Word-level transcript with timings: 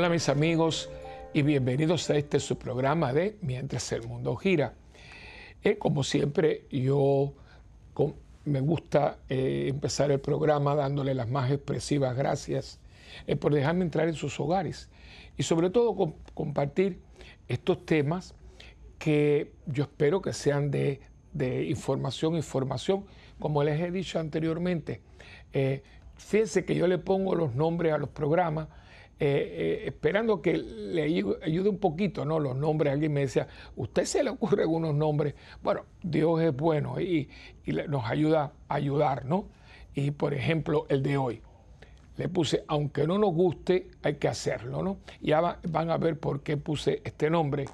Hola 0.00 0.08
mis 0.08 0.30
amigos 0.30 0.88
y 1.34 1.42
bienvenidos 1.42 2.08
a 2.08 2.16
este 2.16 2.40
su 2.40 2.56
programa 2.56 3.12
de 3.12 3.36
Mientras 3.42 3.92
el 3.92 4.08
mundo 4.08 4.34
gira. 4.34 4.72
Eh, 5.62 5.76
como 5.76 6.04
siempre, 6.04 6.64
yo 6.70 7.34
me 8.46 8.60
gusta 8.62 9.18
eh, 9.28 9.66
empezar 9.68 10.10
el 10.10 10.18
programa 10.18 10.74
dándole 10.74 11.12
las 11.14 11.28
más 11.28 11.50
expresivas 11.50 12.16
gracias 12.16 12.80
eh, 13.26 13.36
por 13.36 13.52
dejarme 13.52 13.84
entrar 13.84 14.08
en 14.08 14.14
sus 14.14 14.40
hogares 14.40 14.88
y 15.36 15.42
sobre 15.42 15.68
todo 15.68 15.94
compartir 16.32 16.98
estos 17.46 17.84
temas 17.84 18.34
que 18.98 19.52
yo 19.66 19.82
espero 19.82 20.22
que 20.22 20.32
sean 20.32 20.70
de, 20.70 21.02
de 21.34 21.66
información 21.66 22.38
y 22.38 22.40
formación, 22.40 23.04
como 23.38 23.62
les 23.62 23.78
he 23.78 23.90
dicho 23.90 24.18
anteriormente. 24.18 25.02
fíjense 26.16 26.64
que 26.64 26.74
yo 26.74 26.86
le 26.86 26.96
pongo 26.96 27.34
los 27.34 27.54
nombres 27.54 27.92
a 27.92 27.98
los 27.98 28.08
programas 28.08 28.68
eh, 29.22 29.82
eh, 29.82 29.82
esperando 29.84 30.40
que 30.40 30.56
le 30.56 31.02
ayude 31.02 31.68
un 31.68 31.76
poquito, 31.76 32.24
¿no? 32.24 32.40
Los 32.40 32.56
nombres, 32.56 32.90
alguien 32.90 33.12
me 33.12 33.20
decía, 33.20 33.48
¿usted 33.76 34.06
se 34.06 34.24
le 34.24 34.30
ocurre 34.30 34.62
algunos 34.62 34.94
nombres? 34.94 35.34
Bueno, 35.62 35.84
Dios 36.02 36.40
es 36.40 36.56
bueno 36.56 36.98
y, 36.98 37.28
nos 37.86 38.06
ayuda 38.06 38.54
a 38.66 38.74
ayudar, 38.74 39.26
¿no? 39.26 39.44
Y 39.94 40.12
por 40.12 40.32
ejemplo, 40.32 40.86
el 40.88 41.02
de 41.02 41.18
hoy. 41.18 41.42
Le 42.16 42.30
puse, 42.30 42.64
aunque 42.66 43.06
no 43.06 43.18
nos 43.18 43.34
guste, 43.34 43.90
hay 44.02 44.14
que 44.14 44.26
hacerlo, 44.26 44.82
¿no? 44.82 44.96
Ya 45.20 45.58
van 45.68 45.90
a 45.90 45.98
ver 45.98 46.18
por 46.18 46.42
qué 46.42 46.56
puse 46.56 47.02
este 47.04 47.28
nombre. 47.28 47.66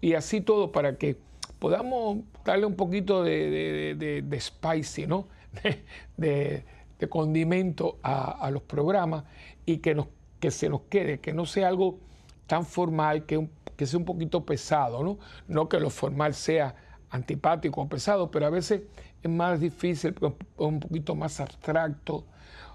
Y 0.00 0.14
así 0.14 0.40
todo 0.40 0.72
para 0.72 0.96
que 0.96 1.16
podamos 1.60 2.18
darle 2.44 2.66
un 2.66 2.74
poquito 2.74 3.22
de, 3.22 4.40
spicy, 4.40 5.06
¿no? 5.06 5.28
De, 6.16 6.64
condimento 7.08 7.98
a 8.02 8.50
los 8.52 8.60
programas 8.60 9.24
y 9.64 9.78
que 9.78 9.94
nos 9.94 10.08
que 10.40 10.50
se 10.50 10.68
nos 10.68 10.82
quede, 10.82 11.20
que 11.20 11.32
no 11.32 11.46
sea 11.46 11.68
algo 11.68 11.98
tan 12.46 12.64
formal, 12.64 13.26
que, 13.26 13.46
sea 13.86 13.98
un 13.98 14.04
poquito 14.04 14.44
pesado, 14.44 15.04
¿no? 15.04 15.18
No 15.46 15.68
que 15.68 15.78
lo 15.78 15.90
formal 15.90 16.34
sea 16.34 16.74
antipático 17.10 17.80
o 17.80 17.88
pesado, 17.88 18.30
pero 18.30 18.46
a 18.46 18.50
veces 18.50 18.82
es 19.22 19.30
más 19.30 19.60
difícil, 19.60 20.14
un 20.56 20.80
poquito 20.80 21.14
más 21.14 21.40
abstracto. 21.40 22.24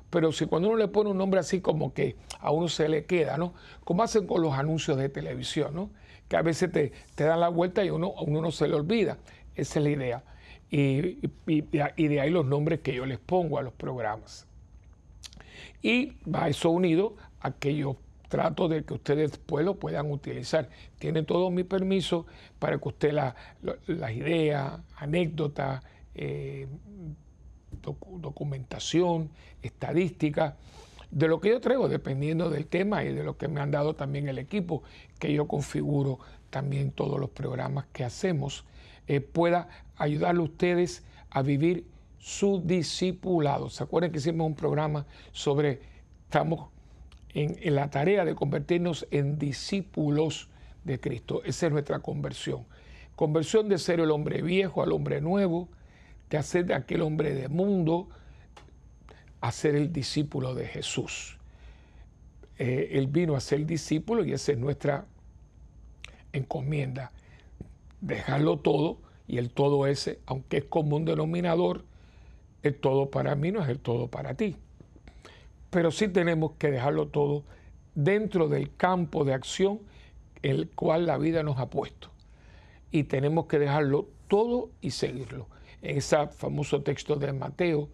Pero 0.10 0.32
si 0.32 0.46
cuando 0.46 0.70
uno 0.70 0.78
le 0.78 0.88
pone 0.88 1.10
un 1.10 1.18
nombre 1.18 1.40
así 1.40 1.60
como 1.60 1.94
que 1.94 2.16
a 2.40 2.52
uno 2.52 2.70
se 2.70 2.88
le 2.88 3.06
queda, 3.06 3.38
¿no? 3.38 3.54
Como 3.84 4.04
hacen 4.04 4.28
con 4.28 4.42
los 4.42 4.54
anuncios 4.54 4.98
de 4.98 5.10
televisión, 5.10 5.76
¿no? 5.76 5.90
Que 6.30 6.38
a 6.38 6.42
veces 6.42 6.72
te, 6.72 6.94
dan 7.18 7.40
la 7.40 7.50
vuelta 7.50 7.84
y 7.84 7.90
uno, 7.90 8.14
a 8.18 8.22
uno 8.22 8.42
no 8.42 8.52
se 8.52 8.68
le 8.68 8.76
olvida. 8.76 9.18
Esa 9.56 9.80
es 9.80 9.84
la 9.84 9.90
idea. 9.90 10.24
Y, 10.70 11.28
de 11.46 12.22
ahí 12.22 12.30
los 12.30 12.46
nombres 12.46 12.80
que 12.80 12.94
yo 12.94 13.06
les 13.06 13.20
pongo 13.20 13.58
a 13.58 13.62
los 13.62 13.74
programas. 13.74 14.48
Y 15.82 16.14
va 16.28 16.50
eso 16.50 16.70
unido 16.70 17.16
a 17.40 17.52
que 17.52 17.76
yo 17.76 17.98
trato 18.28 18.68
de 18.68 18.84
que 18.84 18.94
ustedes 18.94 19.32
después 19.32 19.66
lo 19.66 19.76
puedan 19.76 20.12
utilizar. 20.12 20.70
Tiene 21.00 21.24
todo 21.24 21.50
mi 21.52 21.64
permiso 21.64 22.26
para 22.60 22.78
que 22.78 22.88
usted 22.88 23.14
las 23.14 23.36
la, 23.88 24.12
ideas, 24.12 24.80
anécdotas, 24.98 25.84
eh, 26.16 26.68
documentación, 28.20 29.30
estadística, 29.62 30.58
de 31.12 31.28
lo 31.28 31.40
que 31.40 31.50
yo 31.50 31.62
traigo, 31.62 31.88
dependiendo 31.88 32.50
del 32.50 32.68
tema 32.68 33.04
y 33.04 33.14
de 33.14 33.24
lo 33.24 33.38
que 33.38 33.48
me 33.48 33.62
han 33.62 33.72
dado 33.72 33.96
también 33.96 34.28
el 34.28 34.38
equipo, 34.38 34.84
que 35.20 35.32
yo 35.32 35.48
configuro 35.48 36.20
también 36.50 36.92
todos 36.92 37.20
los 37.20 37.30
programas 37.30 37.86
que 37.94 38.04
hacemos, 38.04 38.66
eh, 39.08 39.22
pueda 39.22 39.70
ayudarle 39.98 40.42
a 40.42 40.46
ustedes 40.46 41.04
a 41.30 41.42
vivir 41.42 41.86
su 42.26 42.60
discipulado. 42.66 43.70
¿Se 43.70 43.84
acuerdan 43.84 44.12
que 44.12 44.18
hicimos 44.18 44.48
un 44.48 44.56
programa 44.56 45.06
sobre, 45.32 45.80
estamos 46.24 46.70
en, 47.36 47.76
la 47.76 47.92
tarea 47.92 48.26
de 48.26 48.34
convertirnos 48.34 49.06
en 49.12 49.38
discípulos 49.38 50.50
de 50.84 51.00
Cristo. 51.00 51.44
Esa 51.46 51.68
es 51.68 51.72
nuestra 51.72 52.00
conversión. 52.00 52.66
Conversión 53.16 53.70
de 53.70 53.78
ser 53.78 54.00
el 54.00 54.10
hombre 54.10 54.42
viejo 54.42 54.82
al 54.82 54.92
hombre 54.92 55.22
nuevo, 55.22 55.70
de 56.32 56.40
hacer 56.40 56.66
de 56.66 56.74
aquel 56.74 57.04
hombre 57.04 57.36
de 57.36 57.48
mundo 57.48 58.10
a 59.40 59.52
ser 59.52 59.76
el 59.76 59.94
discípulo 59.94 60.56
de 60.56 60.66
Jesús. 60.66 61.38
Eh, 62.58 62.90
él 62.94 63.06
vino 63.06 63.36
a 63.36 63.40
ser 63.40 63.68
discípulo 63.68 64.26
y 64.26 64.34
esa 64.34 64.52
es 64.52 64.58
nuestra 64.58 65.06
encomienda. 66.34 67.12
Dejarlo 68.02 68.58
todo 68.58 68.98
y 69.28 69.38
el 69.38 69.52
todo 69.52 69.86
ese, 69.86 70.22
aunque 70.26 70.58
es 70.58 70.66
como 70.66 70.96
un 70.96 71.06
denominador, 71.06 71.86
el 72.68 72.76
todo 72.76 73.10
para 73.10 73.36
mí 73.36 73.52
no 73.52 73.62
es 73.62 73.70
el 73.70 73.80
todo 73.80 74.08
para 74.08 74.34
ti 74.34 74.58
pero 75.76 75.92
sí 75.92 76.08
tenemos 76.08 76.54
que 76.54 76.72
dejarlo 76.72 77.10
todo 77.10 77.44
dentro 77.96 78.48
del 78.48 78.74
campo 78.78 79.26
de 79.26 79.34
acción 79.34 79.82
el 80.42 80.70
cual 80.70 81.06
la 81.06 81.18
vida 81.18 81.44
nos 81.44 81.60
ha 81.60 81.70
puesto. 81.70 82.12
Y 82.92 83.04
tenemos 83.04 83.48
que 83.48 83.60
dejarlo 83.60 84.08
todo 84.30 84.70
y 84.80 84.92
seguirlo. 84.92 85.50
En 85.82 85.98
ese 85.98 86.28
famoso 86.28 86.82
texto 86.82 87.18
de 87.18 87.34
Mateo, 87.34 87.90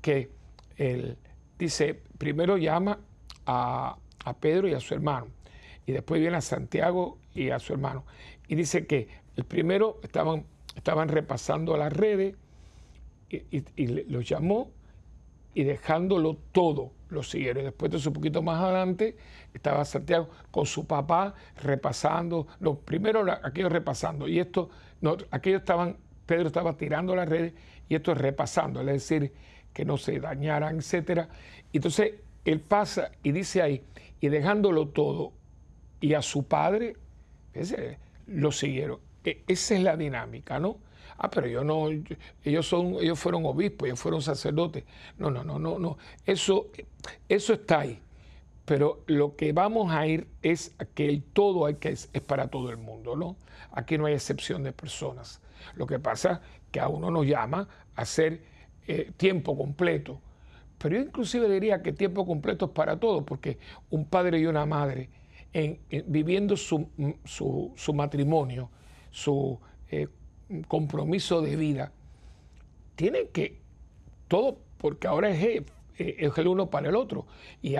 que 0.00 0.32
él 0.76 1.18
dice, 1.56 2.02
primero 2.18 2.56
llama 2.56 2.98
a, 3.46 3.96
Pedro 4.40 4.66
y 4.66 4.74
a 4.74 4.80
su 4.80 4.94
hermano, 4.94 5.28
y 5.86 5.92
después 5.92 6.20
viene 6.20 6.36
a 6.36 6.40
Santiago 6.40 7.18
y 7.32 7.50
a 7.50 7.60
su 7.60 7.74
hermano. 7.74 8.04
Y 8.48 8.56
dice 8.56 8.88
que 8.88 9.06
el 9.36 9.44
primero 9.44 10.00
estaban, 10.02 10.46
estaban 10.74 11.08
repasando 11.08 11.76
las 11.76 11.92
redes 11.92 12.34
y, 13.30 13.64
y 13.76 13.86
los 14.10 14.28
llamó 14.28 14.70
y 15.54 15.64
dejándolo 15.64 16.36
todo, 16.52 16.92
lo 17.08 17.22
siguieron. 17.22 17.64
Después 17.64 17.90
de 17.90 18.08
un 18.08 18.14
poquito 18.14 18.42
más 18.42 18.62
adelante, 18.62 19.16
estaba 19.52 19.84
Santiago 19.84 20.28
con 20.50 20.66
su 20.66 20.86
papá 20.86 21.34
repasando, 21.62 22.46
no, 22.60 22.76
primero 22.76 23.24
aquellos 23.42 23.72
repasando, 23.72 24.28
y 24.28 24.38
esto, 24.38 24.70
aquellos 25.30 25.60
estaban, 25.60 25.96
Pedro 26.26 26.46
estaba 26.46 26.76
tirando 26.76 27.16
las 27.16 27.28
redes 27.28 27.54
y 27.88 27.96
esto 27.96 28.12
es 28.12 28.18
repasando, 28.18 28.80
es 28.80 28.86
decir, 28.86 29.32
que 29.72 29.84
no 29.84 29.96
se 29.96 30.20
dañaran, 30.20 30.78
etcétera. 30.78 31.28
Entonces, 31.72 32.14
él 32.44 32.60
pasa 32.60 33.10
y 33.22 33.32
dice 33.32 33.62
ahí, 33.62 33.82
y 34.20 34.28
dejándolo 34.28 34.88
todo, 34.88 35.32
y 36.00 36.14
a 36.14 36.22
su 36.22 36.44
padre, 36.44 36.96
lo 38.26 38.52
siguieron. 38.52 39.00
E, 39.24 39.42
esa 39.48 39.74
es 39.74 39.82
la 39.82 39.96
dinámica, 39.96 40.58
¿no? 40.58 40.78
Ah, 41.20 41.30
pero 41.30 41.46
yo 41.46 41.62
no, 41.62 41.88
ellos 42.44 42.66
son, 42.66 42.94
ellos 42.94 43.18
fueron 43.18 43.44
obispos, 43.44 43.86
ellos 43.86 44.00
fueron 44.00 44.22
sacerdotes. 44.22 44.84
No, 45.18 45.30
no, 45.30 45.44
no, 45.44 45.58
no, 45.58 45.78
no. 45.78 45.98
Eso, 46.24 46.68
eso 47.28 47.52
está 47.52 47.80
ahí. 47.80 48.00
Pero 48.64 49.02
lo 49.06 49.36
que 49.36 49.52
vamos 49.52 49.92
a 49.92 50.06
ir 50.06 50.28
es 50.42 50.74
que 50.94 51.08
el 51.08 51.22
todo 51.22 51.66
hay 51.66 51.74
que 51.74 51.90
es, 51.90 52.08
para 52.26 52.48
todo 52.48 52.70
el 52.70 52.78
mundo, 52.78 53.16
¿no? 53.16 53.36
Aquí 53.72 53.98
no 53.98 54.06
hay 54.06 54.14
excepción 54.14 54.62
de 54.62 54.72
personas. 54.72 55.40
Lo 55.74 55.86
que 55.86 55.98
pasa 55.98 56.40
es 56.54 56.60
que 56.70 56.80
a 56.80 56.88
uno 56.88 57.10
nos 57.10 57.26
llama 57.26 57.68
a 57.96 58.02
hacer 58.02 58.42
eh, 58.86 59.12
tiempo 59.16 59.56
completo. 59.58 60.20
Pero 60.78 60.96
yo 60.96 61.02
inclusive 61.02 61.50
diría 61.50 61.82
que 61.82 61.92
tiempo 61.92 62.24
completo 62.24 62.66
es 62.66 62.70
para 62.70 62.98
todo, 62.98 63.26
porque 63.26 63.58
un 63.90 64.06
padre 64.06 64.38
y 64.38 64.46
una 64.46 64.64
madre 64.64 65.10
en, 65.52 65.80
viviendo 66.06 66.56
su, 66.56 66.88
su, 67.24 67.72
su, 67.76 67.92
matrimonio, 67.92 68.70
su 69.10 69.58
eh, 69.90 70.08
compromiso 70.68 71.42
de 71.42 71.56
vida, 71.56 71.92
tiene 72.96 73.28
que 73.28 73.60
todo, 74.28 74.58
porque 74.78 75.06
ahora 75.06 75.30
es, 75.30 75.62
es 75.96 76.38
el 76.38 76.48
uno 76.48 76.70
para 76.70 76.88
el 76.88 76.96
otro, 76.96 77.26
y 77.62 77.76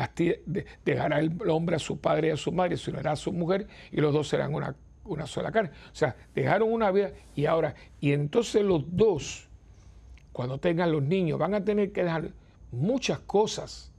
dejará 0.84 1.20
el 1.20 1.38
hombre 1.48 1.76
a 1.76 1.78
su 1.78 1.98
padre 1.98 2.28
y 2.28 2.30
a 2.32 2.36
su 2.36 2.52
madre, 2.52 2.76
se 2.76 2.90
unirá 2.90 3.12
a 3.12 3.16
su 3.16 3.32
mujer, 3.32 3.66
y 3.92 4.00
los 4.00 4.12
dos 4.12 4.28
serán 4.28 4.54
una, 4.54 4.74
una 5.04 5.26
sola 5.26 5.50
carne. 5.50 5.70
O 5.92 5.94
sea, 5.94 6.16
dejaron 6.34 6.72
una 6.72 6.90
vida 6.90 7.12
y 7.34 7.46
ahora, 7.46 7.74
y 8.00 8.12
entonces 8.12 8.62
los 8.62 8.84
dos, 8.96 9.48
cuando 10.32 10.58
tengan 10.58 10.92
los 10.92 11.02
niños, 11.02 11.38
van 11.38 11.54
a 11.54 11.64
tener 11.64 11.92
que 11.92 12.04
dejar 12.04 12.30
muchas 12.70 13.18
cosas, 13.20 13.92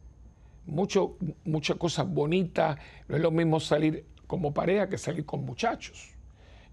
mucho, 0.66 1.18
muchas 1.44 1.78
cosas 1.78 2.08
bonitas. 2.08 2.78
No 3.08 3.16
es 3.16 3.22
lo 3.22 3.32
mismo 3.32 3.60
salir 3.60 4.06
como 4.28 4.54
pareja 4.54 4.88
que 4.90 4.98
salir 4.98 5.26
con 5.26 5.46
muchachos. 5.46 6.10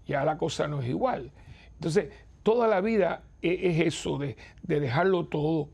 Ya 0.07 0.23
la 0.23 0.37
cosa 0.37 0.67
no 0.67 0.81
es 0.81 0.89
igual. 0.89 1.31
Entonces, 1.79 2.09
toda 2.43 2.67
la 2.67 2.81
vida 2.81 3.23
e-, 3.41 3.69
es 3.69 3.95
eso, 3.95 4.17
de, 4.17 4.35
dejarlo 4.63 5.27
todo. 5.27 5.69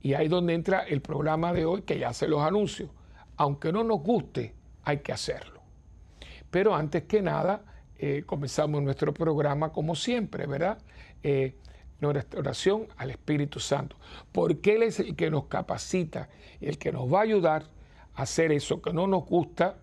Y 0.00 0.14
ahí 0.14 0.28
donde 0.28 0.54
entra 0.54 0.80
el 0.80 1.02
programa 1.02 1.52
de 1.52 1.66
hoy, 1.66 1.82
que 1.82 1.98
ya 1.98 2.08
hace 2.08 2.26
los 2.26 2.40
anuncios. 2.40 2.90
Aunque 3.36 3.72
no 3.72 3.84
nos 3.84 4.00
guste, 4.00 4.54
hay 4.84 4.98
que 4.98 5.12
hacerlo. 5.12 5.60
Pero 6.50 6.74
antes 6.74 7.04
que 7.04 7.20
nada, 7.20 7.62
eh, 7.98 8.22
comenzamos 8.24 8.82
nuestro 8.82 9.12
programa 9.12 9.70
como 9.70 9.94
siempre, 9.94 10.46
¿verdad? 10.46 10.78
Eh, 11.22 11.56
nuestra 12.00 12.40
oración 12.40 12.88
al 12.96 13.10
Espíritu 13.10 13.60
Santo. 13.60 13.96
Porque 14.32 14.76
Él 14.76 14.84
es 14.84 14.98
el 15.00 15.14
que 15.14 15.30
nos 15.30 15.44
capacita, 15.44 16.30
el 16.62 16.78
que 16.78 16.92
nos 16.92 17.12
va 17.12 17.18
a 17.18 17.22
ayudar 17.22 17.64
a 18.14 18.22
hacer 18.22 18.52
eso 18.52 18.80
que 18.80 18.94
no 18.94 19.06
nos 19.06 19.26
gusta 19.26 19.76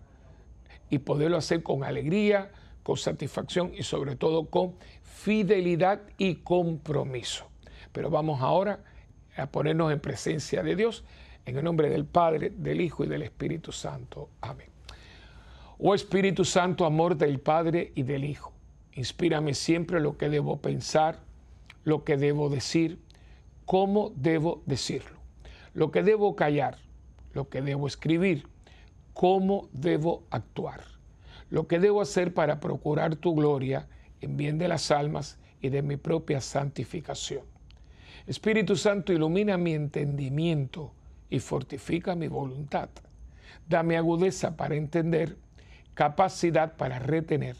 y 0.90 0.98
poderlo 0.98 1.36
hacer 1.36 1.62
con 1.62 1.84
alegría, 1.84 2.50
con 2.88 2.96
satisfacción 2.96 3.72
y 3.76 3.82
sobre 3.82 4.16
todo 4.16 4.46
con 4.46 4.72
fidelidad 5.02 6.00
y 6.16 6.36
compromiso. 6.36 7.44
Pero 7.92 8.08
vamos 8.08 8.40
ahora 8.40 8.82
a 9.36 9.44
ponernos 9.44 9.92
en 9.92 10.00
presencia 10.00 10.62
de 10.62 10.74
Dios, 10.74 11.04
en 11.44 11.58
el 11.58 11.64
nombre 11.64 11.90
del 11.90 12.06
Padre, 12.06 12.48
del 12.48 12.80
Hijo 12.80 13.04
y 13.04 13.06
del 13.06 13.20
Espíritu 13.20 13.72
Santo. 13.72 14.30
Amén. 14.40 14.70
Oh 15.78 15.94
Espíritu 15.94 16.46
Santo, 16.46 16.86
amor 16.86 17.14
del 17.14 17.40
Padre 17.40 17.92
y 17.94 18.04
del 18.04 18.24
Hijo, 18.24 18.54
inspírame 18.94 19.52
siempre 19.52 20.00
lo 20.00 20.16
que 20.16 20.30
debo 20.30 20.56
pensar, 20.56 21.18
lo 21.84 22.04
que 22.04 22.16
debo 22.16 22.48
decir, 22.48 22.98
cómo 23.66 24.14
debo 24.16 24.62
decirlo, 24.64 25.18
lo 25.74 25.90
que 25.90 26.02
debo 26.02 26.34
callar, 26.36 26.78
lo 27.34 27.50
que 27.50 27.60
debo 27.60 27.86
escribir, 27.86 28.46
cómo 29.12 29.68
debo 29.74 30.22
actuar, 30.30 30.97
lo 31.50 31.66
que 31.66 31.78
debo 31.78 32.00
hacer 32.00 32.34
para 32.34 32.60
procurar 32.60 33.16
tu 33.16 33.34
gloria 33.34 33.88
en 34.20 34.36
bien 34.36 34.58
de 34.58 34.68
las 34.68 34.90
almas 34.90 35.38
y 35.60 35.68
de 35.70 35.82
mi 35.82 35.96
propia 35.96 36.40
santificación. 36.40 37.42
Espíritu 38.26 38.76
Santo, 38.76 39.12
ilumina 39.12 39.56
mi 39.56 39.74
entendimiento 39.74 40.92
y 41.30 41.40
fortifica 41.40 42.14
mi 42.14 42.28
voluntad. 42.28 42.90
Dame 43.68 43.96
agudeza 43.96 44.56
para 44.56 44.76
entender 44.76 45.36
capacidad 45.94 46.76
para 46.76 47.00
retener, 47.00 47.56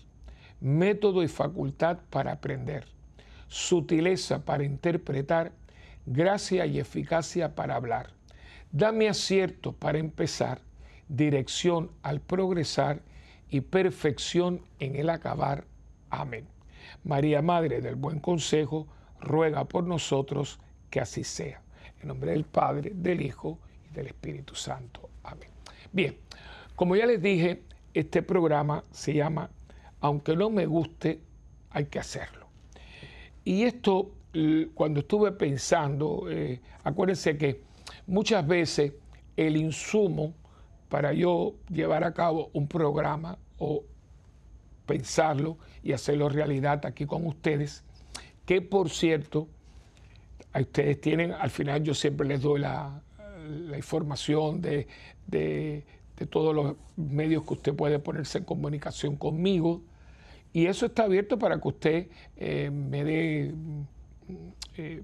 método 0.61 1.25
y 1.25 1.29
facultad 1.29 1.99
para 2.09 2.31
aprender, 2.33 2.85
sutileza 3.49 4.45
para 4.45 4.63
interpretar, 4.63 5.51
gracia 6.07 6.65
y 6.67 6.79
eficacia 6.79 7.55
para 7.57 7.75
hablar. 7.75 8.11
Dame 8.71 9.09
acierto 9.09 9.73
para 9.73 9.99
empezar, 9.99 10.61
dirección 11.09 11.91
al 12.03 12.21
progresar 12.21 13.03
y 13.51 13.61
perfección 13.61 14.63
en 14.79 14.97
el 14.97 15.11
acabar. 15.11 15.65
Amén. 16.11 16.47
María, 17.05 17.43
Madre 17.43 17.81
del 17.81 17.97
Buen 17.97 18.21
Consejo, 18.21 18.87
ruega 19.21 19.65
por 19.65 19.85
nosotros 19.85 20.59
que 20.91 21.01
así 21.01 21.25
sea. 21.25 21.63
En 22.01 22.09
nombre 22.09 22.33
del 22.33 22.45
Padre, 22.45 22.93
del 22.95 23.21
Hijo 23.21 23.59
y 23.91 23.95
del 23.95 24.09
Espíritu 24.09 24.55
Santo. 24.55 25.11
Amén. 25.23 25.51
Bien, 25.93 26.17
como 26.77 26.97
ya 26.97 27.07
les 27.07 27.21
dije, 27.21 27.63
este 27.95 28.23
programa 28.23 28.85
se 28.91 29.15
llama 29.15 29.51
Aunque 30.01 30.37
no 30.37 30.51
me 30.51 30.67
guste, 30.67 31.21
hay 31.71 31.87
que 31.87 31.99
hacerlo. 31.99 32.47
Y 33.45 33.65
esto, 33.65 34.13
cuando 34.75 35.01
estuve 35.01 35.33
pensando, 35.33 36.27
eh, 36.31 36.61
acuérdense 36.85 37.37
que 37.37 37.63
muchas 38.07 38.47
veces 38.47 38.93
el 39.37 39.57
insumo 39.57 40.35
para 40.89 41.13
yo 41.13 41.55
llevar 41.71 42.05
a 42.05 42.15
cabo 42.15 42.51
un 42.53 42.69
programa 42.69 43.39
o 43.59 43.85
pensarlo 44.87 45.59
y 45.83 45.93
hacerlo 45.93 46.29
realidad 46.29 46.85
aquí 46.87 47.07
con 47.07 47.27
ustedes, 47.27 47.85
que 48.47 48.63
por 48.63 48.91
cierto, 48.91 49.49
a 50.53 50.61
ustedes 50.61 51.01
tienen, 51.01 51.33
al 51.33 51.51
final 51.51 51.83
yo 51.83 51.95
siempre 51.95 52.27
les 52.27 52.41
doy 52.41 52.61
la, 52.61 53.03
información 53.77 54.61
de 54.61 54.87
de 56.19 56.27
todos 56.27 56.55
los 56.55 56.77
medios 56.97 57.45
que 57.45 57.55
usted 57.55 57.75
puede 57.75 57.99
ponerse 57.99 58.39
en 58.39 58.45
comunicación 58.45 59.17
conmigo. 59.17 59.83
Y 60.53 60.67
eso 60.67 60.87
está 60.87 61.05
abierto 61.05 61.39
para 61.39 61.61
que 61.61 61.69
usted 61.69 62.09
eh, 62.37 62.71
me 62.71 63.05
dé 63.05 63.55
eh, 64.77 65.03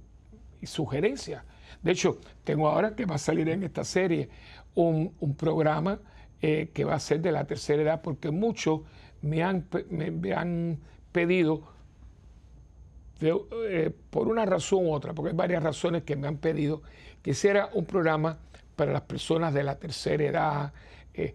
sugerencias. 0.64 1.44
De 1.82 1.93
hecho, 1.93 2.19
tengo 2.44 2.69
ahora 2.69 2.94
que 2.94 3.05
va 3.05 3.16
a 3.16 3.19
salir 3.19 3.49
en 3.49 3.62
esta 3.62 3.84
serie 3.84 4.28
un, 4.75 5.12
programa 5.37 6.00
eh, 6.40 6.70
que 6.72 6.84
va 6.84 6.94
a 6.94 7.00
ser 7.00 7.20
de 7.20 7.32
la 7.32 7.46
tercera 7.46 7.82
edad, 7.82 8.02
porque 8.02 8.31
muchos 8.31 8.81
me 9.22 9.43
han, 9.43 9.66
me, 9.90 10.32
han 10.34 10.78
pedido, 11.12 11.62
por 14.11 14.28
una 14.28 14.44
razón 14.44 14.87
u 14.87 14.93
otra, 14.93 15.14
porque 15.14 15.31
hay 15.31 15.37
varias 15.37 15.62
razones 15.62 16.02
que 16.02 16.16
me 16.16 16.28
han 16.28 16.37
pedido, 16.37 16.82
que 17.22 17.31
hiciera 17.31 17.70
un 17.72 17.87
programa 17.87 18.38
para 18.76 18.93
las 18.93 19.02
personas 19.02 19.55
de 19.55 19.62
la 19.62 19.78
tercera 19.78 20.25
edad, 20.25 20.72
eh, 21.14 21.32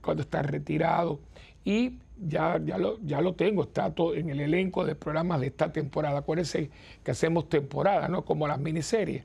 cuando 0.00 0.22
está 0.22 0.42
retirado. 0.42 1.20
Y 1.64 1.98
ya, 2.16 2.60
ya, 2.64 2.78
lo, 2.78 2.98
ya 3.02 3.20
lo 3.20 3.34
tengo, 3.34 3.64
está 3.64 3.92
todo 3.92 4.14
en 4.14 4.30
el 4.30 4.40
elenco 4.40 4.84
de 4.84 4.94
programas 4.94 5.40
de 5.40 5.48
esta 5.48 5.72
temporada. 5.72 6.20
Acuérdense 6.20 6.70
que 7.02 7.10
hacemos 7.10 7.48
temporada, 7.48 8.08
¿no? 8.08 8.24
Como 8.24 8.46
las 8.46 8.58
miniseries. 8.58 9.24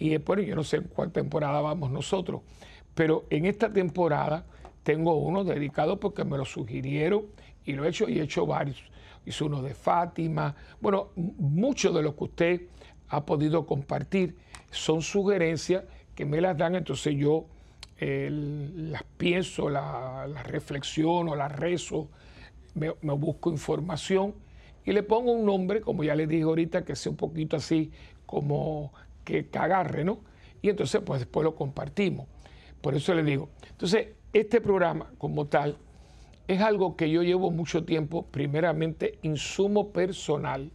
Y 0.00 0.16
bueno, 0.16 0.42
yo 0.42 0.56
no 0.56 0.64
sé 0.64 0.78
en 0.78 0.84
cuál 0.84 1.12
temporada 1.12 1.60
vamos 1.60 1.90
nosotros, 1.90 2.40
pero 2.94 3.26
en 3.30 3.44
esta 3.44 3.72
temporada 3.72 4.44
tengo 4.82 5.14
uno 5.14 5.44
dedicado 5.44 6.00
porque 6.00 6.24
me 6.24 6.38
lo 6.38 6.44
sugirieron 6.44 7.26
y 7.64 7.74
lo 7.74 7.84
he 7.84 7.90
hecho 7.90 8.08
y 8.08 8.18
he 8.18 8.22
hecho 8.22 8.46
varios. 8.46 8.82
Hice 9.26 9.44
uno 9.44 9.62
de 9.62 9.74
Fátima. 9.74 10.56
Bueno, 10.80 11.10
mucho 11.14 11.92
de 11.92 12.02
lo 12.02 12.16
que 12.16 12.24
usted 12.24 12.60
ha 13.10 13.26
podido 13.26 13.66
compartir 13.66 14.36
son 14.70 15.02
sugerencias 15.02 15.84
que 16.14 16.24
me 16.24 16.40
las 16.40 16.56
dan, 16.56 16.74
entonces 16.74 17.14
yo 17.16 17.46
las 18.00 19.02
pienso, 19.18 19.68
las 19.68 20.28
la 20.30 20.42
reflexiono, 20.42 21.36
las 21.36 21.52
rezo, 21.52 22.08
me, 22.74 22.90
busco 23.14 23.50
información 23.50 24.34
y 24.86 24.92
le 24.92 25.02
pongo 25.02 25.32
un 25.32 25.44
nombre, 25.44 25.82
como 25.82 26.02
ya 26.02 26.14
les 26.14 26.26
dije 26.26 26.44
ahorita, 26.44 26.86
que 26.86 26.96
sea 26.96 27.10
un 27.10 27.16
poquito 27.16 27.56
así 27.56 27.90
como 28.24 28.94
que, 29.24 29.48
agarre, 29.58 30.04
¿no? 30.04 30.20
Y 30.62 30.68
entonces 30.68 31.00
pues 31.04 31.20
después 31.20 31.44
lo 31.44 31.54
compartimos. 31.54 32.26
Por 32.80 32.94
eso 32.94 33.14
le 33.14 33.22
digo. 33.22 33.50
Entonces, 33.68 34.08
este 34.32 34.60
programa 34.60 35.10
como 35.18 35.46
tal 35.46 35.76
es 36.48 36.60
algo 36.60 36.96
que 36.96 37.10
yo 37.10 37.22
llevo 37.22 37.50
mucho 37.50 37.84
tiempo, 37.84 38.26
primeramente, 38.26 39.18
insumo 39.22 39.92
personal. 39.92 40.70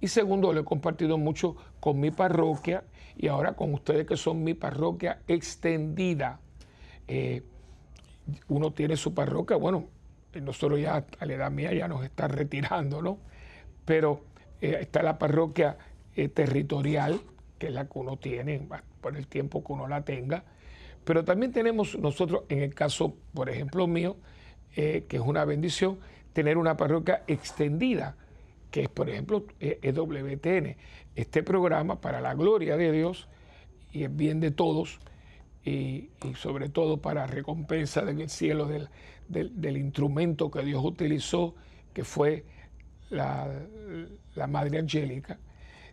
Y 0.00 0.08
segundo, 0.08 0.52
lo 0.52 0.60
he 0.60 0.64
compartido 0.64 1.18
mucho 1.18 1.56
con 1.80 2.00
mi 2.00 2.10
parroquia 2.10 2.84
y 3.16 3.28
ahora 3.28 3.54
con 3.54 3.74
ustedes 3.74 4.06
que 4.06 4.16
son 4.16 4.42
mi 4.42 4.54
parroquia 4.54 5.20
extendida. 5.28 6.40
Eh, 7.08 7.42
uno 8.48 8.72
tiene 8.72 8.96
su 8.96 9.12
parroquia, 9.12 9.56
bueno, 9.56 9.88
nosotros 10.40 10.80
ya 10.80 11.04
a 11.18 11.26
la 11.26 11.32
edad 11.34 11.50
mía 11.50 11.72
ya 11.72 11.88
nos 11.88 12.04
está 12.04 12.28
retirando, 12.28 13.02
¿no? 13.02 13.18
Pero 13.84 14.22
eh, 14.60 14.78
está 14.80 15.02
la 15.02 15.18
parroquia 15.18 15.76
eh, 16.14 16.28
territorial, 16.28 17.20
que 17.60 17.68
es 17.68 17.72
la 17.74 17.84
que 17.84 17.98
uno 17.98 18.16
tiene 18.16 18.66
por 19.00 19.16
el 19.16 19.28
tiempo 19.28 19.62
que 19.62 19.72
uno 19.72 19.86
la 19.86 20.02
tenga. 20.02 20.42
Pero 21.04 21.24
también 21.24 21.52
tenemos 21.52 21.96
nosotros, 21.96 22.44
en 22.48 22.62
el 22.62 22.74
caso, 22.74 23.14
por 23.34 23.50
ejemplo, 23.50 23.86
mío, 23.86 24.16
que 24.74 25.06
es 25.08 25.20
una 25.20 25.44
bendición, 25.44 25.98
tener 26.32 26.56
una 26.56 26.76
parroquia 26.76 27.22
extendida, 27.26 28.16
que 28.70 28.82
es, 28.82 28.88
por 28.88 29.10
ejemplo, 29.10 29.44
EWTN. 29.60 30.76
Este 31.14 31.42
programa, 31.42 32.00
para 32.00 32.20
la 32.20 32.34
gloria 32.34 32.76
de 32.76 32.92
Dios 32.92 33.28
y 33.92 34.04
el 34.04 34.10
bien 34.10 34.40
de 34.40 34.50
todos, 34.50 35.00
y, 35.64 36.08
sobre 36.36 36.70
todo 36.70 36.96
para 37.02 37.26
recompensa 37.26 38.02
del 38.02 38.30
cielo 38.30 38.66
del, 38.66 39.76
instrumento 39.76 40.50
que 40.50 40.62
Dios 40.62 40.82
utilizó, 40.82 41.54
que 41.92 42.04
fue 42.04 42.44
la, 43.10 43.46
Madre 44.48 44.78
Angélica, 44.78 45.38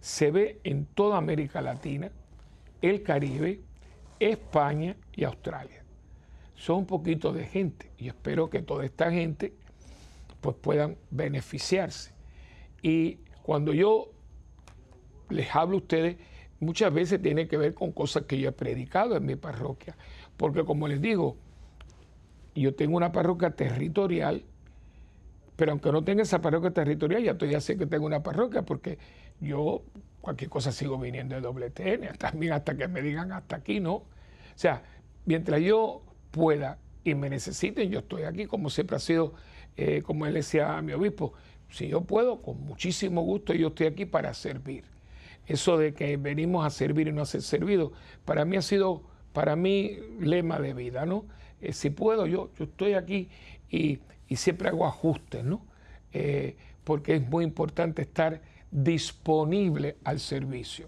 se 0.07 0.31
ve 0.31 0.61
en 0.63 0.85
toda 0.85 1.17
América 1.17 1.61
Latina, 1.61 2.09
el 2.81 3.03
Caribe, 3.03 3.59
España 4.21 4.95
y 5.13 5.25
Australia. 5.25 5.83
Son 6.55 6.77
un 6.77 6.85
poquito 6.85 7.33
de 7.33 7.45
gente 7.45 7.91
y 7.97 8.07
espero 8.07 8.49
que 8.49 8.61
toda 8.61 8.85
esta 8.85 9.11
gente 9.11 9.53
pues 10.39 10.55
puedan 10.61 10.95
beneficiarse. 11.11 12.13
Y 12.81 13.19
cuando 13.43 13.73
yo 13.73 14.13
les 15.27 15.53
hablo 15.53 15.75
a 15.75 15.79
ustedes, 15.79 16.15
muchas 16.61 16.93
veces 16.93 17.21
tiene 17.21 17.49
que 17.49 17.57
ver 17.57 17.73
con 17.73 17.91
cosas 17.91 18.23
que 18.23 18.39
yo 18.39 18.47
he 18.47 18.53
predicado 18.53 19.17
en 19.17 19.25
mi 19.25 19.35
parroquia. 19.35 19.97
Porque 20.37 20.63
como 20.63 20.87
les 20.87 21.01
digo, 21.01 21.35
yo 22.55 22.73
tengo 22.75 22.95
una 22.95 23.11
parroquia 23.11 23.51
territorial, 23.51 24.45
pero 25.57 25.73
aunque 25.73 25.91
no 25.91 26.01
tenga 26.01 26.23
esa 26.23 26.39
parroquia 26.39 26.71
territorial, 26.71 27.23
ya 27.23 27.37
todavía 27.37 27.59
sé 27.59 27.77
que 27.77 27.87
tengo 27.87 28.05
una 28.05 28.23
parroquia, 28.23 28.61
porque 28.61 28.99
yo 29.39 29.84
cualquier 30.22 30.50
cosa 30.50 30.72
sigo 30.72 30.98
viniendo 30.98 31.36
de 31.36 31.41
doble 31.41 31.70
TN, 31.70 32.08
también 32.17 32.53
hasta 32.53 32.75
que 32.75 32.88
me 32.88 33.01
digan 33.01 33.32
hasta 33.32 33.58
aquí, 33.58 33.79
¿no? 33.79 33.94
O 33.96 34.06
sea, 34.56 34.84
mientras 35.25 35.62
yo 35.62 36.01
pueda 36.32 36.79
y 37.03 37.15
me 37.15 37.29
necesiten, 37.29 37.89
yo 37.89 38.00
estoy 38.00 38.24
aquí, 38.24 38.46
como 38.46 38.70
siempre 38.70 38.98
ha 38.98 39.00
sido, 39.00 39.34
eh, 39.77 40.01
como 40.01 40.25
él 40.25 40.34
decía 40.34 40.77
a 40.77 40.82
mi 40.82 40.94
obispo, 40.94 41.34
si 41.70 41.88
yo 41.88 42.01
puedo, 42.01 42.41
con 42.41 42.62
muchísimo 42.62 43.22
gusto, 43.22 43.53
yo 43.53 43.70
estoy 43.70 43.88
aquí 43.88 44.06
para 44.06 44.34
servir 44.34 44.84
eso 45.48 45.77
de 45.77 45.94
que 45.94 46.17
venimos 46.17 46.65
a 46.65 46.70
servir 46.70 47.08
y 47.08 47.13
no 47.13 47.22
a 47.22 47.25
ser 47.25 47.41
servidos, 47.41 47.94
para 48.25 48.44
mí 48.46 48.58
ha 48.58 48.62
sido, 48.62 49.01
para 49.34 49.56
mí, 49.56 49.98
lema 50.20 50.60
de 50.60 50.74
vida, 50.74 51.06
¿no? 51.06 51.25
Eh, 51.62 51.74
si 51.74 51.89
puedo, 51.89 52.27
yo, 52.27 52.51
yo 52.58 52.65
estoy 52.65 52.94
aquí 52.94 53.29
y, 53.70 54.00
siempre 54.36 54.67
hago 54.67 54.86
ajustes, 54.86 55.46
¿no? 55.46 55.65
Eh, 56.12 56.58
porque 56.84 57.15
es 57.15 57.27
muy 57.29 57.46
importante 57.46 58.01
estar 58.01 58.41
disponible 58.71 59.97
al 60.03 60.19
servicio. 60.19 60.88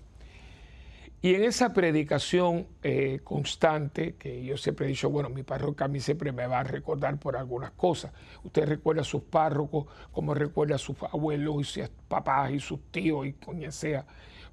Y 1.21 1.35
en 1.35 1.43
esa 1.43 1.73
predicación 1.73 2.67
eh, 2.81 3.19
constante, 3.25 4.15
que 4.15 4.43
yo 4.45 4.55
siempre 4.55 4.85
he 4.85 4.89
dicho, 4.89 5.09
bueno, 5.09 5.29
mi 5.29 5.43
parroquia 5.43 5.85
a 5.85 5.89
mí 5.89 5.99
siempre 5.99 6.31
me 6.31 6.47
va 6.47 6.59
a 6.59 6.63
recordar 6.63 7.19
por 7.19 7.35
algunas 7.35 7.71
cosas. 7.71 8.13
Usted 8.43 8.65
recuerda 8.65 9.01
a 9.01 9.05
sus 9.05 9.23
párrocos, 9.23 9.87
como 10.13 10.33
recuerda 10.33 10.75
a 10.75 10.77
sus 10.77 10.95
abuelos 11.03 11.59
y 11.59 11.63
sus 11.81 11.89
papás 12.07 12.51
y 12.51 12.59
sus 12.61 12.79
tíos 12.91 13.27
y 13.27 13.33
quien 13.33 13.71
sea 13.73 14.05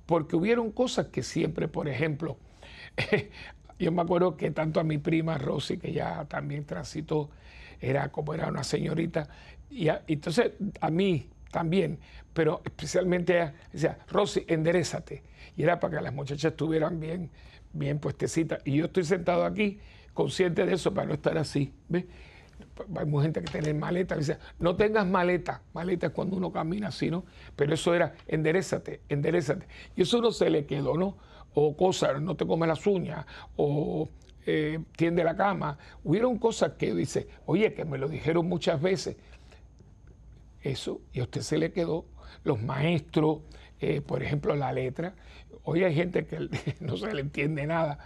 porque 0.06 0.37
hubieron 0.37 0.71
cosas 0.71 1.06
que 1.06 1.23
siempre, 1.23 1.68
por 1.68 1.88
ejemplo, 1.88 2.38
yo 3.78 3.92
me 3.92 4.02
acuerdo 4.02 4.37
que 4.37 4.50
tanto 4.52 4.80
a 4.80 4.85
mi 4.85 4.99
prima 4.99 5.37
Rosy, 5.37 5.76
que 5.78 5.92
ya 5.92 6.25
también 6.26 6.64
transitó, 6.64 7.28
era 7.80 8.11
como 8.11 8.33
era 8.33 8.49
una 8.49 8.64
señorita, 8.64 9.28
y 9.68 9.88
entonces 10.06 10.52
a 10.80 10.90
mí 10.90 11.28
también, 11.50 11.99
pero 12.33 12.61
especialmente 12.65 13.35
ella 13.35 13.55
decía, 13.73 13.99
Rosy, 14.09 14.45
enderezate. 14.47 15.23
Y 15.57 15.62
era 15.62 15.81
para 15.81 15.99
que 15.99 16.05
las 16.05 16.12
muchachas 16.12 16.53
estuvieran 16.53 17.00
bien, 17.00 17.31
bien 17.73 17.99
puestecitas. 17.99 18.61
Y 18.65 18.76
yo 18.76 18.87
estoy 18.87 19.05
sentado 19.05 19.45
aquí 19.45 19.79
consciente 20.12 20.67
de 20.67 20.75
eso 20.75 20.93
para 20.93 21.07
no 21.07 21.15
estar 21.15 21.37
así. 21.38 21.73
¿ves? 21.88 22.05
Hay 22.97 23.07
mucha 23.07 23.25
gente 23.25 23.43
que 23.43 23.50
tiene 23.50 23.75
maleta, 23.75 24.17
dice, 24.17 24.38
no 24.59 24.76
tengas 24.76 25.07
maleta, 25.07 25.62
maleta 25.73 26.09
es 26.09 26.12
cuando 26.12 26.37
uno 26.37 26.53
camina 26.53 26.88
así, 26.88 27.11
¿no? 27.11 27.25
Pero 27.55 27.75
eso 27.75 27.95
era, 27.95 28.15
enderezate, 28.26 29.03
enderezate. 29.09 29.67
Y 29.95 30.03
eso 30.03 30.21
no 30.21 30.31
se 30.31 30.50
le 30.50 30.67
quedó, 30.67 30.97
¿no? 30.97 31.17
O 31.55 31.76
cosas, 31.76 32.21
no 32.21 32.37
te 32.37 32.47
come 32.47 32.67
las 32.67 32.87
uñas, 32.87 33.25
o 33.57 34.09
eh, 34.45 34.79
tiende 34.97 35.25
la 35.25 35.37
cama. 35.37 35.79
Hubieron 36.05 36.38
cosas 36.38 36.73
que 36.73 36.95
dice, 36.95 37.29
oye, 37.47 37.73
que 37.73 37.85
me 37.85 37.99
lo 37.99 38.09
dijeron 38.09 38.47
muchas 38.47 38.81
veces. 38.81 39.17
Eso, 40.66 41.00
y 41.12 41.20
a 41.20 41.23
usted 41.23 41.42
se 41.42 41.58
le 41.58 41.70
quedó. 41.70 42.06
Los 42.42 42.61
maestros, 42.61 43.42
eh, 43.78 44.00
por 44.00 44.23
ejemplo, 44.23 44.56
la 44.56 44.73
letra. 44.73 45.14
Hoy 45.62 45.85
hay 45.85 45.94
gente 45.94 46.26
que 46.26 46.49
no 46.80 46.96
se 46.96 47.14
le 47.14 47.20
entiende 47.20 47.66
nada, 47.66 47.99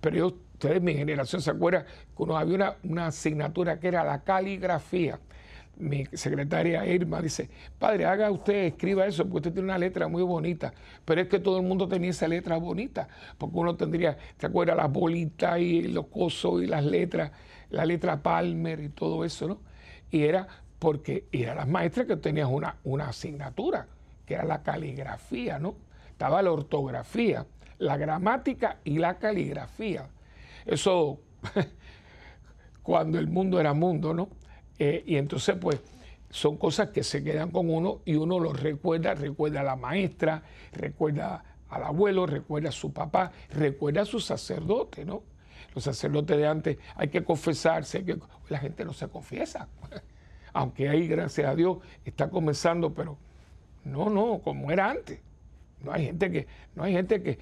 pero 0.00 0.16
yo 0.16 0.26
ustedes, 0.54 0.82
mi 0.82 0.94
generación, 0.94 1.40
se 1.40 1.52
acuerdan 1.52 1.84
que 1.84 2.22
uno 2.22 2.36
había 2.36 2.76
una, 2.82 3.06
asignatura 3.06 3.78
que 3.78 3.86
era 3.86 4.02
la 4.02 4.24
caligrafía. 4.24 5.20
Mi 5.76 6.06
secretaria 6.12 6.84
Irma 6.86 7.22
dice, 7.22 7.48
padre, 7.78 8.04
haga 8.04 8.32
usted, 8.32 8.64
escriba 8.64 9.06
eso, 9.06 9.22
porque 9.22 9.36
usted 9.36 9.52
tiene 9.52 9.66
una 9.66 9.78
letra 9.78 10.08
muy 10.08 10.24
bonita. 10.24 10.74
Pero 11.04 11.20
es 11.20 11.28
que 11.28 11.38
todo 11.38 11.58
el 11.58 11.66
mundo 11.66 11.86
tenía 11.86 12.10
esa 12.10 12.26
letra 12.26 12.56
bonita, 12.56 13.06
porque 13.38 13.56
uno 13.56 13.76
tendría, 13.76 14.18
¿se 14.36 14.46
acuerda? 14.46 14.74
Las 14.74 14.90
bolitas 14.90 15.60
y 15.60 15.82
los 15.82 16.08
cosos 16.08 16.64
y 16.64 16.66
las 16.66 16.84
letras, 16.84 17.30
la 17.70 17.84
letra 17.86 18.20
Palmer 18.20 18.80
y 18.80 18.88
todo 18.88 19.24
eso, 19.24 19.46
¿no? 19.46 19.60
Y 20.10 20.22
era 20.24 20.48
porque 20.78 21.26
eran 21.32 21.56
las 21.56 21.68
maestras 21.68 22.06
que 22.06 22.16
tenían 22.16 22.52
una, 22.52 22.76
una 22.84 23.08
asignatura, 23.08 23.86
que 24.24 24.34
era 24.34 24.44
la 24.44 24.62
caligrafía, 24.62 25.58
¿no? 25.58 25.76
Estaba 26.10 26.42
la 26.42 26.52
ortografía, 26.52 27.46
la 27.78 27.96
gramática 27.96 28.78
y 28.84 28.98
la 28.98 29.18
caligrafía. 29.18 30.08
Eso 30.66 31.20
cuando 32.82 33.18
el 33.18 33.28
mundo 33.28 33.60
era 33.60 33.74
mundo, 33.74 34.14
¿no? 34.14 34.28
Eh, 34.78 35.02
y 35.06 35.16
entonces, 35.16 35.56
pues, 35.60 35.80
son 36.30 36.56
cosas 36.56 36.90
que 36.90 37.02
se 37.02 37.24
quedan 37.24 37.50
con 37.50 37.70
uno 37.70 38.02
y 38.04 38.16
uno 38.16 38.38
los 38.38 38.60
recuerda, 38.60 39.14
recuerda 39.14 39.60
a 39.60 39.64
la 39.64 39.76
maestra, 39.76 40.42
recuerda 40.72 41.42
al 41.70 41.82
abuelo, 41.84 42.26
recuerda 42.26 42.68
a 42.68 42.72
su 42.72 42.92
papá, 42.92 43.32
recuerda 43.50 44.02
a 44.02 44.04
su 44.04 44.20
sacerdote, 44.20 45.04
¿no? 45.04 45.22
Los 45.74 45.84
sacerdotes 45.84 46.36
de 46.36 46.46
antes 46.46 46.78
hay 46.96 47.08
que 47.08 47.24
confesarse, 47.24 48.04
que 48.04 48.18
la 48.48 48.58
gente 48.58 48.84
no 48.84 48.92
se 48.92 49.08
confiesa. 49.08 49.68
Aunque 50.58 50.88
ahí, 50.88 51.06
gracias 51.06 51.46
a 51.46 51.54
Dios, 51.54 51.78
está 52.04 52.30
comenzando, 52.30 52.92
pero 52.92 53.16
no, 53.84 54.10
no, 54.10 54.40
como 54.42 54.72
era 54.72 54.90
antes. 54.90 55.20
No 55.84 55.92
hay 55.92 56.06
gente 56.06 56.32
que, 56.32 56.48
no 56.74 56.82
hay 56.82 56.94
gente 56.94 57.22
que 57.22 57.38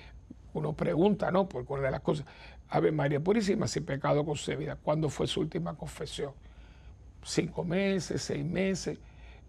uno 0.52 0.74
pregunta, 0.74 1.30
¿no? 1.30 1.48
Porque 1.48 1.72
una 1.72 1.84
de 1.84 1.92
las 1.92 2.02
cosas, 2.02 2.26
Ave 2.68 2.92
María 2.92 3.18
Purísima, 3.18 3.68
sin 3.68 3.86
pecado 3.86 4.22
concebida. 4.26 4.76
¿Cuándo 4.76 5.08
fue 5.08 5.26
su 5.26 5.40
última 5.40 5.78
confesión? 5.78 6.32
Cinco 7.24 7.64
meses, 7.64 8.20
seis 8.20 8.44
meses. 8.44 8.98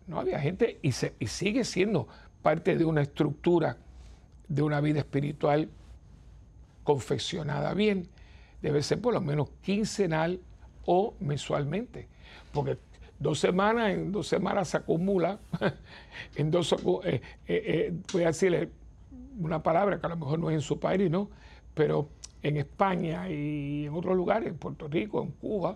No 0.07 0.17
había 0.17 0.39
gente 0.39 0.79
y, 0.81 0.93
se, 0.93 1.13
y 1.19 1.27
sigue 1.27 1.65
siendo 1.65 2.07
parte 2.41 2.77
de 2.77 2.85
una 2.85 3.01
estructura 3.01 3.75
de 4.47 4.61
una 4.61 4.79
vida 4.79 4.99
espiritual 4.99 5.69
confeccionada 6.85 7.73
bien. 7.73 8.07
Debe 8.61 8.81
ser 8.81 9.01
por 9.01 9.13
lo 9.13 9.19
menos 9.19 9.49
quincenal 9.61 10.39
o 10.85 11.15
mensualmente. 11.19 12.07
Porque 12.53 12.77
dos 13.19 13.39
semanas, 13.39 13.91
en 13.91 14.11
dos 14.11 14.27
semanas 14.27 14.69
se 14.69 14.77
acumula, 14.77 15.39
en 16.35 16.51
eh, 16.53 16.61
eh, 17.05 17.21
eh, 17.47 17.93
voy 18.13 18.23
a 18.23 18.27
decirle 18.27 18.69
una 19.39 19.61
palabra 19.61 19.99
que 19.99 20.05
a 20.05 20.09
lo 20.09 20.17
mejor 20.17 20.39
no 20.39 20.49
es 20.49 20.55
en 20.55 20.61
su 20.61 20.79
país, 20.79 21.09
¿no? 21.09 21.29
Pero 21.73 22.09
en 22.41 22.57
España 22.57 23.29
y 23.29 23.85
en 23.85 23.93
otros 23.93 24.15
lugares, 24.15 24.49
en 24.49 24.57
Puerto 24.57 24.87
Rico, 24.87 25.21
en 25.21 25.31
Cuba, 25.31 25.75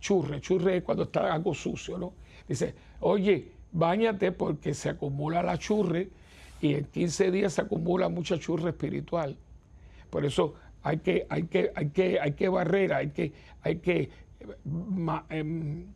churre, 0.00 0.40
churre 0.40 0.78
es 0.78 0.82
cuando 0.82 1.04
está 1.04 1.32
algo 1.32 1.54
sucio, 1.54 1.98
¿no? 1.98 2.12
Dice, 2.46 2.74
oye, 3.00 3.52
bañate 3.72 4.32
porque 4.32 4.74
se 4.74 4.90
acumula 4.90 5.42
la 5.42 5.58
churre 5.58 6.10
y 6.60 6.74
en 6.74 6.84
15 6.84 7.30
días 7.30 7.52
se 7.54 7.62
acumula 7.62 8.08
mucha 8.08 8.38
churre 8.38 8.70
espiritual. 8.70 9.36
Por 10.10 10.24
eso 10.24 10.54
hay 10.82 10.98
que, 10.98 11.26
hay 11.28 11.44
que, 11.44 11.72
hay 11.74 11.88
que, 11.88 12.20
hay 12.20 12.32
que 12.32 12.48
barrer, 12.48 12.92
hay 12.92 13.10
que, 13.10 13.32
hay 13.62 13.76
que 13.78 14.10
em, 15.30 15.86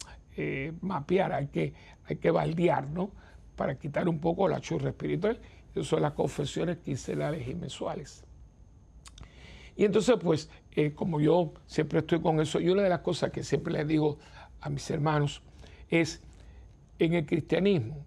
mapear, 0.80 1.32
hay 1.32 1.48
que, 1.48 1.74
hay 2.04 2.16
que 2.16 2.30
baldear, 2.30 2.88
¿no? 2.88 3.10
Para 3.56 3.78
quitar 3.78 4.08
un 4.08 4.20
poco 4.20 4.48
la 4.48 4.60
churre 4.60 4.90
espiritual. 4.90 5.38
Esas 5.72 5.86
son 5.86 6.02
las 6.02 6.12
confesiones 6.12 6.78
quincenales 6.78 7.46
y 7.46 7.54
mensuales. 7.54 8.24
Y 9.76 9.84
entonces, 9.84 10.16
pues, 10.20 10.50
eh, 10.72 10.92
como 10.92 11.20
yo 11.20 11.52
siempre 11.66 12.00
estoy 12.00 12.20
con 12.20 12.40
eso, 12.40 12.60
y 12.60 12.68
una 12.68 12.82
de 12.82 12.88
las 12.88 13.00
cosas 13.00 13.30
que 13.30 13.44
siempre 13.44 13.72
les 13.72 13.86
digo 13.86 14.18
a 14.60 14.70
mis 14.70 14.90
hermanos 14.90 15.42
es, 15.88 16.20
en 16.98 17.14
el 17.14 17.26
cristianismo 17.26 18.04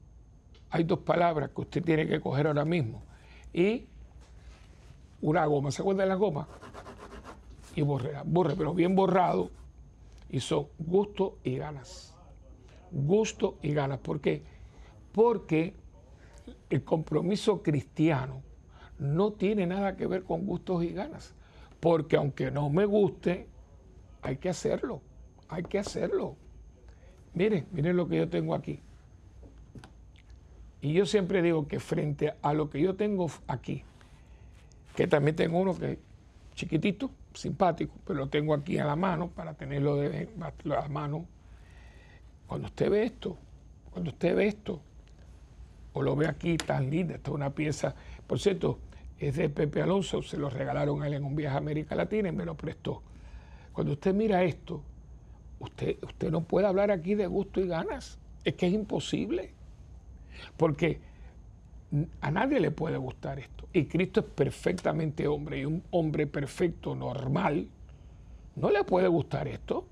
hay 0.71 0.85
dos 0.85 0.99
palabras 0.99 1.49
que 1.53 1.61
usted 1.61 1.83
tiene 1.83 2.07
que 2.07 2.19
coger 2.21 2.47
ahora 2.47 2.65
mismo. 2.65 3.03
Y 3.53 3.87
una 5.21 5.45
goma, 5.45 5.69
¿se 5.69 5.81
acuerda 5.81 6.03
de 6.03 6.09
la 6.09 6.15
goma? 6.15 6.47
Y 7.75 7.81
borre, 7.81 8.13
borre, 8.25 8.55
pero 8.55 8.73
bien 8.73 8.95
borrado. 8.95 9.51
Y 10.29 10.39
son 10.39 10.67
gusto 10.79 11.37
y 11.43 11.57
ganas. 11.57 12.10
Gusto 12.91 13.57
y 13.61 13.73
ganas. 13.73 13.99
¿Por 13.99 14.21
qué? 14.21 14.43
Porque 15.11 15.73
el 16.69 16.83
compromiso 16.83 17.61
cristiano 17.63 18.41
no 18.99 19.31
tiene 19.33 19.65
nada 19.65 19.95
que 19.95 20.07
ver 20.07 20.23
con 20.23 20.45
gustos 20.45 20.83
y 20.83 20.89
ganas 20.89 21.33
porque 21.81 22.15
aunque 22.15 22.51
no 22.51 22.69
me 22.69 22.85
guste, 22.85 23.47
hay 24.21 24.37
que 24.37 24.47
hacerlo, 24.47 25.01
hay 25.49 25.63
que 25.63 25.79
hacerlo. 25.79 26.37
Miren, 27.33 27.67
miren 27.71 27.97
lo 27.97 28.07
que 28.07 28.17
yo 28.17 28.29
tengo 28.29 28.53
aquí. 28.53 28.79
Y 30.79 30.93
yo 30.93 31.05
siempre 31.05 31.41
digo 31.41 31.67
que 31.67 31.79
frente 31.79 32.35
a 32.41 32.53
lo 32.53 32.69
que 32.69 32.79
yo 32.79 32.95
tengo 32.95 33.27
aquí, 33.47 33.83
que 34.95 35.07
también 35.07 35.35
tengo 35.35 35.59
uno 35.59 35.77
que 35.77 35.93
es 35.93 35.97
chiquitito, 36.53 37.09
simpático, 37.33 37.95
pero 38.05 38.19
lo 38.19 38.29
tengo 38.29 38.53
aquí 38.53 38.77
a 38.77 38.85
la 38.85 38.95
mano 38.95 39.29
para 39.29 39.55
tenerlo 39.55 39.95
de 39.95 40.29
la 40.63 40.87
mano. 40.87 41.25
Cuando 42.51 42.67
usted 42.67 42.89
ve 42.89 43.03
esto, 43.03 43.37
cuando 43.91 44.09
usted 44.09 44.35
ve 44.35 44.47
esto, 44.47 44.81
o 45.93 46.01
lo 46.01 46.17
ve 46.17 46.27
aquí 46.27 46.57
tan 46.57 46.89
linda, 46.89 47.15
esta 47.15 47.31
es 47.31 47.35
una 47.35 47.51
pieza, 47.51 47.95
por 48.27 48.41
cierto, 48.41 48.77
es 49.17 49.37
de 49.37 49.47
Pepe 49.47 49.81
Alonso, 49.81 50.21
se 50.21 50.35
lo 50.35 50.49
regalaron 50.49 51.01
a 51.01 51.07
él 51.07 51.13
en 51.13 51.23
un 51.23 51.33
viaje 51.33 51.55
a 51.55 51.59
América 51.59 51.95
Latina 51.95 52.27
y 52.27 52.33
me 52.33 52.43
lo 52.43 52.57
prestó. 52.57 53.03
Cuando 53.71 53.93
usted 53.93 54.13
mira 54.13 54.43
esto, 54.43 54.83
usted, 55.59 55.95
usted 56.03 56.29
no 56.29 56.41
puede 56.41 56.67
hablar 56.67 56.91
aquí 56.91 57.15
de 57.15 57.25
gusto 57.25 57.61
y 57.61 57.67
ganas. 57.69 58.19
Es 58.43 58.55
que 58.55 58.67
es 58.67 58.73
imposible. 58.73 59.53
Porque 60.57 60.99
a 62.19 62.31
nadie 62.31 62.59
le 62.59 62.71
puede 62.71 62.97
gustar 62.97 63.39
esto. 63.39 63.69
Y 63.71 63.85
Cristo 63.85 64.19
es 64.19 64.25
perfectamente 64.25 65.25
hombre 65.25 65.59
y 65.59 65.65
un 65.65 65.83
hombre 65.91 66.27
perfecto, 66.27 66.95
normal, 66.95 67.69
no 68.57 68.69
le 68.71 68.83
puede 68.83 69.07
gustar 69.07 69.47
esto. 69.47 69.85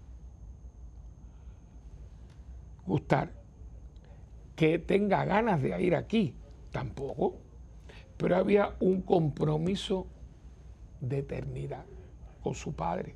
Gustar. 2.90 3.32
Que 4.56 4.80
tenga 4.80 5.24
ganas 5.24 5.62
de 5.62 5.82
ir 5.82 5.96
aquí, 5.96 6.36
tampoco 6.72 7.36
pero 8.20 8.36
había 8.36 8.76
un 8.82 9.02
compromiso 9.02 10.06
de 11.00 11.20
eternidad 11.20 11.86
con 12.44 12.54
su 12.54 12.74
padre. 12.74 13.16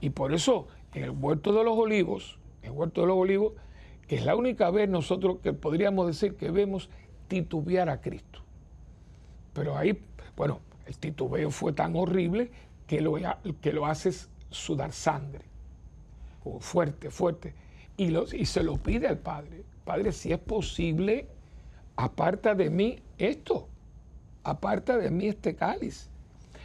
Y 0.00 0.10
por 0.10 0.34
eso 0.34 0.66
en 0.92 1.04
el 1.04 1.10
huerto 1.10 1.52
de 1.52 1.62
los 1.62 1.78
olivos, 1.78 2.36
el 2.62 2.72
huerto 2.72 3.02
de 3.02 3.06
los 3.06 3.16
olivos, 3.16 3.52
que 4.08 4.16
es 4.16 4.24
la 4.24 4.34
única 4.34 4.72
vez 4.72 4.88
nosotros 4.88 5.38
que 5.40 5.52
podríamos 5.52 6.08
decir 6.08 6.34
que 6.34 6.50
vemos 6.50 6.90
titubear 7.28 7.88
a 7.88 8.00
Cristo. 8.00 8.40
Pero 9.52 9.78
ahí, 9.78 9.96
bueno, 10.36 10.58
el 10.86 10.98
titubeo 10.98 11.52
fue 11.52 11.72
tan 11.72 11.94
horrible 11.94 12.50
que 12.88 13.00
lo, 13.00 13.14
que 13.60 13.72
lo 13.72 13.86
hace 13.86 14.10
sudar 14.50 14.90
sangre. 14.90 15.44
Fuerte, 16.58 17.08
fuerte. 17.12 17.54
Y, 17.96 18.46
se 18.46 18.62
lo 18.62 18.76
pide 18.76 19.08
al 19.08 19.18
Padre. 19.18 19.64
Padre, 19.84 20.12
si 20.12 20.32
es 20.32 20.38
posible, 20.38 21.26
aparta 21.96 22.54
de 22.54 22.70
mí 22.70 22.98
esto 23.18 23.68
aparta 24.44 24.96
de 24.96 25.10
mí 25.10 25.28
este 25.28 25.54
cáliz. 25.54 26.08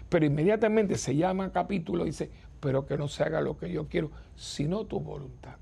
Pero 0.10 0.26
inmediatamente 0.26 0.98
se 0.98 1.16
llama 1.16 1.52
capítulo 1.52 2.04
y 2.04 2.08
dice, 2.08 2.30
pero 2.60 2.86
que 2.86 2.98
no 2.98 3.08
se 3.08 3.24
haga 3.24 3.42
lo 3.42 3.58
que 3.58 3.72
yo 3.72 3.88
quiero, 3.88 4.12
sino 4.36 4.86
tu 4.86 5.00
voluntad. 5.00 5.56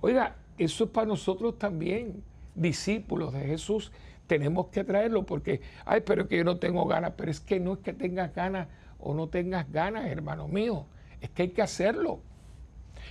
Oiga, 0.00 0.36
eso 0.58 0.84
es 0.84 0.90
para 0.90 1.06
nosotros 1.06 1.58
también, 1.58 2.22
discípulos 2.54 3.32
de 3.32 3.40
Jesús. 3.40 3.92
Tenemos 4.26 4.66
que 4.68 4.84
traerlo 4.84 5.24
porque, 5.24 5.60
ay, 5.84 6.02
pero 6.04 6.28
que 6.28 6.36
yo 6.38 6.44
no 6.44 6.58
tengo 6.58 6.86
ganas, 6.86 7.14
pero 7.16 7.30
es 7.30 7.40
que 7.40 7.60
no 7.60 7.74
es 7.74 7.78
que 7.80 7.92
tengas 7.92 8.34
ganas 8.34 8.68
o 8.98 9.14
no 9.14 9.28
tengas 9.28 9.70
ganas, 9.70 10.06
hermano 10.06 10.48
mío. 10.48 10.86
Es 11.20 11.30
que 11.30 11.42
hay 11.42 11.48
que 11.50 11.62
hacerlo. 11.62 12.20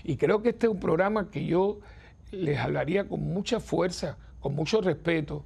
Y 0.03 0.17
creo 0.17 0.41
que 0.41 0.49
este 0.49 0.67
es 0.67 0.71
un 0.71 0.79
programa 0.79 1.29
que 1.29 1.45
yo 1.45 1.79
les 2.31 2.57
hablaría 2.57 3.07
con 3.07 3.21
mucha 3.21 3.59
fuerza, 3.59 4.17
con 4.39 4.55
mucho 4.55 4.81
respeto, 4.81 5.43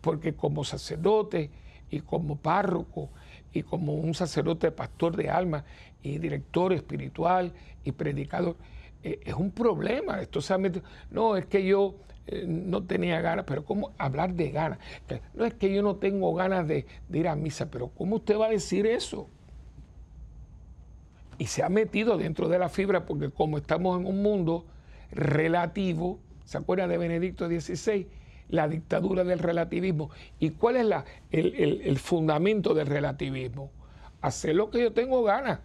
porque 0.00 0.34
como 0.34 0.64
sacerdote 0.64 1.50
y 1.90 2.00
como 2.00 2.36
párroco 2.36 3.10
y 3.52 3.62
como 3.62 3.94
un 3.94 4.14
sacerdote 4.14 4.70
pastor 4.70 5.16
de 5.16 5.30
alma 5.30 5.64
y 6.02 6.18
director 6.18 6.72
espiritual 6.72 7.52
y 7.84 7.92
predicador, 7.92 8.56
eh, 9.02 9.20
es 9.24 9.34
un 9.34 9.50
problema. 9.50 10.20
Esto 10.20 10.40
se 10.40 10.54
no, 11.10 11.36
es 11.36 11.46
que 11.46 11.64
yo 11.64 11.94
eh, 12.26 12.44
no 12.46 12.84
tenía 12.84 13.20
ganas, 13.20 13.44
pero 13.46 13.64
¿cómo 13.64 13.92
hablar 13.98 14.34
de 14.34 14.50
ganas? 14.50 14.78
No 15.34 15.44
es 15.44 15.54
que 15.54 15.72
yo 15.72 15.82
no 15.82 15.96
tengo 15.96 16.34
ganas 16.34 16.68
de 16.68 16.86
ir 17.12 17.28
a 17.28 17.34
misa, 17.34 17.70
pero 17.70 17.88
¿cómo 17.88 18.16
usted 18.16 18.38
va 18.38 18.46
a 18.46 18.50
decir 18.50 18.86
eso? 18.86 19.28
Y 21.38 21.46
se 21.46 21.62
ha 21.62 21.68
metido 21.68 22.18
dentro 22.18 22.48
de 22.48 22.58
la 22.58 22.68
fibra 22.68 23.06
porque 23.06 23.30
como 23.30 23.58
estamos 23.58 23.98
en 23.98 24.06
un 24.06 24.22
mundo 24.22 24.66
relativo, 25.12 26.18
¿se 26.44 26.58
acuerda 26.58 26.88
de 26.88 26.98
Benedicto 26.98 27.46
XVI? 27.46 28.08
La 28.48 28.66
dictadura 28.66 29.22
del 29.24 29.38
relativismo. 29.38 30.10
¿Y 30.40 30.50
cuál 30.50 30.76
es 30.76 31.04
el, 31.30 31.98
fundamento 31.98 32.74
del 32.74 32.88
relativismo? 32.88 33.70
Hacer 34.20 34.56
lo 34.56 34.70
que 34.70 34.82
yo 34.82 34.92
tengo 34.92 35.22
ganas, 35.22 35.60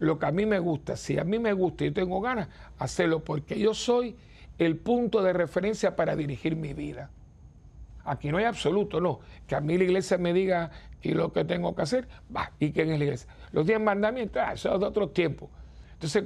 lo 0.00 0.18
que 0.18 0.26
a 0.26 0.32
mí 0.32 0.46
me 0.46 0.58
gusta. 0.58 0.96
Si 0.96 1.16
a 1.18 1.24
mí 1.24 1.38
me 1.38 1.52
gusta 1.52 1.84
y 1.84 1.88
yo 1.88 1.94
tengo 1.94 2.20
ganas, 2.20 2.48
hacerlo 2.78 3.22
porque 3.22 3.58
yo 3.58 3.72
soy 3.72 4.16
el 4.58 4.76
punto 4.76 5.22
de 5.22 5.32
referencia 5.32 5.94
para 5.94 6.16
dirigir 6.16 6.56
mi 6.56 6.72
vida. 6.72 7.10
Aquí 8.04 8.30
no 8.30 8.38
hay 8.38 8.44
absoluto, 8.44 9.00
no. 9.00 9.20
Que 9.46 9.56
a 9.56 9.60
mí 9.60 9.76
la 9.76 9.84
iglesia 9.84 10.16
me 10.16 10.32
diga 10.32 10.70
que 11.00 11.14
lo 11.14 11.32
que 11.32 11.44
tengo 11.44 11.74
que 11.74 11.82
hacer, 11.82 12.08
va, 12.34 12.52
¿y 12.58 12.72
quién 12.72 12.90
es 12.90 12.98
la 12.98 13.04
iglesia? 13.04 13.28
Los 13.56 13.66
diez 13.66 13.80
mandamientos, 13.80 14.42
ah, 14.44 14.52
eso 14.52 14.74
es 14.74 14.80
de 14.80 14.84
otro 14.84 15.08
tiempo. 15.08 15.48
Entonces, 15.94 16.24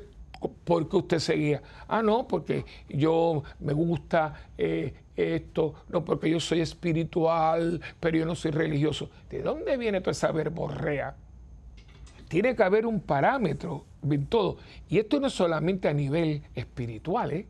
¿por 0.65 0.89
qué 0.89 0.97
usted 0.97 1.19
seguía? 1.21 1.63
Ah, 1.87 2.03
no, 2.03 2.27
porque 2.27 2.65
yo 2.89 3.45
me 3.61 3.73
gusta 3.73 4.35
eh, 4.59 4.93
esto, 5.15 5.75
no, 5.91 6.05
porque 6.05 6.29
yo 6.29 6.41
soy 6.41 6.61
espiritual, 6.61 7.81
pero 8.01 8.19
yo 8.19 8.27
no 8.27 8.35
soy 8.35 8.51
religioso. 8.51 9.11
¿De 9.31 9.43
dónde 9.43 9.77
viene 9.77 10.01
toda 10.01 10.11
esa 10.11 10.33
verborrea? 10.33 11.15
Tiene 12.27 12.57
que 12.57 12.65
haber 12.65 12.85
un 12.85 12.99
parámetro 12.99 13.85
en 14.03 14.27
todo. 14.27 14.57
Y 14.89 14.99
esto 14.99 15.21
no 15.21 15.29
es 15.29 15.33
solamente 15.33 15.87
a 15.87 15.93
nivel 15.93 16.43
espiritual, 16.57 17.31
¿eh? 17.31 17.47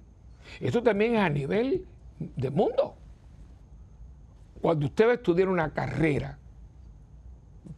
esto 0.61 0.83
también 0.83 1.15
es 1.15 1.23
a 1.23 1.31
nivel 1.31 1.87
de 2.19 2.51
mundo. 2.51 2.97
Cuando 4.61 4.85
usted 4.85 5.07
va 5.07 5.13
a 5.13 5.15
estudiar 5.15 5.49
una 5.49 5.73
carrera, 5.73 6.37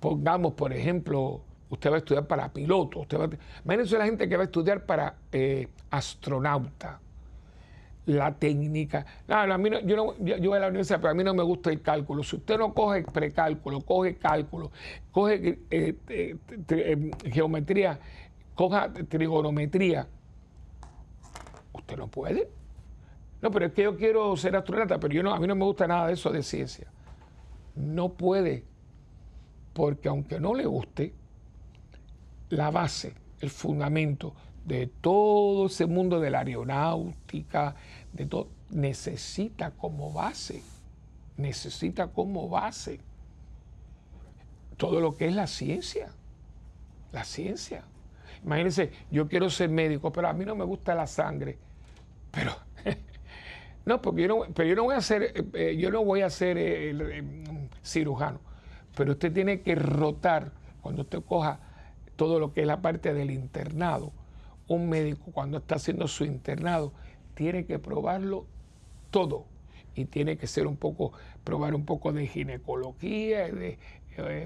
pongamos 0.01 0.55
por 0.55 0.73
ejemplo, 0.73 1.43
usted 1.73 1.91
va 1.91 1.97
a 1.97 1.99
estudiar 1.99 2.27
para 2.27 2.53
piloto, 2.53 3.01
usted 3.01 3.19
va 3.19 3.25
a, 3.25 3.31
imagínense 3.65 3.97
la 3.97 4.05
gente 4.05 4.29
que 4.29 4.37
va 4.37 4.43
a 4.43 4.45
estudiar 4.45 4.85
para 4.85 5.15
eh, 5.33 5.69
astronauta, 5.91 7.01
la 8.05 8.35
técnica. 8.35 9.07
No, 9.27 9.37
a 9.37 9.59
mí 9.59 9.71
yo, 9.85 9.97
no, 9.97 10.15
yo, 10.19 10.51
voy 10.51 10.59
a 10.59 10.61
la 10.61 10.69
universidad, 10.69 11.01
pero 11.01 11.13
a 11.13 11.15
mí 11.15 11.25
no 11.25 11.33
me 11.33 11.43
gusta 11.43 11.71
el 11.71 11.81
cálculo. 11.81 12.23
Si 12.23 12.37
usted 12.37 12.59
no 12.59 12.75
coge 12.75 13.05
precálculo, 13.05 13.81
coge 13.81 14.17
cálculo, 14.17 14.71
coge 15.11 15.61
eh, 15.71 15.97
eh, 16.09 17.11
geometría, 17.25 17.99
coja 18.55 18.93
trigonometría, 18.93 20.07
usted 21.73 21.97
no 21.97 22.09
puede. 22.09 22.51
No, 23.41 23.51
pero 23.51 23.67
es 23.67 23.73
que 23.73 23.85
yo 23.85 23.97
quiero 23.97 24.37
ser 24.37 24.57
astronauta, 24.57 25.01
pero 25.01 25.15
yo 25.15 25.23
no, 25.23 25.33
a 25.33 25.41
mí 25.41 25.47
no 25.47 25.57
me 25.57 25.65
gusta 25.65 25.87
nada 25.87 26.09
de 26.09 26.13
eso 26.13 26.31
de 26.31 26.43
ciencia. 26.43 26.93
No 27.75 28.11
puede, 28.13 28.65
porque 29.73 30.09
aunque 30.09 30.39
no 30.39 30.55
le 30.55 30.67
guste, 30.67 31.22
la 32.53 32.71
base, 32.71 33.15
el 33.41 33.49
fundamento 33.49 34.35
de 34.67 34.87
todo 34.87 35.67
ese 35.67 35.87
mundo 35.87 36.21
de 36.21 36.31
la 36.31 36.41
aeronáutica, 36.41 37.75
de 38.13 38.27
todo, 38.27 38.49
necesita 38.71 39.71
como 39.71 40.13
base, 40.13 40.63
necesita 41.39 42.09
como 42.09 42.51
base 42.51 43.01
todo 44.77 45.01
lo 45.01 45.17
que 45.17 45.29
es 45.29 45.35
la 45.35 45.47
ciencia, 45.47 46.11
la 47.11 47.25
ciencia. 47.25 47.85
Imagínense, 48.45 48.93
yo 49.11 49.29
quiero 49.29 49.49
ser 49.49 49.71
médico, 49.71 50.13
pero 50.13 50.29
a 50.29 50.35
mí 50.35 50.45
no 50.45 50.55
me 50.55 50.65
gusta 50.65 50.95
la 50.95 51.07
sangre, 51.07 51.57
pero 52.31 52.55
no, 53.87 54.03
porque 54.03 54.23
yo 54.23 54.29
no, 54.29 54.41
pero 54.55 54.69
yo 54.69 54.77
no 54.77 54.85
voy 54.85 54.97
a 54.97 55.01
ser, 55.01 55.23
eh, 55.23 55.45
eh, 55.55 55.77
yo 55.79 55.91
no 55.91 56.05
voy 56.05 56.21
a 56.21 56.29
ser 56.29 56.59
eh, 56.59 57.25
cirujano. 57.83 58.41
Pero 58.95 59.13
usted 59.13 59.33
tiene 59.33 59.63
que 59.63 59.75
rotar 59.75 60.53
cuando 60.83 61.01
usted 61.01 61.23
coja 61.23 61.72
todo 62.23 62.39
lo 62.39 62.53
que 62.53 62.61
es 62.61 62.69
la 62.69 62.81
parte 62.81 63.13
del 63.15 63.33
internado. 63.33 64.13
Un 64.69 64.89
médico 64.89 65.33
cuando 65.33 65.59
está 65.59 65.75
haciendo 65.75 66.07
su 66.07 66.25
internado 66.25 66.93
tiene 67.35 67.67
que 67.67 67.81
probarlo 67.81 68.47
todo 69.11 69.47
y 69.97 70.05
tiene 70.05 70.37
que 70.37 70.47
ser 70.47 70.69
un 70.69 70.77
poco, 70.77 71.13
probar 71.43 71.75
un 71.75 71.85
poco 71.85 72.13
de 72.13 72.29
ginecología, 72.29 73.51
de 73.51 73.77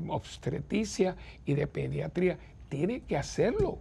obstetricia 0.08 1.16
y 1.44 1.52
de 1.52 1.66
pediatría. 1.66 2.38
Tiene 2.70 3.02
que 3.02 3.18
hacerlo. 3.18 3.76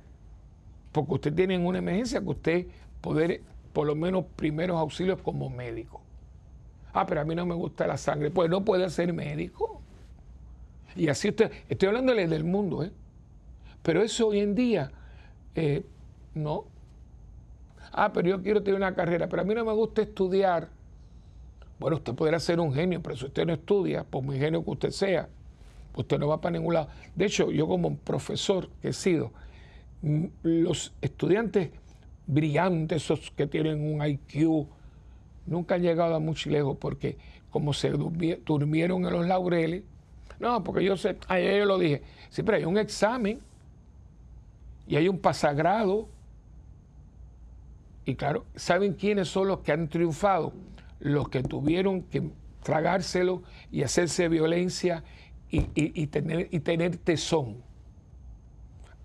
Porque 0.91 1.13
usted 1.13 1.33
tiene 1.33 1.57
una 1.57 1.77
emergencia 1.77 2.19
que 2.19 2.29
usted 2.29 2.67
poder 2.99 3.43
por 3.71 3.87
lo 3.87 3.95
menos 3.95 4.25
primeros 4.35 4.77
auxilios 4.77 5.21
como 5.21 5.49
médico. 5.49 6.01
Ah, 6.91 7.05
pero 7.05 7.21
a 7.21 7.23
mí 7.23 7.33
no 7.33 7.45
me 7.45 7.55
gusta 7.55 7.87
la 7.87 7.95
sangre. 7.95 8.29
Pues 8.29 8.49
no 8.49 8.65
puede 8.65 8.89
ser 8.89 9.13
médico. 9.13 9.81
Y 10.97 11.07
así 11.07 11.29
usted, 11.29 11.49
estoy 11.69 11.87
hablándole 11.87 12.27
del 12.27 12.43
mundo, 12.43 12.83
¿eh? 12.83 12.91
Pero 13.85 14.01
eso 14.01 14.29
hoy 14.29 14.39
en 14.39 14.55
día, 14.55 14.91
eh, 15.53 15.85
no. 16.33 16.65
Ah, 17.91 18.11
pero 18.11 18.27
yo 18.29 18.41
quiero 18.41 18.63
tener 18.63 18.77
una 18.77 18.95
carrera, 18.95 19.29
pero 19.29 19.43
a 19.43 19.45
mí 19.45 19.53
no 19.53 19.63
me 19.63 19.73
gusta 19.73 20.01
estudiar. 20.01 20.69
Bueno, 21.77 21.97
usted 21.97 22.15
podrá 22.15 22.39
ser 22.39 22.59
un 22.59 22.73
genio, 22.73 22.99
pero 23.03 23.15
si 23.15 23.25
usted 23.25 23.45
no 23.45 23.53
estudia, 23.53 24.03
por 24.03 24.23
muy 24.23 24.39
genio 24.39 24.65
que 24.65 24.71
usted 24.71 24.89
sea, 24.89 25.29
usted 25.95 26.17
no 26.17 26.27
va 26.27 26.41
para 26.41 26.53
ningún 26.53 26.73
lado. 26.73 26.87
De 27.13 27.25
hecho, 27.25 27.51
yo 27.51 27.67
como 27.67 27.95
profesor 27.97 28.69
que 28.81 28.87
he 28.87 28.93
sido, 28.93 29.31
los 30.41 30.91
estudiantes 30.99 31.69
brillantes, 32.25 33.03
esos 33.03 33.29
que 33.29 33.45
tienen 33.45 33.81
un 33.81 34.03
IQ, 34.03 34.65
nunca 35.45 35.75
han 35.75 35.83
llegado 35.83 36.15
a 36.15 36.19
mucho 36.19 36.49
lejos 36.49 36.75
porque 36.79 37.19
como 37.51 37.71
se 37.71 37.91
durmieron 37.91 39.05
en 39.05 39.13
los 39.13 39.27
laureles, 39.27 39.83
no, 40.39 40.63
porque 40.63 40.83
yo 40.83 40.97
sé, 40.97 41.17
ayer 41.27 41.59
yo 41.59 41.65
lo 41.65 41.77
dije, 41.77 42.01
siempre 42.31 42.57
hay 42.57 42.65
un 42.65 42.79
examen 42.79 43.39
y 44.87 44.95
hay 44.95 45.07
un 45.07 45.19
pasagrado. 45.19 46.09
Y 48.05 48.15
claro, 48.15 48.45
¿saben 48.55 48.93
quiénes 48.93 49.27
son 49.27 49.47
los 49.47 49.59
que 49.59 49.71
han 49.71 49.87
triunfado? 49.87 50.53
Los 50.99 51.29
que 51.29 51.43
tuvieron 51.43 52.03
que 52.03 52.29
tragárselo 52.63 53.43
y 53.71 53.83
hacerse 53.83 54.27
violencia 54.27 55.03
y, 55.49 56.07
tener, 56.07 56.49
y 56.51 56.59
tener 56.59 56.97
tesón. 56.97 57.57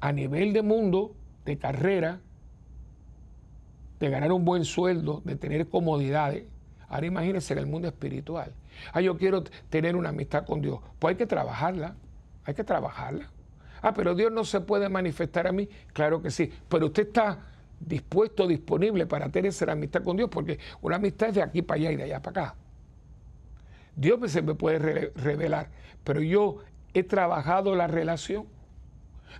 A 0.00 0.12
nivel 0.12 0.52
de 0.52 0.62
mundo, 0.62 1.14
de 1.44 1.58
carrera, 1.58 2.20
de 4.00 4.08
ganar 4.08 4.32
un 4.32 4.44
buen 4.44 4.64
sueldo, 4.64 5.22
de 5.24 5.36
tener 5.36 5.68
comodidades. 5.68 6.44
Ahora 6.88 7.06
imagínense 7.06 7.52
en 7.52 7.58
el 7.60 7.66
mundo 7.66 7.86
espiritual. 7.88 8.52
Ah, 8.92 9.00
yo 9.00 9.16
quiero 9.16 9.44
tener 9.68 9.94
una 9.94 10.08
amistad 10.08 10.44
con 10.46 10.60
Dios. 10.60 10.80
Pues 10.98 11.12
hay 11.12 11.18
que 11.18 11.26
trabajarla, 11.26 11.94
hay 12.44 12.54
que 12.54 12.64
trabajarla. 12.64 13.30
Ah, 13.82 13.94
pero 13.94 14.14
Dios 14.14 14.32
no 14.32 14.44
se 14.44 14.60
puede 14.60 14.88
manifestar 14.88 15.46
a 15.46 15.52
mí. 15.52 15.68
Claro 15.92 16.20
que 16.22 16.30
sí. 16.30 16.52
Pero 16.68 16.86
usted 16.86 17.08
está 17.08 17.38
dispuesto, 17.78 18.46
disponible 18.46 19.06
para 19.06 19.28
tener 19.30 19.48
esa 19.48 19.70
amistad 19.72 20.02
con 20.02 20.16
Dios, 20.16 20.28
porque 20.30 20.58
una 20.82 20.96
amistad 20.96 21.30
es 21.30 21.36
de 21.36 21.42
aquí 21.42 21.62
para 21.62 21.80
allá 21.80 21.92
y 21.92 21.96
de 21.96 22.02
allá 22.04 22.22
para 22.22 22.42
acá. 22.42 22.54
Dios 23.96 24.30
se 24.30 24.42
me 24.42 24.54
puede 24.54 25.12
revelar, 25.14 25.70
pero 26.04 26.20
yo 26.22 26.58
he 26.94 27.02
trabajado 27.02 27.74
la 27.74 27.86
relación, 27.86 28.46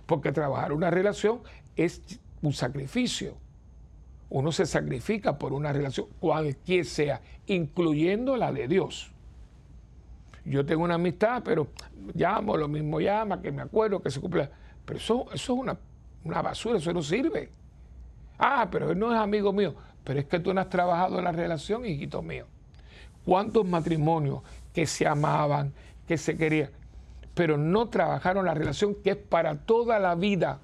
porque 0.05 0.31
trabajar 0.31 0.73
una 0.73 0.89
relación 0.89 1.41
es 1.75 2.01
un 2.41 2.53
sacrificio 2.53 3.37
uno 4.31 4.53
se 4.53 4.65
sacrifica 4.65 5.37
por 5.37 5.51
una 5.51 5.73
relación, 5.73 6.07
cualquier 6.21 6.85
sea, 6.85 7.21
incluyendo 7.47 8.37
la 8.37 8.53
de 8.53 8.69
Dios. 8.69 9.11
Yo 10.45 10.65
tengo 10.65 10.83
una 10.83 10.95
amistad, 10.95 11.41
pero 11.43 11.67
llamo, 12.13 12.57
lo 12.57 12.67
mismo 12.67 12.99
llama, 12.99 13.41
que 13.41 13.51
me 13.51 13.61
acuerdo, 13.61 14.01
que 14.01 14.09
se 14.09 14.19
cumple. 14.19 14.49
Pero 14.85 14.99
eso, 14.99 15.25
eso 15.33 15.53
es 15.53 15.59
una, 15.59 15.77
una 16.23 16.41
basura, 16.41 16.77
eso 16.77 16.91
no 16.93 17.01
sirve. 17.01 17.49
Ah, 18.39 18.67
pero 18.71 18.91
él 18.91 18.99
no 18.99 19.13
es 19.13 19.19
amigo 19.19 19.53
mío. 19.53 19.75
Pero 20.03 20.19
es 20.19 20.25
que 20.25 20.39
tú 20.39 20.53
no 20.53 20.61
has 20.61 20.69
trabajado 20.69 21.21
la 21.21 21.31
relación, 21.31 21.85
hijito 21.85 22.21
mío. 22.21 22.47
¿Cuántos 23.23 23.65
matrimonios 23.67 24.41
que 24.73 24.87
se 24.87 25.05
amaban, 25.05 25.73
que 26.07 26.17
se 26.17 26.35
querían, 26.35 26.71
pero 27.35 27.57
no 27.57 27.87
trabajaron 27.87 28.45
la 28.45 28.55
relación 28.55 28.95
que 28.95 29.11
es 29.11 29.17
para 29.17 29.57
toda 29.57 29.99
la 29.99 30.15
vida? 30.15 30.59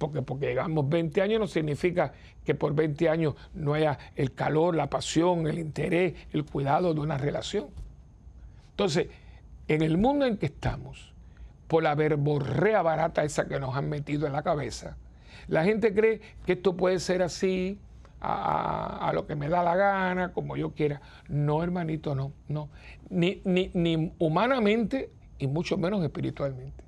porque 0.00 0.22
porque 0.22 0.46
llegamos 0.46 0.88
20 0.88 1.20
años 1.20 1.40
no 1.40 1.46
significa 1.46 2.14
que 2.42 2.54
por 2.54 2.74
20 2.74 3.10
años 3.10 3.34
no 3.52 3.74
haya 3.74 3.98
el 4.16 4.32
calor, 4.32 4.74
la 4.74 4.88
pasión, 4.88 5.46
el 5.46 5.58
interés, 5.58 6.14
el 6.32 6.46
cuidado 6.46 6.94
de 6.94 7.00
una 7.00 7.18
relación. 7.18 7.66
Entonces, 8.80 9.08
en 9.68 9.82
el 9.82 9.98
mundo 9.98 10.24
en 10.24 10.38
que 10.38 10.46
estamos, 10.46 11.12
por 11.68 11.82
la 11.82 11.94
verborrea 11.94 12.80
barata 12.80 13.24
esa 13.24 13.46
que 13.46 13.60
nos 13.60 13.76
han 13.76 13.90
metido 13.90 14.26
en 14.26 14.32
la 14.32 14.42
cabeza. 14.42 14.96
La 15.48 15.64
gente 15.64 15.92
cree 15.92 16.22
que 16.46 16.52
esto 16.54 16.74
puede 16.78 16.98
ser 16.98 17.20
así, 17.22 17.78
a, 18.22 19.10
lo 19.12 19.26
que 19.26 19.34
me 19.34 19.50
da 19.50 19.62
la 19.62 19.76
gana, 19.76 20.32
como 20.32 20.56
yo 20.56 20.70
quiera. 20.70 21.02
No, 21.28 21.62
hermanito, 21.62 22.14
no, 22.14 22.32
no. 22.48 22.70
Ni, 23.10 23.42
ni, 23.44 23.70
ni 23.74 24.14
humanamente 24.18 25.10
y 25.38 25.46
mucho 25.46 25.76
menos 25.76 26.02
espiritualmente. 26.02 26.82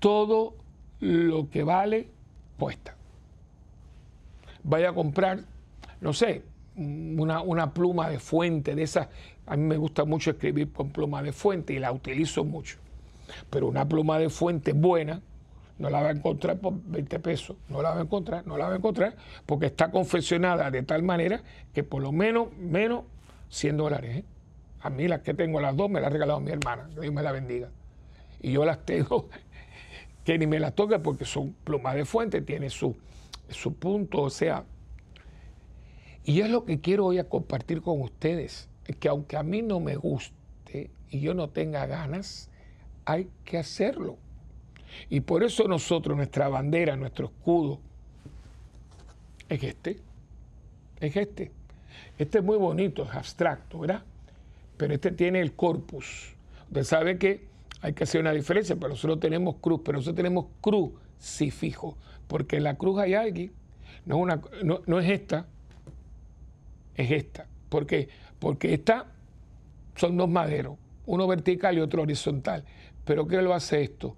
Todo 0.00 0.56
lo 1.00 1.48
que 1.48 1.62
vale, 1.62 2.10
puesta. 2.58 2.96
Vaya 4.62 4.90
a 4.90 4.92
comprar, 4.92 5.40
no 6.02 6.12
sé, 6.12 6.42
una, 6.76 7.40
una 7.40 7.72
pluma 7.72 8.10
de 8.10 8.18
fuente, 8.18 8.74
de 8.74 8.82
esas. 8.82 9.08
A 9.48 9.56
mí 9.56 9.62
me 9.64 9.76
gusta 9.78 10.04
mucho 10.04 10.30
escribir 10.30 10.72
con 10.72 10.90
pluma 10.90 11.22
de 11.22 11.32
fuente 11.32 11.72
y 11.72 11.78
la 11.78 11.90
utilizo 11.90 12.44
mucho. 12.44 12.78
Pero 13.50 13.66
una 13.66 13.88
pluma 13.88 14.18
de 14.18 14.28
fuente 14.28 14.72
buena, 14.72 15.22
no 15.78 15.90
la 15.90 16.02
va 16.02 16.08
a 16.08 16.12
encontrar 16.12 16.58
por 16.58 16.74
20 16.74 17.18
pesos, 17.20 17.56
no 17.68 17.80
la 17.80 17.90
va 17.90 18.00
a 18.00 18.02
encontrar, 18.02 18.46
no 18.46 18.56
la 18.56 18.66
va 18.66 18.74
a 18.74 18.76
encontrar, 18.76 19.16
porque 19.46 19.66
está 19.66 19.90
confeccionada 19.90 20.70
de 20.70 20.82
tal 20.82 21.02
manera 21.02 21.42
que 21.72 21.84
por 21.84 22.02
lo 22.02 22.12
menos, 22.12 22.54
menos 22.56 23.04
100 23.48 23.76
dólares. 23.76 24.16
¿eh? 24.18 24.24
A 24.80 24.90
mí 24.90 25.08
las 25.08 25.20
que 25.20 25.34
tengo, 25.34 25.60
las 25.60 25.76
dos, 25.76 25.88
me 25.88 26.00
las 26.00 26.08
ha 26.08 26.10
regalado 26.10 26.40
mi 26.40 26.50
hermana, 26.50 26.88
Dios 27.00 27.12
me 27.12 27.22
la 27.22 27.32
bendiga. 27.32 27.70
Y 28.40 28.52
yo 28.52 28.64
las 28.64 28.84
tengo, 28.84 29.28
que 30.24 30.38
ni 30.38 30.46
me 30.46 30.60
las 30.60 30.74
toque 30.74 30.98
porque 30.98 31.24
son 31.24 31.54
plumas 31.64 31.94
de 31.94 32.04
fuente, 32.04 32.42
tiene 32.42 32.70
su, 32.70 32.96
su 33.48 33.74
punto, 33.74 34.22
o 34.22 34.30
sea. 34.30 34.64
Y 36.24 36.40
es 36.40 36.50
lo 36.50 36.64
que 36.64 36.80
quiero 36.80 37.06
hoy 37.06 37.18
a 37.18 37.24
compartir 37.24 37.80
con 37.80 38.02
ustedes, 38.02 38.42
es 38.52 38.68
que 38.94 39.08
aunque 39.08 39.36
a 39.36 39.42
mí 39.42 39.62
no 39.62 39.80
me 39.80 39.96
guste 39.96 40.90
y 41.10 41.20
yo 41.20 41.34
no 41.34 41.48
tenga 41.50 41.86
ganas, 41.86 42.50
hay 43.04 43.28
que 43.44 43.58
hacerlo 43.58 44.18
y 45.10 45.20
por 45.20 45.42
eso 45.42 45.66
nosotros, 45.68 46.16
nuestra 46.16 46.48
bandera, 46.48 46.96
nuestro 46.96 47.26
escudo, 47.26 47.80
es 49.48 49.62
este. 49.62 49.98
Es 51.00 51.16
este. 51.16 51.50
Este 52.18 52.38
es 52.38 52.44
muy 52.44 52.56
bonito, 52.56 53.04
es 53.04 53.14
abstracto, 53.14 53.80
¿verdad? 53.80 54.02
Pero 54.76 54.94
este 54.94 55.12
tiene 55.12 55.40
el 55.40 55.54
corpus. 55.54 56.34
Usted 56.68 56.84
sabe 56.84 57.18
que 57.18 57.46
hay 57.80 57.92
que 57.92 58.04
hacer 58.04 58.20
una 58.20 58.32
diferencia, 58.32 58.76
pero 58.76 58.90
nosotros 58.90 59.20
tenemos 59.20 59.56
cruz, 59.60 59.80
pero 59.84 59.98
nosotros 59.98 60.16
tenemos 60.16 60.46
crucifijo, 60.60 61.96
porque 62.26 62.56
en 62.56 62.64
la 62.64 62.74
cruz 62.76 62.98
hay 62.98 63.14
alguien, 63.14 63.52
no 64.04 64.24
no, 64.26 65.00
es 65.00 65.10
esta, 65.10 65.46
es 66.96 67.10
esta. 67.10 67.46
¿Por 67.68 67.86
qué? 67.86 68.08
Porque 68.38 68.74
esta 68.74 69.06
son 69.96 70.16
dos 70.16 70.28
maderos, 70.28 70.76
uno 71.06 71.26
vertical 71.26 71.76
y 71.76 71.80
otro 71.80 72.02
horizontal. 72.02 72.64
Pero 73.04 73.26
¿qué 73.26 73.42
lo 73.42 73.54
hace 73.54 73.82
esto? 73.82 74.16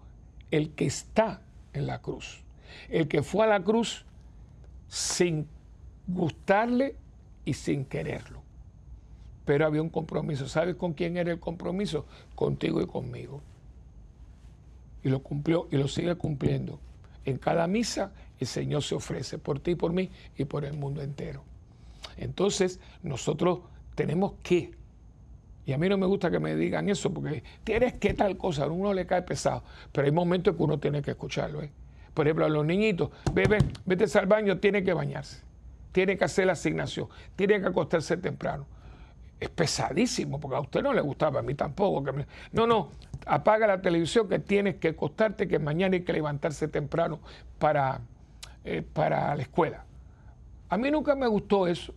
el 0.51 0.71
que 0.71 0.87
está 0.87 1.43
en 1.73 1.87
la 1.87 2.01
cruz, 2.01 2.43
el 2.89 3.09
que 3.09 3.23
fue 3.23 3.45
a 3.45 3.49
la 3.49 3.63
cruz 3.63 4.05
sin 4.89 5.47
gustarle 6.07 6.97
y 7.45 7.55
sin 7.55 7.85
quererlo. 7.85 8.43
Pero 9.45 9.67
había 9.67 9.83
un 9.83 9.89
compromiso. 9.89 10.49
¿Sabes 10.49 10.77
con 10.77 10.93
quién 10.93 11.17
era 11.17 11.33
el 11.33 11.41
compromiso? 11.41 12.07
Contigo 12.35 12.81
y 12.81 12.87
conmigo. 12.87 13.41
Y 15.03 15.09
lo 15.09 15.23
cumplió 15.23 15.67
y 15.71 15.77
lo 15.77 15.89
sigue 15.89 16.15
cumpliendo. 16.17 16.79
En 17.25 17.39
cada 17.39 17.67
misa 17.67 18.13
el 18.39 18.47
Señor 18.47 18.83
se 18.83 18.95
ofrece 18.95 19.39
por 19.39 19.61
ti, 19.61 19.75
por 19.75 19.93
mí 19.93 20.11
y 20.37 20.45
por 20.45 20.65
el 20.65 20.75
mundo 20.75 21.03
entero. 21.03 21.43
Entonces 22.17 22.81
nosotros 23.03 23.61
tenemos 24.01 24.33
que 24.43 24.71
y 25.67 25.75
a 25.75 25.79
mí 25.79 25.87
no 25.91 25.99
me 25.99 26.07
gusta 26.07 26.31
que 26.31 26.39
me 26.41 26.57
digan 26.57 26.89
eso 26.89 27.13
porque 27.13 27.43
tienes 27.65 27.93
que 27.93 28.15
tal 28.15 28.39
cosa, 28.39 28.65
a 28.65 28.67
uno 28.67 28.95
le 28.95 29.05
cae 29.05 29.21
pesado, 29.21 29.63
pero 29.93 30.07
hay 30.07 30.11
momentos 30.11 30.57
que 30.57 30.63
uno 30.63 30.79
tiene 30.79 31.03
que 31.03 31.11
escucharlo. 31.11 31.63
¿eh? 31.63 31.71
Por 32.15 32.27
ejemplo, 32.27 32.47
a 32.47 32.49
los 32.49 32.65
niñitos, 32.65 33.11
bebé, 33.35 33.59
vete 33.85 34.07
al 34.19 34.25
baño, 34.25 34.59
tiene 34.59 34.83
que 34.83 34.95
bañarse, 34.95 35.43
tiene 35.93 36.17
que 36.17 36.25
hacer 36.25 36.47
la 36.47 36.55
asignación, 36.55 37.09
tiene 37.37 37.61
que 37.61 37.67
acostarse 37.67 38.17
temprano. 38.17 38.65
Es 39.39 39.51
pesadísimo 39.51 40.41
porque 40.41 40.57
a 40.57 40.61
usted 40.61 40.83
no 40.83 40.95
le 40.95 41.03
gustaba, 41.03 41.41
a 41.41 41.43
mí 41.43 41.55
tampoco. 41.55 42.11
No, 42.53 42.67
no, 42.67 42.89
apaga 43.27 43.67
la 43.67 43.83
televisión 43.83 44.31
que 44.31 44.39
tienes 44.39 44.77
que 44.77 44.89
acostarte, 44.89 45.47
que 45.47 45.59
mañana 45.59 45.95
hay 45.95 46.05
que 46.05 46.15
levantarse 46.15 46.69
temprano 46.69 47.21
para, 47.59 48.01
eh, 48.65 48.81
para 48.81 49.37
la 49.37 49.43
escuela. 49.43 49.85
A 50.71 50.79
mí 50.79 50.91
nunca 50.91 51.15
me 51.15 51.27
gustó 51.27 51.67
eso, 51.67 51.93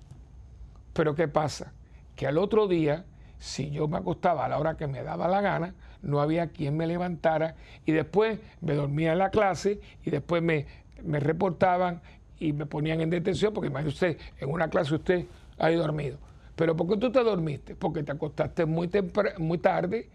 pero 0.92 1.16
¿qué 1.16 1.30
pasa? 1.30 1.72
Que 2.16 2.28
al 2.28 2.38
otro 2.38 2.68
día 2.68 3.06
si 3.44 3.72
yo 3.72 3.90
me 3.90 3.98
acostaba 3.98 4.46
a 4.46 4.48
la 4.48 4.58
hora 4.58 4.78
que 4.78 4.88
me 4.88 5.04
daba 5.04 5.28
la 5.28 5.42
gana, 5.42 5.76
no 6.02 6.22
había 6.22 6.48
quien 6.48 6.78
me 6.78 6.88
levantara 6.88 7.56
y 7.86 7.92
después 7.92 8.40
me 8.62 8.74
dormía 8.74 9.12
en 9.12 9.18
la 9.18 9.32
clase 9.32 9.82
y 10.06 10.12
después 10.12 10.42
me, 10.42 10.66
reportaban 11.04 12.02
y 12.40 12.54
me 12.54 12.66
ponían 12.66 13.02
en 13.02 13.10
detención 13.10 13.54
porque 13.54 13.68
imagínese 13.68 14.12
usted, 14.12 14.18
en 14.40 14.50
una 14.50 14.70
clase 14.70 14.96
usted 14.96 15.26
ha 15.60 15.70
dormido. 15.72 16.20
Pero 16.56 16.78
¿por 16.78 16.88
qué 16.88 16.96
tú 16.96 17.12
te 17.12 17.22
dormiste? 17.22 17.76
Porque 17.76 18.02
te 18.02 18.14
acostaste 18.14 18.66
muy, 18.66 18.90
muy 19.40 19.58
tarde 19.58 20.08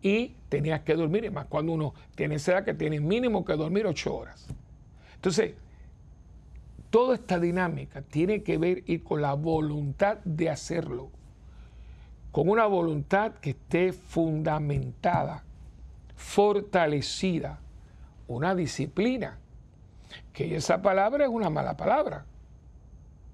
y 0.00 0.36
tenías 0.48 0.80
que 0.80 0.94
dormir, 0.94 1.26
y 1.26 1.30
más 1.30 1.44
cuando 1.46 1.72
uno 1.72 1.92
tiene 2.14 2.36
esa 2.36 2.52
edad 2.52 2.64
que 2.64 2.72
tiene 2.72 2.98
mínimo 2.98 3.44
que 3.44 3.56
dormir 3.56 3.86
ocho 3.86 4.16
horas. 4.16 4.46
Entonces, 5.16 5.52
toda 6.88 7.14
esta 7.14 7.38
dinámica 7.38 8.00
tiene 8.00 8.42
que 8.42 8.56
ver 8.56 8.84
y 8.86 9.00
con 9.00 9.20
la 9.20 9.34
voluntad 9.34 10.16
de 10.24 10.48
hacerlo 10.48 11.10
con 12.32 12.48
una 12.48 12.66
voluntad 12.66 13.32
que 13.34 13.50
esté 13.50 13.92
fundamentada, 13.92 15.42
fortalecida, 16.14 17.58
una 18.28 18.54
disciplina, 18.54 19.38
que 20.32 20.56
esa 20.56 20.80
palabra 20.80 21.24
es 21.24 21.30
una 21.30 21.50
mala 21.50 21.76
palabra. 21.76 22.24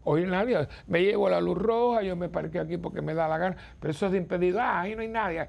Hoy 0.09 0.24
nadie, 0.24 0.68
me 0.87 1.02
llevo 1.02 1.28
la 1.28 1.40
luz 1.40 1.59
roja, 1.59 2.02
yo 2.02 2.14
me 2.14 2.28
parqué 2.28 2.61
aquí 2.61 2.76
porque 2.76 3.02
me 3.02 3.12
da 3.12 3.26
la 3.26 3.38
gana, 3.38 3.56
pero 3.80 3.90
eso 3.90 4.06
es 4.06 4.12
de 4.12 4.18
impedido, 4.18 4.61
ah, 4.61 4.82
ahí 4.82 4.94
no 4.94 5.02
hay 5.02 5.09
nadie. 5.09 5.48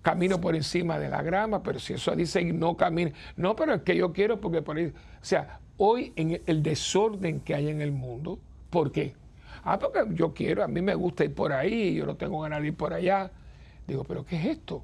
Camino 0.00 0.40
por 0.40 0.54
encima 0.54 0.98
de 0.98 1.08
la 1.08 1.22
grama, 1.22 1.60
pero 1.62 1.80
si 1.80 1.94
eso 1.94 2.14
dice 2.14 2.44
no 2.44 2.76
camine, 2.76 3.12
no, 3.36 3.56
pero 3.56 3.74
es 3.74 3.82
que 3.82 3.96
yo 3.96 4.12
quiero 4.12 4.40
porque 4.40 4.62
por 4.62 4.76
ahí, 4.76 4.86
o 4.86 5.24
sea, 5.24 5.58
hoy 5.76 6.12
en 6.14 6.40
el 6.46 6.62
desorden 6.62 7.40
que 7.40 7.56
hay 7.56 7.68
en 7.68 7.80
el 7.80 7.90
mundo, 7.90 8.38
¿por 8.70 8.92
qué? 8.92 9.16
Ah, 9.70 9.78
porque 9.78 10.00
yo 10.14 10.32
quiero, 10.32 10.64
a 10.64 10.66
mí 10.66 10.80
me 10.80 10.94
gusta 10.94 11.24
ir 11.24 11.34
por 11.34 11.52
ahí, 11.52 11.94
yo 11.94 12.06
no 12.06 12.16
tengo 12.16 12.40
ganas 12.40 12.62
de 12.62 12.68
ir 12.68 12.74
por 12.74 12.94
allá. 12.94 13.30
Digo, 13.86 14.02
pero 14.02 14.24
¿qué 14.24 14.36
es 14.36 14.46
esto? 14.46 14.82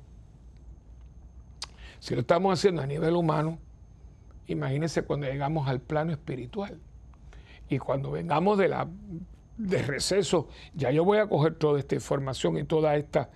Si 2.01 2.15
lo 2.15 2.21
estamos 2.21 2.53
haciendo 2.53 2.83
a 2.83 2.87
nivel 2.87 3.17
humano, 3.17 3.59
imagínense 4.47 5.01
cuando 5.01 5.27
llegamos 5.27 5.69
al 5.69 5.81
plano 5.81 6.13
espiritual. 6.13 6.79
Y 7.71 7.79
cuando 7.79 8.11
vengamos 8.11 8.59
de 8.59 8.69
la 8.69 8.87
de 9.57 9.83
receso, 9.83 10.49
ya 10.75 10.91
yo 10.91 11.03
voy 11.03 11.17
a 11.17 11.29
coger 11.29 11.55
toda 11.55 11.79
esta 11.79 11.95
información 11.95 12.59
y 12.59 12.65
toda 12.65 12.95
esta 12.97 13.31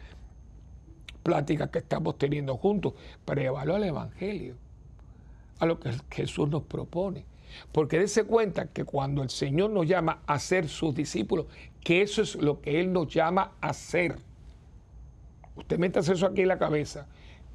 plática 1.23 1.71
que 1.71 1.79
estamos 1.79 2.19
teniendo 2.19 2.59
juntos 2.59 2.93
para 3.25 3.41
llevarlo 3.41 3.75
al 3.75 3.85
Evangelio, 3.85 4.55
a 5.61 5.65
lo 5.65 5.81
que 5.81 5.93
Jesús 6.11 6.47
nos 6.51 6.65
propone. 6.65 7.25
Porque 7.73 7.99
dése 7.99 8.25
cuenta 8.25 8.67
que 8.67 8.85
cuando 8.85 9.23
el 9.23 9.31
Señor 9.31 9.71
nos 9.71 9.87
llama 9.87 10.23
a 10.27 10.39
ser 10.39 10.69
sus 10.69 10.95
discípulos, 10.95 11.47
que 11.83 12.03
eso 12.03 12.23
es 12.23 12.35
lo 12.37 12.61
que 12.61 12.81
Él 12.81 12.93
nos 12.93 13.09
llama 13.13 13.53
a 13.61 13.73
ser. 13.73 14.17
Usted 15.57 15.79
metas 15.79 16.09
eso 16.09 16.27
aquí 16.27 16.43
en 16.43 16.49
la 16.49 16.59
cabeza. 16.59 17.07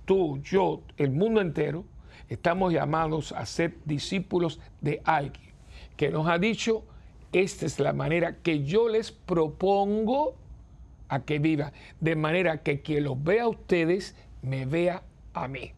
Tú, 0.05 0.41
yo, 0.43 0.81
el 0.97 1.11
mundo 1.11 1.39
entero, 1.39 1.85
estamos 2.29 2.73
llamados 2.73 3.31
a 3.31 3.45
ser 3.45 3.75
discípulos 3.85 4.59
de 4.81 5.01
alguien 5.05 5.53
que 5.95 6.09
nos 6.09 6.27
ha 6.27 6.37
dicho, 6.37 6.83
esta 7.31 7.65
es 7.65 7.79
la 7.79 7.93
manera 7.93 8.37
que 8.37 8.63
yo 8.63 8.89
les 8.89 9.11
propongo 9.11 10.35
a 11.07 11.21
que 11.21 11.39
viva, 11.39 11.71
de 11.99 12.15
manera 12.15 12.63
que 12.63 12.81
quien 12.81 13.03
los 13.03 13.23
vea 13.23 13.43
a 13.43 13.47
ustedes, 13.47 14.15
me 14.41 14.65
vea 14.65 15.03
a 15.33 15.47
mí. 15.47 15.71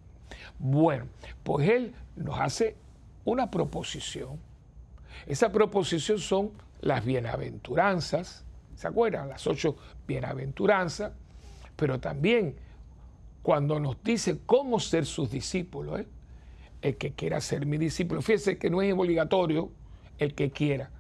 Bueno, 0.60 1.06
pues 1.44 1.70
Él 1.70 1.94
nos 2.16 2.40
hace 2.40 2.76
una 3.26 3.52
proposición. 3.52 4.40
Esa 5.28 5.52
proposición 5.52 6.20
son 6.20 6.52
las 6.82 7.04
bienaventuranzas, 7.04 8.46
¿se 8.76 8.88
acuerdan? 8.88 9.28
Las 9.28 9.46
ocho 9.48 9.76
bienaventuranzas, 10.08 11.12
pero 11.76 12.00
también 12.00 12.56
cuando 13.42 13.80
nos 13.80 14.02
dice 14.04 14.40
cómo 14.46 14.80
ser 14.80 15.06
sus 15.06 15.30
discípulos, 15.30 16.02
¿eh? 16.02 16.08
el 16.82 16.98
que 16.98 17.12
quiera 17.12 17.42
ser 17.42 17.66
mi 17.66 17.78
discípulo, 17.78 18.22
fíjense 18.22 18.58
que 18.58 18.70
no 18.70 18.82
es 18.82 18.94
obligatorio 18.94 19.72
el 20.18 20.34
que 20.34 20.52
quiera, 20.52 20.92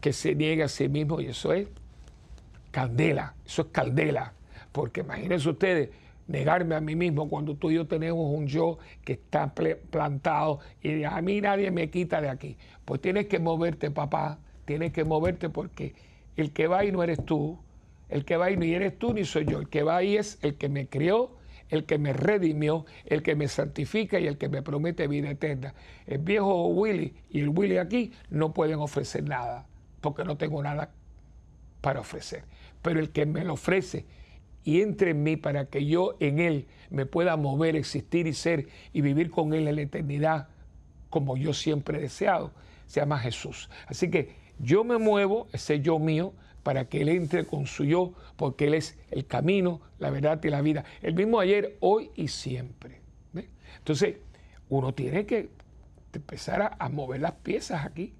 que 0.00 0.12
se 0.12 0.34
niegue 0.34 0.64
a 0.64 0.68
sí 0.68 0.88
mismo 0.88 1.20
y 1.20 1.26
eso 1.26 1.52
es 1.52 1.68
candela, 2.70 3.34
eso 3.46 3.62
es 3.62 3.68
caldela, 3.68 4.32
porque 4.72 5.00
imagínense 5.00 5.48
ustedes, 5.48 5.90
negarme 6.28 6.76
a 6.76 6.80
mí 6.80 6.94
mismo 6.94 7.28
cuando 7.28 7.56
tú 7.56 7.70
y 7.70 7.74
yo 7.74 7.86
tenemos 7.86 8.30
un 8.30 8.46
yo 8.46 8.78
que 9.04 9.14
está 9.14 9.52
plantado 9.90 10.60
y 10.82 11.02
a 11.02 11.20
mí 11.20 11.40
nadie 11.40 11.70
me 11.70 11.90
quita 11.90 12.20
de 12.20 12.28
aquí. 12.28 12.56
Pues 12.84 13.00
tienes 13.00 13.26
que 13.26 13.38
moverte, 13.38 13.90
papá, 13.90 14.38
tienes 14.64 14.92
que 14.92 15.04
moverte 15.04 15.48
porque 15.48 15.94
el 16.36 16.52
que 16.52 16.68
va 16.68 16.80
ahí 16.80 16.92
no 16.92 17.02
eres 17.02 17.24
tú, 17.24 17.58
el 18.08 18.24
que 18.24 18.36
va 18.36 18.46
ahí 18.46 18.56
ni 18.56 18.72
eres 18.72 18.98
tú 18.98 19.12
ni 19.12 19.24
soy 19.24 19.46
yo, 19.46 19.58
el 19.58 19.68
que 19.68 19.82
va 19.82 19.96
ahí 19.96 20.16
es 20.16 20.38
el 20.42 20.54
que 20.56 20.68
me 20.68 20.86
crió, 20.86 21.36
el 21.70 21.84
que 21.84 21.98
me 21.98 22.12
redimió, 22.12 22.84
el 23.06 23.22
que 23.22 23.34
me 23.34 23.48
santifica 23.48 24.20
y 24.20 24.26
el 24.26 24.38
que 24.38 24.48
me 24.48 24.62
promete 24.62 25.08
vida 25.08 25.30
eterna. 25.30 25.74
El 26.06 26.18
viejo 26.18 26.68
Willy 26.68 27.14
y 27.30 27.40
el 27.40 27.48
Willy 27.48 27.78
aquí 27.78 28.12
no 28.30 28.52
pueden 28.52 28.78
ofrecer 28.78 29.24
nada, 29.24 29.66
porque 30.00 30.24
no 30.24 30.36
tengo 30.36 30.62
nada 30.62 30.90
para 31.80 32.00
ofrecer. 32.00 32.44
Pero 32.82 33.00
el 33.00 33.10
que 33.10 33.26
me 33.26 33.44
lo 33.44 33.54
ofrece 33.54 34.06
y 34.68 34.82
entre 34.82 35.12
en 35.12 35.22
mí 35.22 35.36
para 35.36 35.64
que 35.64 35.86
yo 35.86 36.16
en 36.20 36.40
él 36.40 36.66
me 36.90 37.06
pueda 37.06 37.36
mover, 37.38 37.74
existir 37.74 38.26
y 38.26 38.34
ser 38.34 38.68
y 38.92 39.00
vivir 39.00 39.30
con 39.30 39.54
él 39.54 39.66
en 39.66 39.76
la 39.76 39.82
eternidad 39.82 40.48
como 41.08 41.38
yo 41.38 41.54
siempre 41.54 41.96
he 41.96 42.02
deseado, 42.02 42.52
se 42.86 43.00
llama 43.00 43.18
Jesús. 43.18 43.70
Así 43.86 44.10
que 44.10 44.36
yo 44.58 44.84
me 44.84 44.98
muevo, 44.98 45.48
ese 45.54 45.80
yo 45.80 45.98
mío, 45.98 46.34
para 46.62 46.84
que 46.86 47.00
Él 47.00 47.08
entre 47.08 47.46
con 47.46 47.66
su 47.66 47.86
yo, 47.86 48.12
porque 48.36 48.66
Él 48.66 48.74
es 48.74 48.98
el 49.10 49.26
camino, 49.26 49.80
la 49.98 50.10
verdad 50.10 50.38
y 50.44 50.48
la 50.48 50.60
vida. 50.60 50.84
El 51.00 51.14
mismo 51.14 51.40
ayer, 51.40 51.78
hoy 51.80 52.10
y 52.14 52.28
siempre. 52.28 53.00
Entonces, 53.78 54.16
uno 54.68 54.92
tiene 54.92 55.24
que 55.24 55.48
empezar 56.12 56.76
a, 56.78 56.88
mover 56.90 57.22
las 57.22 57.32
piezas 57.32 57.86
aquí 57.86 58.12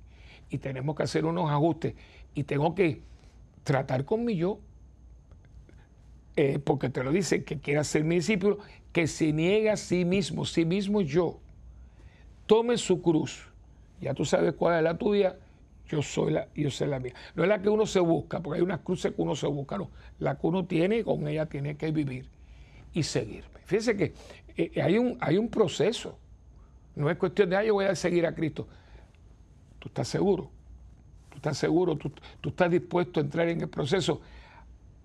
y 0.48 0.58
tenemos 0.58 0.96
que 0.96 1.02
hacer 1.02 1.26
unos 1.26 1.50
ajustes 1.50 1.94
y 2.34 2.44
tengo 2.44 2.74
que 2.74 3.02
tratar 3.64 4.06
con 4.06 4.24
mi 4.24 4.36
yo, 4.36 4.60
eh, 6.40 6.60
porque 6.60 6.88
te 6.88 7.02
lo 7.02 7.10
dice, 7.10 7.42
que 7.42 7.58
quiera 7.58 7.82
ser 7.82 8.04
mi 8.04 8.14
discípulo, 8.14 8.60
que 8.92 9.08
se 9.08 9.32
niega 9.32 9.72
a 9.72 9.76
sí 9.76 10.04
mismo, 10.04 10.44
sí 10.44 10.64
mismo 10.64 11.00
yo, 11.00 11.40
tome 12.46 12.78
su 12.78 13.02
cruz, 13.02 13.48
ya 14.00 14.14
tú 14.14 14.24
sabes 14.24 14.54
cuál 14.54 14.76
es 14.76 14.84
la 14.84 14.96
tuya, 14.96 15.34
yo 15.88 16.00
soy 16.00 16.34
la, 16.34 16.46
yo 16.54 16.70
soy 16.70 16.86
la 16.86 17.00
mía. 17.00 17.12
No 17.34 17.42
es 17.42 17.48
la 17.48 17.60
que 17.60 17.68
uno 17.68 17.86
se 17.86 17.98
busca, 17.98 18.40
porque 18.40 18.58
hay 18.58 18.62
unas 18.62 18.78
cruces 18.82 19.12
que 19.16 19.20
uno 19.20 19.34
se 19.34 19.48
busca, 19.48 19.78
no. 19.78 19.90
La 20.20 20.38
que 20.38 20.46
uno 20.46 20.64
tiene, 20.64 21.02
con 21.02 21.26
ella 21.26 21.46
tiene 21.46 21.76
que 21.76 21.90
vivir 21.90 22.26
y 22.92 23.02
seguirme. 23.02 23.58
Fíjense 23.64 23.96
que 23.96 24.14
eh, 24.56 24.80
hay, 24.80 24.96
un, 24.96 25.18
hay 25.20 25.38
un 25.38 25.48
proceso. 25.48 26.20
No 26.94 27.10
es 27.10 27.16
cuestión 27.16 27.50
de, 27.50 27.56
ah, 27.56 27.64
yo 27.64 27.74
voy 27.74 27.86
a 27.86 27.96
seguir 27.96 28.24
a 28.24 28.32
Cristo. 28.32 28.68
Tú 29.80 29.88
estás 29.88 30.06
seguro. 30.06 30.48
Tú 31.30 31.38
estás 31.38 31.58
seguro. 31.58 31.96
Tú, 31.96 32.12
tú 32.40 32.50
estás 32.50 32.70
dispuesto 32.70 33.18
a 33.18 33.24
entrar 33.24 33.48
en 33.48 33.60
el 33.60 33.68
proceso 33.68 34.20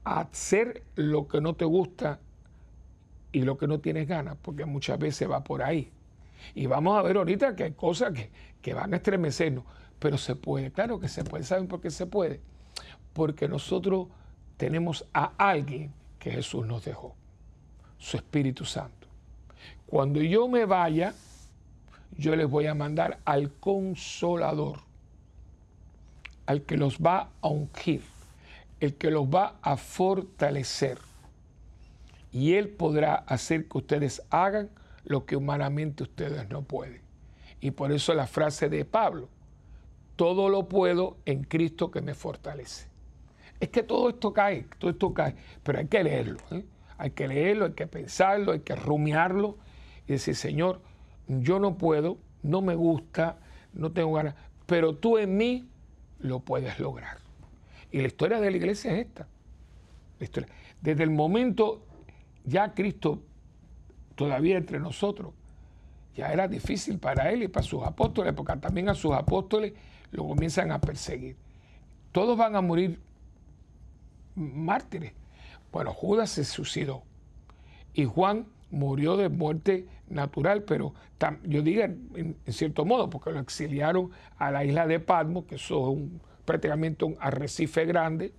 hacer 0.04 0.84
lo 0.96 1.28
que 1.28 1.42
no 1.42 1.56
te 1.56 1.66
gusta 1.66 2.20
y 3.32 3.42
lo 3.42 3.58
que 3.58 3.68
no 3.68 3.80
tienes 3.80 4.08
ganas, 4.08 4.38
porque 4.42 4.66
muchas 4.66 5.00
veces 5.00 5.30
va 5.30 5.44
por 5.44 5.64
ahí. 5.64 5.92
Y 6.56 6.68
vamos 6.68 6.98
a 6.98 7.02
ver 7.02 7.18
ahorita 7.18 7.56
que 7.56 7.64
hay 7.64 7.72
cosas 7.72 8.14
que, 8.14 8.30
que 8.62 8.74
van 8.74 8.94
a 8.94 8.98
estremecernos 8.98 9.64
pero 10.04 10.18
se 10.18 10.36
puede, 10.36 10.70
claro 10.70 11.00
que 11.00 11.08
se 11.08 11.24
puede. 11.24 11.46
¿Saben 11.46 11.70
por 11.70 11.80
qué 11.80 11.90
se 11.90 12.06
puede? 12.06 12.42
Porque 13.14 13.48
nosotros 13.48 14.10
tenemos 14.58 15.06
a 15.14 15.32
alguien 15.38 15.94
que 16.20 16.30
Jesús 16.30 16.68
nos 16.68 16.84
dejó, 16.84 17.16
su 18.00 18.18
Espíritu 18.18 18.66
Santo. 18.66 19.08
Cuando 19.86 20.22
yo 20.22 20.50
me 20.50 20.66
vaya, 20.66 21.14
yo 22.18 22.36
les 22.36 22.50
voy 22.50 22.68
a 22.68 22.74
mandar 22.74 23.20
al 23.24 23.54
consolador, 23.54 24.82
al 26.48 26.64
que 26.64 26.76
los 26.76 26.98
va 26.98 27.30
a 27.40 27.48
ungir, 27.48 28.02
el 28.84 28.96
que 28.96 29.12
los 29.12 29.28
va 29.28 29.60
a 29.62 29.78
fortalecer. 29.78 30.98
Y 32.34 32.56
Él 32.56 32.68
podrá 32.68 33.16
hacer 33.16 33.70
que 33.70 33.78
ustedes 33.78 34.22
hagan 34.30 34.72
lo 35.06 35.26
que 35.26 35.38
humanamente 35.38 36.04
ustedes 36.04 36.50
no 36.50 36.64
pueden. 36.64 37.02
Y 37.62 37.72
por 37.72 37.94
eso 37.94 38.14
la 38.14 38.28
frase 38.28 38.68
de 38.68 38.84
Pablo, 38.84 39.30
todo 40.18 40.50
lo 40.50 40.68
puedo 40.68 41.16
en 41.24 41.46
Cristo 41.46 41.92
que 41.92 42.02
me 42.02 42.14
fortalece. 42.14 42.88
Es 43.62 43.70
que 43.70 43.84
todo 43.84 44.10
esto 44.10 44.34
cae, 44.34 44.66
todo 44.80 44.92
esto 44.92 45.14
cae, 45.14 45.38
pero 45.64 45.80
hay 45.80 45.88
que 45.88 46.04
leerlo, 46.04 46.40
¿eh? 46.52 46.66
hay 46.98 47.12
que 47.12 47.30
leerlo, 47.30 47.68
hay 47.68 47.72
que 47.72 47.88
pensarlo, 47.88 48.52
hay 48.52 48.60
que 48.60 48.76
rumiarlo 48.76 49.58
y 50.10 50.12
decir, 50.12 50.36
Señor, 50.36 50.82
yo 51.30 51.58
no 51.58 51.78
puedo, 51.78 52.18
no 52.42 52.62
me 52.62 52.76
gusta, 52.76 53.38
no 53.72 53.94
tengo 53.94 54.12
ganas, 54.12 54.36
pero 54.66 54.94
tú 54.94 55.18
en 55.18 55.38
mí 55.38 55.70
lo 56.20 56.42
puedes 56.42 56.80
lograr. 56.80 57.23
Y 57.94 58.02
la 58.02 58.08
historia 58.08 58.42
de 58.42 58.50
la 58.50 58.58
iglesia 58.58 58.92
es 58.92 59.06
esta. 59.06 59.28
Desde 60.82 61.04
el 61.04 61.12
momento 61.12 61.86
ya 62.44 62.74
Cristo 62.74 63.22
todavía 64.16 64.58
entre 64.58 64.80
nosotros, 64.80 65.32
ya 66.16 66.34
era 66.34 66.48
difícil 66.48 66.98
para 66.98 67.32
él 67.32 67.44
y 67.44 67.48
para 67.48 67.64
sus 67.64 67.84
apóstoles, 67.84 68.34
porque 68.34 68.58
también 68.58 68.90
a 68.90 68.96
sus 68.96 69.14
apóstoles 69.14 69.74
lo 70.12 70.28
comienzan 70.28 70.72
a 70.72 70.82
perseguir. 70.82 71.36
Todos 72.12 72.36
van 72.36 72.56
a 72.56 72.62
morir 72.62 73.00
mártires. 74.34 75.14
Bueno, 75.72 75.94
Judas 75.94 76.32
se 76.32 76.46
suicidó 76.46 77.04
y 77.94 78.06
Juan 78.06 78.48
murió 78.72 79.18
de 79.18 79.30
muerte 79.30 79.88
natural, 80.10 80.64
pero 80.64 80.96
yo 81.44 81.62
digo 81.62 81.84
en, 81.84 82.38
cierto 82.48 82.86
modo, 82.86 83.12
porque 83.12 83.32
lo 83.32 83.40
exiliaron 83.40 84.10
a 84.38 84.50
la 84.50 84.66
isla 84.66 84.88
de 84.88 85.00
Patmos, 85.00 85.46
que 85.46 85.56
eso 85.56 85.92
es 85.92 86.00
prácticamente 86.46 87.06
un 87.06 87.18
arrecife 87.20 87.86
grande, 87.86 88.34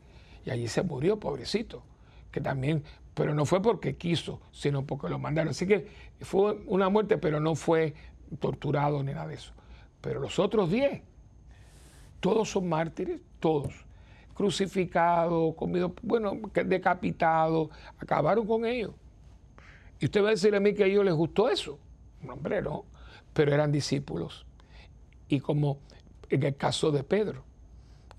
y 0.45 0.51
allí 0.51 0.69
se 0.69 0.83
murió, 0.83 1.19
pobrecito, 1.19 1.83
que 2.31 2.41
también, 2.41 2.85
pero 3.15 3.35
no 3.35 3.47
fue 3.47 3.63
porque 3.63 3.97
quiso, 3.97 4.41
sino 4.53 4.85
porque 4.85 5.09
lo 5.09 5.19
mandaron. 5.19 5.51
Así 5.51 5.67
que 5.67 5.89
fue 6.21 6.63
una 6.67 6.89
muerte, 6.89 7.17
pero 7.17 7.41
no 7.41 7.55
fue 7.55 7.95
torturado 8.41 9.03
ni 9.03 9.13
nada 9.13 9.29
de 9.29 9.35
eso. 9.35 9.53
Pero 10.01 10.21
los 10.21 10.39
otros 10.39 10.71
diez, 10.71 11.03
todos 12.21 12.51
son 12.51 12.69
mártires, 12.69 13.21
todos. 13.41 13.73
Crucificados, 14.35 15.55
comidos, 15.55 15.93
bueno, 16.03 16.33
decapitados, 16.53 17.69
acabaron 17.99 18.47
con 18.47 18.67
ellos. 18.67 18.93
Y 20.01 20.07
usted 20.07 20.23
va 20.23 20.29
a 20.29 20.31
decir 20.33 20.55
a 20.55 20.61
mí 20.61 20.75
que 20.75 20.85
a 20.85 20.87
ellos 20.87 21.05
les 21.05 21.15
gustó 21.15 21.49
eso. 21.49 21.79
No, 22.21 22.35
hombre, 22.35 22.61
no. 22.61 22.85
Pero 23.33 23.55
eran 23.55 23.71
discípulos. 23.71 24.45
Y 25.29 25.41
como 25.41 25.79
en 26.29 26.43
el 26.43 26.57
caso 26.57 26.91
de 26.91 27.05
Pedro, 27.05 27.45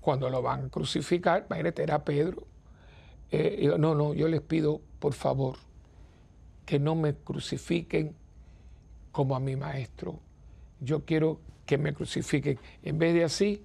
cuando 0.06 0.30
lo 0.30 0.40
van 0.40 0.66
a 0.66 0.68
crucificar, 0.68 1.46
imagínate, 1.48 1.82
era 1.82 2.04
Pedro. 2.04 2.46
Eh, 3.32 3.74
no, 3.76 3.96
no, 3.96 4.14
yo 4.14 4.28
les 4.28 4.40
pido, 4.40 4.80
por 5.00 5.14
favor, 5.14 5.56
que 6.64 6.78
no 6.78 6.94
me 6.94 7.12
crucifiquen 7.12 8.14
como 9.10 9.34
a 9.34 9.40
mi 9.40 9.56
maestro. 9.56 10.20
Yo 10.78 11.04
quiero 11.04 11.40
que 11.66 11.76
me 11.76 11.92
crucifiquen. 11.92 12.56
En 12.84 13.00
vez 13.00 13.14
de 13.14 13.24
así, 13.24 13.64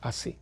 así. 0.00 0.38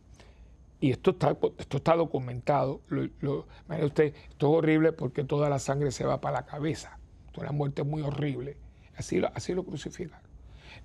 Y 0.79 0.91
esto 0.91 1.09
está, 1.09 1.35
esto 1.57 1.77
está 1.77 1.95
documentado. 1.95 2.81
Lo, 2.89 3.47
usted, 3.83 4.13
esto 4.29 4.51
es 4.51 4.55
horrible 4.55 4.91
porque 4.91 5.23
toda 5.23 5.49
la 5.49 5.57
sangre 5.57 5.89
se 5.89 6.05
va 6.05 6.21
para 6.21 6.41
la 6.41 6.45
cabeza. 6.45 6.99
Es 7.31 7.39
una 7.39 7.51
muerte 7.51 7.81
muy 7.81 8.03
horrible. 8.03 8.55
Así, 8.95 9.19
así 9.33 9.55
lo 9.55 9.63
crucificaron. 9.63 10.28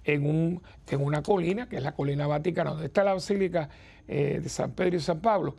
En, 0.05 0.27
un, 0.27 0.63
en 0.91 1.03
una 1.03 1.23
colina, 1.23 1.69
que 1.69 1.77
es 1.77 1.83
la 1.83 1.93
colina 1.93 2.27
vaticana, 2.27 2.71
donde 2.71 2.87
está 2.87 3.05
la 3.05 3.15
basílica 3.15 3.69
eh, 4.07 4.41
de 4.43 4.49
San 4.49 4.73
Pedro 4.73 4.97
y 4.97 5.01
San 5.01 5.21
Pablo, 5.21 5.57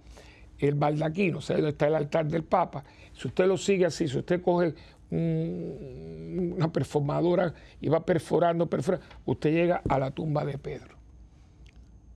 el 0.59 0.75
baldaquino, 0.75 1.39
o 1.39 1.41
sea, 1.41 1.55
donde 1.55 1.71
está 1.71 1.87
el 1.87 1.95
altar 1.95 2.27
del 2.27 2.43
Papa. 2.43 2.83
Si 3.13 3.27
usted 3.27 3.47
lo 3.47 3.57
sigue 3.57 3.85
así, 3.85 4.07
si 4.07 4.17
usted 4.17 4.41
coge 4.41 4.73
una 5.11 6.71
performadora 6.71 7.53
y 7.79 7.89
va 7.89 8.05
perforando, 8.05 8.67
perforando, 8.67 9.05
usted 9.25 9.51
llega 9.51 9.81
a 9.87 9.99
la 9.99 10.11
tumba 10.11 10.43
de 10.45 10.57
Pedro 10.57 10.95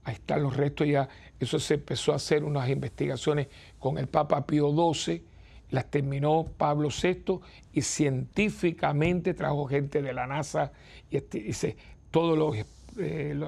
ahí 0.04 0.14
están 0.14 0.42
los 0.42 0.56
restos 0.56 0.86
ya. 0.86 1.08
Eso 1.38 1.58
se 1.58 1.74
empezó 1.74 2.12
a 2.12 2.16
hacer 2.16 2.44
unas 2.44 2.68
investigaciones 2.68 3.48
con 3.78 3.98
el 3.98 4.08
Papa 4.08 4.46
Pío 4.46 4.70
XII, 4.70 5.22
las 5.70 5.90
terminó 5.90 6.46
Pablo 6.56 6.88
VI 6.88 7.40
y 7.72 7.82
científicamente 7.82 9.34
trajo 9.34 9.66
gente 9.66 10.02
de 10.02 10.12
la 10.12 10.26
NASA 10.26 10.72
y 11.10 11.16
este, 11.16 11.76
todos 12.10 12.36
los 12.36 12.56
eh, 12.98 13.38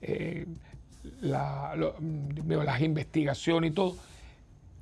eh, 0.00 0.46
las 1.20 2.80
investigaciones 2.80 3.70
y 3.70 3.74
todo, 3.74 3.96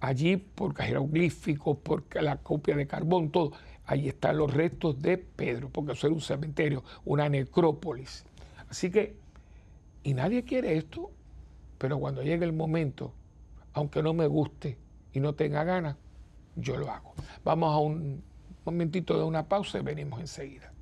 allí 0.01 0.37
por 0.37 0.75
jeroglíficos, 0.75 1.79
por 1.79 2.05
la 2.23 2.37
copia 2.37 2.77
de 2.77 2.87
carbón, 2.87 3.31
todo, 3.31 3.53
allí 3.87 4.09
están 4.09 4.39
los 4.39 4.53
restos 4.53 5.01
de 5.01 5.19
Pedro, 5.19 5.69
porque 5.71 5.93
eso 5.93 6.07
era 6.07 6.15
un 6.15 6.21
cementerio, 6.21 6.83
una 7.05 7.29
necrópolis. 7.29 8.25
Así 8.69 8.91
que 8.91 9.17
y 10.03 10.15
nadie 10.15 10.45
quiere 10.45 10.77
esto, 10.77 11.11
pero 11.79 11.99
cuando 11.99 12.23
llegue 12.23 12.45
el 12.45 12.53
momento, 12.53 13.13
aunque 13.73 14.03
no 14.03 14.15
me 14.15 14.27
guste 14.27 14.79
y 15.13 15.21
no 15.21 15.35
tenga 15.35 15.65
ganas, 15.65 15.97
yo 16.55 16.77
lo 16.77 16.91
hago. 16.91 17.13
Vamos 17.45 17.75
a 17.75 17.79
un 17.79 18.23
momentito 18.65 19.19
de 19.19 19.25
una 19.25 19.49
pausa 19.49 19.79
y 19.79 19.83
venimos 19.83 20.21
enseguida. 20.21 20.73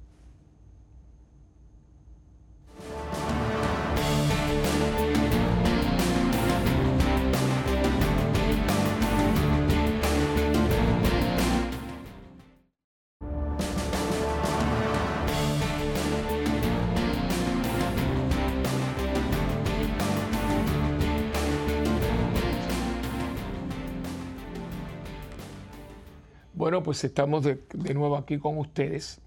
Bueno, 26.64 26.82
pues 26.82 27.04
estamos 27.04 27.44
de, 27.44 27.58
nuevo 27.92 28.16
aquí 28.16 28.38
con 28.38 28.56
ustedes 28.56 29.20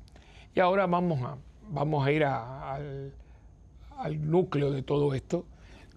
y 0.56 0.60
ahora 0.60 0.88
vamos 0.88 1.22
a, 1.22 1.38
vamos 1.70 2.04
a 2.04 2.12
ir 2.12 2.24
al, 2.24 3.14
núcleo 4.22 4.72
de 4.72 4.82
todo 4.82 5.14
esto, 5.14 5.46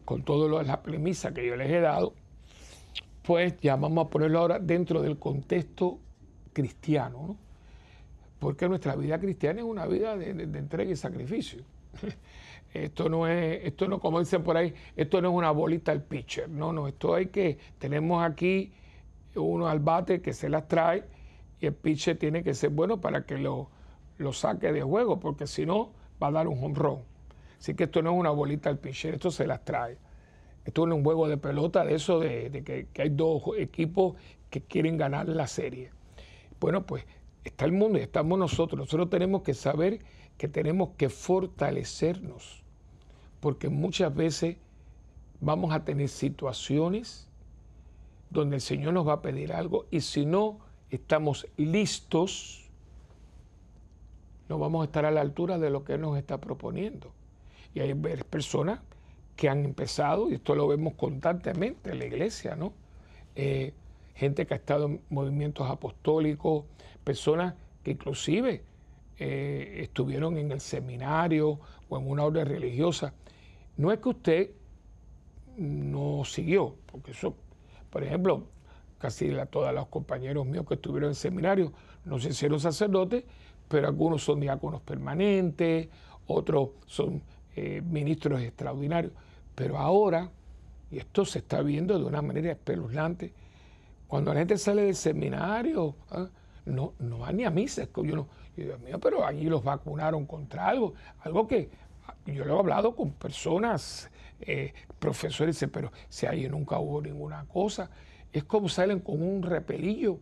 con 0.05 0.23
toda 0.23 0.63
la 0.63 0.83
premisa 0.83 1.33
que 1.33 1.47
yo 1.47 1.57
les 1.57 1.71
he 1.71 1.81
dado, 1.81 2.13
pues 3.23 3.59
ya 3.63 3.77
vamos 3.77 4.05
a 4.05 4.11
ponerlo 4.11 4.41
ahora 4.41 4.59
dentro 4.59 5.01
del 5.01 5.19
contexto 5.19 5.99
cristiano, 6.53 7.29
¿no? 7.29 7.37
porque 8.39 8.69
nuestra 8.69 8.95
vida 8.95 9.19
cristiana 9.19 9.61
es 9.61 9.67
una 9.67 9.87
vida 9.87 10.19
de, 10.19 10.35
de 10.35 10.59
entrega 10.59 10.93
y 10.93 10.97
sacrificio. 10.97 11.63
Esto 12.75 13.09
no 13.09 13.27
es, 13.27 13.65
esto 13.65 13.89
no, 13.89 13.99
como 13.99 14.21
dicen 14.21 14.45
por 14.45 14.59
ahí, 14.59 14.75
esto 14.95 15.23
no 15.23 15.31
es 15.31 15.35
una 15.35 15.51
bolita 15.51 15.91
al 15.91 16.03
pitcher. 16.03 16.51
No, 16.51 16.73
no, 16.73 16.87
esto 16.87 17.15
hay 17.15 17.29
que, 17.29 17.59
tenemos 17.79 18.23
aquí 18.23 18.73
uno 19.35 19.69
al 19.69 19.81
bate 19.81 20.21
que 20.21 20.33
se 20.33 20.49
las 20.49 20.69
trae 20.69 21.03
y 21.61 21.67
el 21.67 21.75
pitcher 21.75 22.19
tiene 22.19 22.43
que 22.43 22.55
ser 22.55 22.71
bueno 22.71 23.01
para 23.01 23.27
que 23.27 23.37
lo, 23.39 23.69
lo 24.19 24.33
saque 24.33 24.73
de 24.73 24.83
juego, 24.83 25.21
porque 25.21 25.47
si 25.47 25.67
no, 25.67 25.93
va 26.23 26.29
a 26.29 26.33
dar 26.33 26.49
un 26.49 26.63
home 26.63 26.75
run. 26.75 26.99
Así 27.59 27.75
que 27.75 27.85
esto 27.85 28.03
no 28.03 28.13
es 28.13 28.19
una 28.19 28.31
bolita 28.31 28.71
al 28.71 28.79
pitcher, 28.79 29.15
esto 29.15 29.31
se 29.31 29.47
las 29.47 29.65
trae. 29.65 29.99
Esto 30.65 30.87
es 30.87 30.95
un 30.95 31.05
juego 31.05 31.29
de 31.29 31.37
pelota 31.37 31.85
de 31.85 31.95
eso 31.95 32.21
de, 32.21 32.63
que, 32.65 32.89
que, 32.93 33.03
hay 33.03 33.11
dos 33.11 33.43
equipos 33.59 34.17
que 34.51 34.63
quieren 34.63 34.97
ganar 34.97 35.29
la 35.29 35.47
serie. 35.47 35.91
Bueno, 36.59 36.87
pues 36.87 37.05
está 37.45 37.65
el 37.65 37.73
mundo 37.73 37.99
y 37.99 38.03
estamos 38.03 38.39
nosotros. 38.39 38.79
Nosotros 38.79 39.11
tenemos 39.11 39.43
que 39.43 39.55
saber 39.55 40.01
que 40.37 40.49
tenemos 40.49 40.91
que 40.97 41.09
fortalecernos, 41.09 42.63
porque 43.41 43.69
muchas 43.69 44.15
veces 44.15 44.57
vamos 45.41 45.73
a 45.73 45.85
tener 45.85 46.09
situaciones 46.09 47.29
donde 48.31 48.57
el 48.57 48.63
Señor 48.63 48.95
nos 48.95 49.07
va 49.07 49.15
a 49.15 49.23
pedir 49.23 49.53
algo 49.53 49.87
y 49.91 50.01
si 50.01 50.25
no 50.25 50.61
estamos 50.91 51.47
listos, 51.57 52.69
no 54.49 54.59
vamos 54.59 54.83
a 54.83 54.85
estar 54.87 55.05
a 55.05 55.11
la 55.11 55.21
altura 55.21 55.59
de 55.59 55.71
lo 55.71 55.85
que 55.85 55.97
nos 55.97 56.19
está 56.19 56.39
proponiendo. 56.39 57.13
Y 57.75 57.81
hay 57.81 57.95
personas 57.95 58.81
que 59.37 59.49
han 59.49 59.65
empezado, 59.65 60.31
y 60.31 60.35
esto 60.35 60.55
lo 60.55 60.67
vemos 60.67 60.95
constantemente 60.95 61.91
en 61.91 61.99
la 62.01 62.07
iglesia, 62.07 62.57
¿no? 62.57 62.73
Eh, 63.37 63.73
gente 64.15 64.47
que 64.47 64.55
ha 64.55 64.57
estado 64.57 64.87
en 64.87 65.01
movimientos 65.09 65.71
apostólicos, 65.71 66.65
personas 67.05 67.55
que 67.83 67.93
inclusive 67.93 68.63
eh, 69.19 69.81
estuvieron 69.83 70.37
en 70.37 70.53
el 70.53 70.61
seminario 70.61 71.61
o 71.89 71.99
en 71.99 72.11
una 72.11 72.25
orden 72.25 72.47
religiosa. 72.47 73.15
No 73.77 73.93
es 73.93 73.99
que 74.01 74.09
usted 74.09 74.51
no 75.57 76.25
siguió, 76.25 76.75
porque 76.87 77.13
eso, 77.13 77.35
por 77.91 78.03
ejemplo, 78.03 78.45
casi 79.01 79.33
todos 79.51 79.75
los 79.75 79.87
compañeros 79.89 80.47
míos 80.47 80.67
que 80.69 80.75
estuvieron 80.75 81.11
en 81.11 81.15
seminario 81.15 81.73
no 82.05 82.19
se 82.19 82.29
hicieron 82.29 82.61
sacerdotes, 82.61 83.25
pero 83.69 83.89
algunos 83.89 84.23
son 84.23 84.41
diáconos 84.41 84.83
permanentes, 84.83 85.89
otros 86.27 86.71
son 86.87 87.23
eh, 87.57 87.83
ministros 87.85 88.41
extraordinarios. 88.43 89.13
Pero 89.55 89.79
ahora, 89.79 90.31
y 90.91 90.99
esto 90.99 91.25
se 91.25 91.41
está 91.41 91.63
viendo 91.63 91.99
de 91.99 92.05
una 92.05 92.23
manera 92.23 92.53
espeluznante, 92.53 93.33
cuando 94.07 94.33
la 94.33 94.41
gente 94.41 94.59
sale 94.59 94.83
del 94.83 94.97
seminario, 94.97 95.95
¿ah? 96.11 96.29
no, 96.65 96.95
no 96.99 97.21
va 97.21 97.33
ni 97.33 97.45
a 97.45 97.51
misa. 97.51 97.89
Yo 97.95 98.17
no, 98.17 98.29
Dios 98.57 98.81
mío, 98.81 98.99
pero 98.99 99.25
allí 99.25 99.45
los 99.45 99.63
vacunaron 99.63 100.27
contra 100.27 100.69
algo, 100.69 100.95
algo 101.21 101.47
que 101.47 101.71
yo 102.27 102.45
lo 102.45 102.57
he 102.57 102.59
hablado 102.59 102.95
con 102.95 103.13
personas, 103.13 104.11
eh, 104.41 104.73
profesores, 104.99 105.65
pero 105.73 105.93
si 106.09 106.27
ahí 106.27 106.49
nunca 106.49 106.79
hubo 106.79 107.01
ninguna 107.01 107.45
cosa, 107.47 107.91
es 108.33 108.45
como 108.45 108.69
salen 108.69 109.01
con 109.01 109.23
un 109.23 109.43
repelillo 109.43 110.19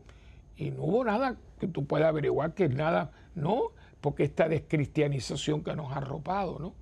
y 0.57 0.71
no 0.71 0.85
hubo 0.85 1.05
nada 1.05 1.37
que 1.59 1.68
tú 1.68 1.87
puedas 1.87 2.09
averiguar 2.09 2.55
que 2.55 2.68
nada, 2.68 3.12
no, 3.35 3.73
porque 4.01 4.25
esta 4.25 4.49
descristianización 4.49 5.62
que 5.62 5.75
nos 5.75 5.92
ha 5.92 5.97
arropado, 5.97 6.59
¿no? 6.59 6.75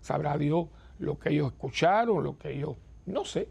Sabrá 0.00 0.38
Dios 0.38 0.68
lo 0.98 1.18
que 1.18 1.30
ellos 1.30 1.52
escucharon, 1.52 2.22
lo 2.22 2.38
que 2.38 2.52
ellos, 2.52 2.76
no 3.06 3.24
sé. 3.24 3.48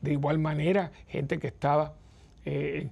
De 0.00 0.12
igual 0.12 0.38
manera, 0.38 0.92
gente 1.06 1.38
que 1.38 1.48
estaba 1.48 1.94
eh, 2.44 2.90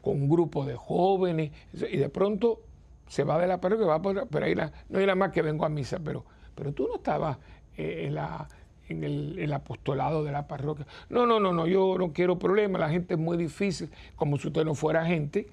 con 0.00 0.22
un 0.22 0.28
grupo 0.28 0.64
de 0.64 0.74
jóvenes 0.74 1.52
y 1.72 1.96
de 1.96 2.08
pronto 2.08 2.62
se 3.08 3.24
va 3.24 3.38
de 3.38 3.46
la 3.46 3.60
parroquia, 3.60 3.86
va 3.86 4.02
por, 4.02 4.26
pero 4.28 4.46
ahí 4.46 4.54
no 4.88 4.98
era 4.98 5.14
más 5.14 5.32
que 5.32 5.42
vengo 5.42 5.64
a 5.64 5.68
misa, 5.68 5.98
pero, 6.02 6.24
pero 6.54 6.72
tú 6.72 6.88
no 6.88 6.96
estabas 6.96 7.38
eh, 7.76 8.04
en, 8.06 8.14
la, 8.14 8.48
en 8.88 9.04
el, 9.04 9.52
apostolado 9.52 10.24
de 10.24 10.32
la 10.32 10.46
parroquia. 10.46 10.86
No, 11.08 11.26
no, 11.26 11.40
no, 11.40 11.52
no, 11.52 11.66
yo 11.66 11.96
no 11.98 12.12
quiero 12.12 12.38
problemas, 12.38 12.80
la 12.80 12.88
gente 12.88 13.14
es 13.14 13.20
muy 13.20 13.36
difícil, 13.36 13.90
como 14.16 14.38
si 14.38 14.48
usted 14.48 14.64
no 14.64 14.74
fuera 14.74 15.04
gente, 15.04 15.48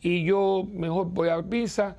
y 0.00 0.24
yo 0.24 0.66
mejor 0.72 1.06
voy 1.10 1.28
a 1.28 1.40
misa, 1.42 1.96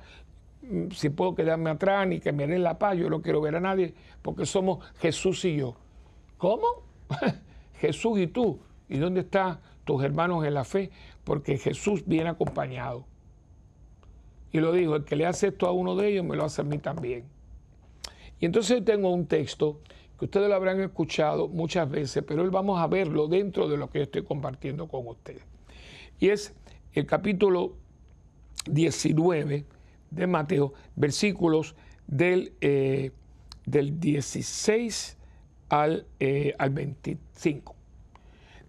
mm, 0.62 0.90
si 0.90 1.10
puedo 1.10 1.34
quedarme 1.34 1.70
atrás 1.70 2.06
ni 2.06 2.20
que 2.20 2.32
me 2.32 2.46
den 2.46 2.62
la 2.62 2.78
paz, 2.78 2.96
yo 2.96 3.08
no 3.08 3.22
quiero 3.22 3.40
ver 3.40 3.56
a 3.56 3.60
nadie, 3.60 3.94
porque 4.22 4.46
somos 4.46 4.84
Jesús 4.98 5.44
y 5.44 5.56
yo. 5.56 5.76
¿Cómo? 6.38 6.66
Jesús 7.80 8.18
y 8.18 8.26
tú. 8.26 8.60
¿Y 8.88 8.98
dónde 8.98 9.20
están 9.20 9.60
tus 9.84 10.02
hermanos 10.04 10.44
en 10.44 10.54
la 10.54 10.64
fe? 10.64 10.90
Porque 11.24 11.56
Jesús 11.56 12.04
viene 12.06 12.28
acompañado. 12.28 13.06
Y 14.52 14.60
lo 14.60 14.72
digo, 14.72 14.96
el 14.96 15.04
que 15.04 15.16
le 15.16 15.26
hace 15.26 15.48
esto 15.48 15.66
a 15.66 15.72
uno 15.72 15.96
de 15.96 16.08
ellos, 16.08 16.24
me 16.24 16.36
lo 16.36 16.44
hace 16.44 16.60
a 16.60 16.64
mí 16.64 16.78
también. 16.78 17.24
Y 18.38 18.46
entonces 18.46 18.84
tengo 18.84 19.10
un 19.10 19.26
texto 19.26 19.80
ustedes 20.24 20.48
lo 20.48 20.54
habrán 20.54 20.80
escuchado 20.80 21.48
muchas 21.48 21.90
veces, 21.90 22.24
pero 22.26 22.42
hoy 22.42 22.50
vamos 22.50 22.80
a 22.80 22.86
verlo 22.86 23.28
dentro 23.28 23.68
de 23.68 23.76
lo 23.76 23.90
que 23.90 23.98
yo 23.98 24.04
estoy 24.04 24.24
compartiendo 24.24 24.88
con 24.88 25.06
ustedes. 25.06 25.42
Y 26.18 26.28
es 26.28 26.54
el 26.92 27.06
capítulo 27.06 27.74
19 28.66 29.64
de 30.10 30.26
Mateo, 30.26 30.74
versículos 30.96 31.74
del, 32.06 32.52
eh, 32.60 33.10
del 33.66 34.00
16 34.00 35.16
al, 35.68 36.06
eh, 36.20 36.54
al 36.58 36.70
25. 36.70 37.74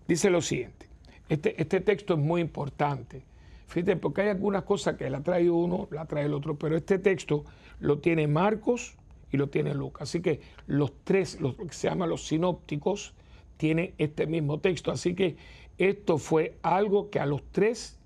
Dice 0.07 0.29
lo 0.29 0.41
siguiente, 0.41 0.87
este, 1.29 1.59
este 1.61 1.81
texto 1.81 2.13
es 2.13 2.19
muy 2.19 2.41
importante 2.41 3.23
Fíjate, 3.67 3.95
porque 3.95 4.21
hay 4.21 4.29
algunas 4.29 4.63
cosas 4.63 4.95
que 4.95 5.09
la 5.09 5.21
trae 5.21 5.49
uno, 5.49 5.87
la 5.91 6.05
trae 6.05 6.25
el 6.25 6.33
otro, 6.33 6.57
pero 6.57 6.77
este 6.77 6.99
texto 6.99 7.45
lo 7.79 7.99
tiene 7.99 8.27
Marcos 8.27 8.95
y 9.36 9.38
lo 9.38 9.48
tiene 9.48 9.74
Lucas. 9.74 10.10
Así 10.10 10.21
que 10.21 10.41
los 10.67 10.93
tres, 11.04 11.39
lo 11.39 11.56
que 11.56 11.74
se 11.74 11.89
llaman 11.89 12.10
los 12.10 12.28
sinópticos, 12.28 13.13
tienen 13.58 13.93
este 13.98 14.28
mismo 14.28 14.60
texto. 14.60 14.91
Así 14.91 15.15
que 15.15 15.38
esto 15.78 16.17
fue 16.17 16.58
algo 16.62 17.10
que 17.10 17.19
a 17.19 17.26
los 17.26 17.43
tres 17.52 17.98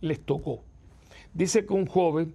les 0.00 0.20
tocó. 0.20 0.62
Dice 1.34 1.66
que 1.66 1.72
un 1.72 1.86
joven, 1.86 2.34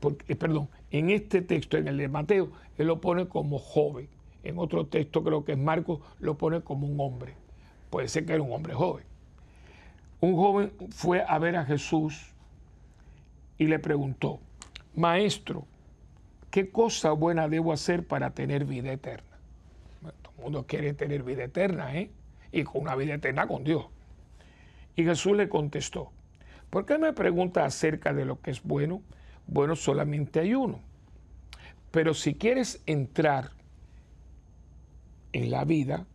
porque, 0.00 0.32
eh, 0.32 0.36
perdón, 0.36 0.68
en 0.90 1.10
este 1.10 1.42
texto, 1.42 1.76
en 1.76 1.88
el 1.88 1.96
de 1.96 2.08
Mateo, 2.08 2.50
él 2.78 2.86
lo 2.86 3.00
pone 3.00 3.26
como 3.28 3.58
joven. 3.58 4.08
En 4.44 4.58
otro 4.58 4.86
texto, 4.86 5.24
creo 5.24 5.44
que 5.44 5.52
es 5.52 5.58
Marcos, 5.58 6.00
lo 6.20 6.36
pone 6.36 6.60
como 6.60 6.86
un 6.86 7.00
hombre. 7.00 7.34
Puede 7.90 8.08
ser 8.08 8.26
que 8.26 8.34
era 8.34 8.42
un 8.42 8.52
hombre 8.52 8.74
joven 8.74 9.04
un 10.20 10.34
joven 10.34 10.72
fue 10.90 11.22
a 11.26 11.38
ver 11.38 11.56
a 11.56 11.64
Jesús 11.64 12.32
y 13.58 13.66
le 13.66 13.78
preguntó, 13.78 14.40
Maestro, 14.94 15.66
¿qué 16.56 16.70
cosa 16.70 17.12
buena 17.12 17.50
debo 17.50 17.70
hacer 17.70 18.06
para 18.06 18.30
tener 18.30 18.64
vida 18.64 18.90
eterna? 18.90 19.36
todo 20.00 20.32
el 20.38 20.42
mundo 20.42 20.66
quiere 20.66 20.94
tener 20.94 21.22
vida 21.22 21.44
eterna, 21.44 21.94
¿eh? 21.94 22.10
Y 22.50 22.64
con 22.64 22.80
una 22.80 22.96
vida 22.96 23.12
eterna 23.12 23.46
con 23.46 23.62
Dios. 23.62 23.84
Y 24.94 25.04
Jesús 25.04 25.36
le 25.36 25.50
contestó, 25.50 26.12
¿por 26.70 26.86
qué 26.86 26.96
me 26.96 27.12
pregunta 27.12 27.66
acerca 27.66 28.14
de 28.14 28.24
lo 28.24 28.40
que 28.40 28.52
es 28.52 28.62
bueno? 28.62 29.02
Bueno, 29.46 29.76
solamente 29.76 30.40
hay 30.40 30.54
uno. 30.54 30.80
Pero 31.90 32.14
si 32.14 32.36
quieres 32.36 32.82
entrar 32.86 33.50
en 35.34 35.50
la 35.50 35.66
vida, 35.66 36.06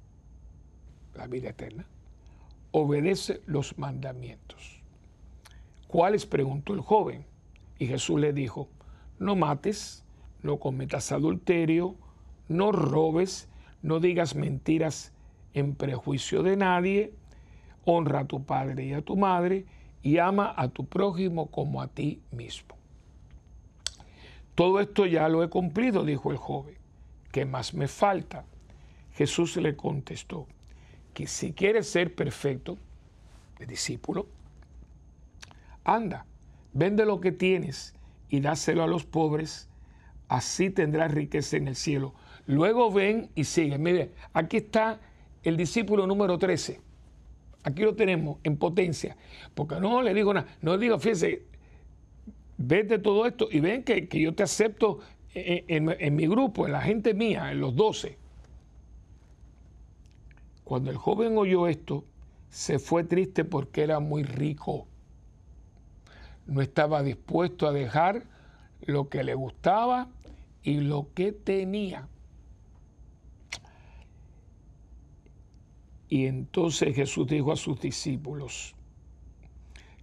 la 1.13 1.27
vida 1.27 1.49
eterna, 1.49 1.85
obedece 2.71 3.41
los 3.45 3.77
mandamientos. 3.77 4.81
¿Cuáles? 5.87 6.25
preguntó 6.25 6.73
el 6.73 6.81
joven. 6.81 7.25
Y 7.77 7.85
Jesús 7.85 8.19
le 8.19 8.33
dijo, 8.33 8.69
no 9.19 9.35
mates, 9.35 10.03
no 10.43 10.57
cometas 10.57 11.11
adulterio, 11.11 11.95
no 12.47 12.71
robes, 12.71 13.49
no 13.81 13.99
digas 13.99 14.35
mentiras 14.35 15.13
en 15.53 15.75
prejuicio 15.75 16.43
de 16.43 16.57
nadie, 16.57 17.13
honra 17.85 18.21
a 18.21 18.25
tu 18.25 18.43
padre 18.43 18.85
y 18.85 18.93
a 18.93 19.01
tu 19.01 19.17
madre, 19.17 19.65
y 20.03 20.17
ama 20.17 20.53
a 20.55 20.67
tu 20.67 20.85
prójimo 20.85 21.47
como 21.47 21.81
a 21.81 21.87
ti 21.87 22.21
mismo. 22.31 22.75
Todo 24.55 24.79
esto 24.79 25.05
ya 25.05 25.29
lo 25.29 25.43
he 25.43 25.49
cumplido, 25.49 26.03
dijo 26.03 26.31
el 26.31 26.37
joven. 26.37 26.75
¿Qué 27.31 27.45
más 27.45 27.73
me 27.73 27.87
falta? 27.87 28.45
Jesús 29.13 29.55
le 29.57 29.75
contestó, 29.75 30.47
que 31.13 31.27
si 31.27 31.53
quieres 31.53 31.89
ser 31.89 32.13
perfecto, 32.13 32.77
discípulo, 33.67 34.27
anda, 35.83 36.25
vende 36.73 37.05
lo 37.05 37.21
que 37.21 37.31
tienes 37.31 37.93
y 38.29 38.39
dáselo 38.39 38.83
a 38.83 38.87
los 38.87 39.05
pobres, 39.05 39.69
así 40.32 40.69
tendrás 40.69 41.11
riqueza 41.11 41.57
en 41.57 41.67
el 41.67 41.75
cielo. 41.75 42.13
Luego 42.47 42.89
ven 42.89 43.29
y 43.36 43.43
sigue. 43.43 43.77
Mire, 43.77 44.11
aquí 44.32 44.57
está 44.57 45.01
el 45.43 45.57
discípulo 45.57 46.07
número 46.07 46.38
13. 46.38 46.79
Aquí 47.63 47.82
lo 47.84 47.95
tenemos 47.95 48.38
en 48.45 48.55
potencia. 48.55 49.17
Porque 49.53 49.75
no 49.82 50.01
le 50.01 50.13
digo 50.13 50.34
nada, 50.34 50.47
no 50.61 50.77
le 50.77 50.84
digo, 50.86 50.97
fíjese, 50.99 51.43
vete 52.57 52.97
todo 52.97 53.25
esto 53.25 53.49
y 53.51 53.59
ven 53.59 53.84
que, 53.84 54.07
yo 54.09 54.34
te 54.34 54.43
acepto 54.43 54.99
en, 55.34 56.15
mi 56.15 56.27
grupo, 56.27 56.65
en 56.65 56.71
la 56.71 56.82
gente 56.82 57.13
mía, 57.13 57.51
en 57.51 57.59
los 57.59 57.75
doce. 57.75 58.17
Cuando 60.63 60.91
el 60.91 60.97
joven 60.97 61.38
oyó 61.38 61.67
esto, 61.67 62.05
se 62.49 62.79
fue 62.79 63.03
triste 63.03 63.43
porque 63.43 63.84
era 63.84 63.99
muy 63.99 64.23
rico. 64.23 64.88
No 66.47 66.61
estaba 66.61 67.03
dispuesto 67.03 67.67
a 67.67 67.73
dejar 67.73 68.23
lo 68.86 69.09
que 69.09 69.25
le 69.25 69.34
gustaba 69.34 70.07
y 70.64 70.80
lo 70.80 71.09
que 71.14 71.32
tenía. 71.32 72.07
Y 76.09 76.26
entonces 76.26 76.95
Jesús 76.95 77.28
dijo 77.28 77.51
a 77.53 77.55
sus 77.55 77.80
discípulos, 77.80 78.76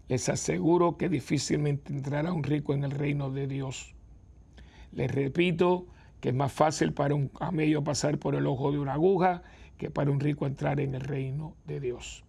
les 0.08 0.28
aseguro 0.30 0.96
que 0.96 1.10
difícilmente 1.10 1.92
entrará 1.92 2.32
un 2.32 2.42
rico 2.42 2.72
en 2.72 2.84
el 2.84 2.92
reino 2.92 3.30
de 3.30 3.46
Dios. 3.46 3.94
Les 4.92 5.10
repito 5.10 5.86
que 6.20 6.30
es 6.30 6.34
más 6.34 6.50
fácil 6.50 6.94
para 6.94 7.14
un 7.14 7.28
camello 7.28 7.84
pasar 7.84 8.18
por 8.18 8.34
el 8.34 8.46
ojo 8.46 8.72
de 8.72 8.78
una 8.78 8.94
aguja 8.94 9.42
que 9.76 9.90
para 9.90 10.10
un 10.10 10.18
rico 10.18 10.46
entrar 10.46 10.80
en 10.80 10.94
el 10.94 11.02
reino 11.02 11.54
de 11.66 11.78
Dios. 11.78 12.24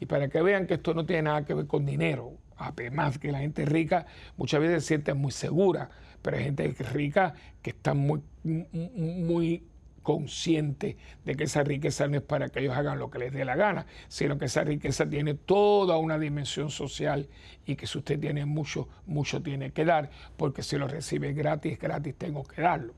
Y 0.00 0.06
para 0.06 0.28
que 0.28 0.42
vean 0.42 0.66
que 0.66 0.74
esto 0.74 0.94
no 0.94 1.06
tiene 1.06 1.22
nada 1.22 1.44
que 1.44 1.54
ver 1.54 1.66
con 1.66 1.86
dinero, 1.86 2.32
además 2.56 3.18
que 3.18 3.30
la 3.30 3.38
gente 3.38 3.64
rica 3.64 4.06
muchas 4.36 4.60
veces 4.60 4.82
se 4.82 4.88
siente 4.88 5.14
muy 5.14 5.32
segura, 5.32 5.90
pero 6.26 6.38
hay 6.38 6.42
gente 6.42 6.74
rica 6.92 7.34
que 7.62 7.70
está 7.70 7.94
muy, 7.94 8.20
muy 8.42 9.62
consciente 10.02 10.96
de 11.24 11.36
que 11.36 11.44
esa 11.44 11.62
riqueza 11.62 12.08
no 12.08 12.16
es 12.16 12.22
para 12.22 12.48
que 12.48 12.58
ellos 12.58 12.76
hagan 12.76 12.98
lo 12.98 13.10
que 13.10 13.20
les 13.20 13.32
dé 13.32 13.44
la 13.44 13.54
gana, 13.54 13.86
sino 14.08 14.36
que 14.36 14.46
esa 14.46 14.64
riqueza 14.64 15.08
tiene 15.08 15.34
toda 15.34 15.98
una 15.98 16.18
dimensión 16.18 16.70
social 16.70 17.28
y 17.64 17.76
que 17.76 17.86
si 17.86 17.98
usted 17.98 18.18
tiene 18.18 18.44
mucho, 18.44 18.88
mucho 19.06 19.40
tiene 19.40 19.70
que 19.70 19.84
dar, 19.84 20.10
porque 20.36 20.64
si 20.64 20.76
lo 20.76 20.88
recibe 20.88 21.32
gratis, 21.32 21.78
gratis 21.78 22.16
tengo 22.18 22.42
que 22.42 22.60
darlo. 22.60 22.92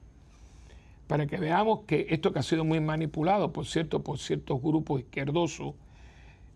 Para 1.06 1.26
que 1.26 1.36
veamos 1.36 1.80
que 1.86 2.06
esto 2.08 2.32
que 2.32 2.38
ha 2.38 2.42
sido 2.42 2.64
muy 2.64 2.80
manipulado, 2.80 3.52
por 3.52 3.66
cierto, 3.66 4.02
por 4.02 4.18
ciertos 4.18 4.62
grupos 4.62 5.00
izquierdosos, 5.00 5.74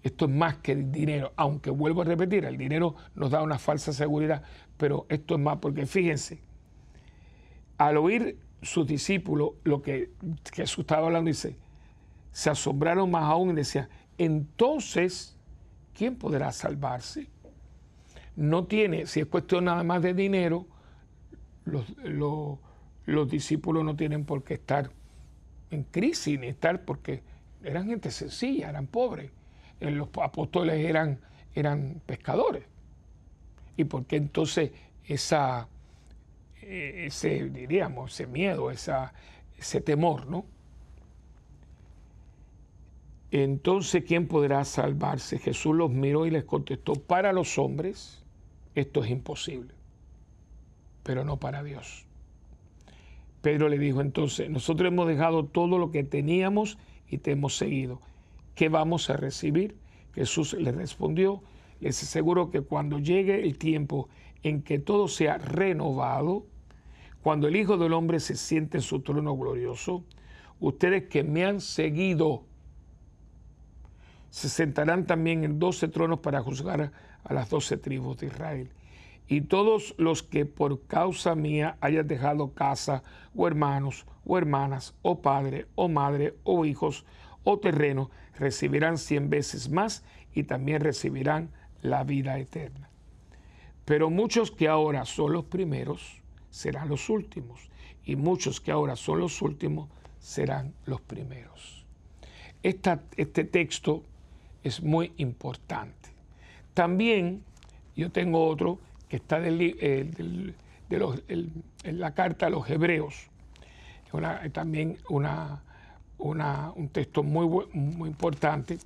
esto 0.02 0.24
es 0.24 0.30
más 0.30 0.56
que 0.56 0.74
dinero, 0.74 1.34
aunque 1.36 1.68
vuelvo 1.68 2.00
a 2.00 2.06
repetir, 2.06 2.46
el 2.46 2.56
dinero 2.56 2.94
nos 3.14 3.30
da 3.30 3.42
una 3.42 3.58
falsa 3.58 3.92
seguridad, 3.92 4.42
pero 4.78 5.04
esto 5.10 5.34
es 5.34 5.40
más 5.40 5.58
porque 5.58 5.84
fíjense, 5.84 6.40
al 7.78 7.96
oír 7.96 8.38
sus 8.62 8.86
discípulos, 8.86 9.52
lo 9.64 9.82
que 9.82 10.10
Jesús 10.52 10.80
estaba 10.80 11.06
hablando, 11.06 11.28
dice, 11.28 11.56
se 12.30 12.50
asombraron 12.50 13.10
más 13.10 13.24
aún 13.24 13.50
y 13.50 13.54
decían, 13.54 13.88
entonces, 14.18 15.36
¿quién 15.94 16.16
podrá 16.16 16.52
salvarse? 16.52 17.28
No 18.36 18.64
tiene, 18.64 19.06
si 19.06 19.20
es 19.20 19.26
cuestión 19.26 19.64
nada 19.64 19.82
más 19.82 20.00
de 20.02 20.14
dinero, 20.14 20.66
los, 21.64 21.84
los, 23.04 23.28
discípulos 23.28 23.84
no 23.84 23.94
tienen 23.94 24.24
por 24.24 24.42
qué 24.42 24.54
estar 24.54 24.90
en 25.70 25.84
crisis 25.84 26.38
ni 26.38 26.48
estar 26.48 26.84
porque 26.84 27.22
eran 27.62 27.86
gente 27.86 28.10
sencilla, 28.10 28.70
eran 28.70 28.86
pobres. 28.86 29.30
Eh, 29.80 29.90
los 29.90 30.08
apóstoles 30.22 30.84
eran, 30.84 31.20
eran 31.54 32.00
pescadores. 32.06 32.64
¿Y 33.76 33.84
por 33.84 34.06
qué 34.06 34.16
entonces 34.16 34.72
esa, 35.04 35.68
ese, 36.62 37.48
diríamos, 37.50 38.12
ese 38.12 38.26
miedo, 38.26 38.70
ese 38.70 39.80
temor, 39.80 40.26
¿no? 40.26 40.44
Entonces, 43.30 44.04
¿quién 44.04 44.28
podrá 44.28 44.64
salvarse? 44.64 45.38
Jesús 45.38 45.74
los 45.74 45.90
miró 45.90 46.26
y 46.26 46.30
les 46.30 46.44
contestó, 46.44 46.94
para 46.94 47.32
los 47.32 47.58
hombres 47.58 48.22
esto 48.74 49.02
es 49.02 49.10
imposible, 49.10 49.72
pero 51.02 51.24
no 51.24 51.38
para 51.38 51.62
Dios. 51.62 52.04
Pedro 53.40 53.68
le 53.68 53.78
dijo 53.78 54.00
entonces, 54.00 54.50
nosotros 54.50 54.88
hemos 54.88 55.08
dejado 55.08 55.46
todo 55.46 55.78
lo 55.78 55.90
que 55.90 56.04
teníamos 56.04 56.78
y 57.08 57.18
te 57.18 57.32
hemos 57.32 57.56
seguido. 57.56 58.00
¿Qué 58.54 58.68
vamos 58.68 59.10
a 59.10 59.16
recibir? 59.16 59.76
Jesús 60.14 60.52
le 60.52 60.70
respondió, 60.70 61.42
les 61.80 62.02
aseguro 62.02 62.50
que 62.50 62.60
cuando 62.60 62.98
llegue 62.98 63.42
el 63.42 63.56
tiempo 63.56 64.08
en 64.42 64.62
que 64.62 64.78
todo 64.78 65.08
sea 65.08 65.38
renovado, 65.38 66.44
cuando 67.22 67.48
el 67.48 67.56
Hijo 67.56 67.76
del 67.78 67.92
Hombre 67.92 68.20
se 68.20 68.36
siente 68.36 68.78
en 68.78 68.82
su 68.82 69.00
trono 69.00 69.36
glorioso, 69.36 70.04
ustedes 70.60 71.04
que 71.04 71.22
me 71.22 71.44
han 71.44 71.60
seguido 71.60 72.44
se 74.32 74.48
sentarán 74.48 75.04
también 75.04 75.44
en 75.44 75.58
doce 75.58 75.88
tronos 75.88 76.20
para 76.20 76.40
juzgar 76.40 76.90
a 77.22 77.34
las 77.34 77.50
doce 77.50 77.76
tribus 77.76 78.16
de 78.16 78.28
Israel. 78.28 78.70
Y 79.28 79.42
todos 79.42 79.94
los 79.98 80.22
que 80.22 80.46
por 80.46 80.86
causa 80.86 81.34
mía 81.34 81.76
hayan 81.82 82.08
dejado 82.08 82.54
casa, 82.54 83.02
o 83.36 83.46
hermanos, 83.46 84.06
o 84.24 84.38
hermanas, 84.38 84.94
o 85.02 85.20
padre, 85.20 85.66
o 85.74 85.90
madre, 85.90 86.34
o 86.44 86.64
hijos, 86.64 87.04
o 87.44 87.58
terreno, 87.58 88.10
recibirán 88.38 88.96
cien 88.96 89.28
veces 89.28 89.68
más 89.68 90.02
y 90.32 90.44
también 90.44 90.80
recibirán 90.80 91.50
la 91.82 92.02
vida 92.02 92.38
eterna. 92.38 92.88
Pero 93.84 94.08
muchos 94.08 94.50
que 94.50 94.66
ahora 94.66 95.04
son 95.04 95.34
los 95.34 95.44
primeros, 95.44 96.21
serán 96.52 96.88
los 96.88 97.08
últimos, 97.08 97.68
y 98.04 98.14
muchos 98.14 98.60
que 98.60 98.70
ahora 98.70 98.94
son 98.94 99.18
los 99.18 99.40
últimos 99.42 99.88
serán 100.20 100.74
los 100.84 101.00
primeros. 101.00 101.84
este 102.62 103.44
texto 103.44 104.04
es 104.62 104.82
muy 104.82 105.12
importante. 105.16 106.10
También 106.74 107.42
yo 107.96 108.10
tengo 108.12 108.46
otro 108.46 108.78
que 109.08 109.16
está 109.16 109.40
eh, 109.44 110.54
en 110.88 112.00
la 112.00 112.14
carta 112.14 112.46
a 112.46 112.50
los 112.50 112.68
hebreos, 112.70 113.28
también 114.52 114.98
una, 115.08 115.62
un 116.18 116.88
texto 116.92 117.22
muy, 117.22 117.66
muy 117.72 118.08
importante, 118.08 118.78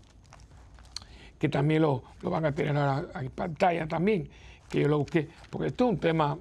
que 1.39 1.49
también 1.49 1.83
lo, 1.83 2.03
van 2.23 2.47
a 2.47 2.53
tener 2.53 2.77
ahora 2.77 3.21
en 3.21 3.31
pantalla 3.31 3.87
también, 3.87 4.29
que 4.69 4.81
yo 4.81 4.89
lo 4.89 4.99
busqué, 4.99 5.29
porque 5.51 5.69
esto 5.69 5.85
es 5.85 5.91
un 5.91 5.99
tema 5.99 6.39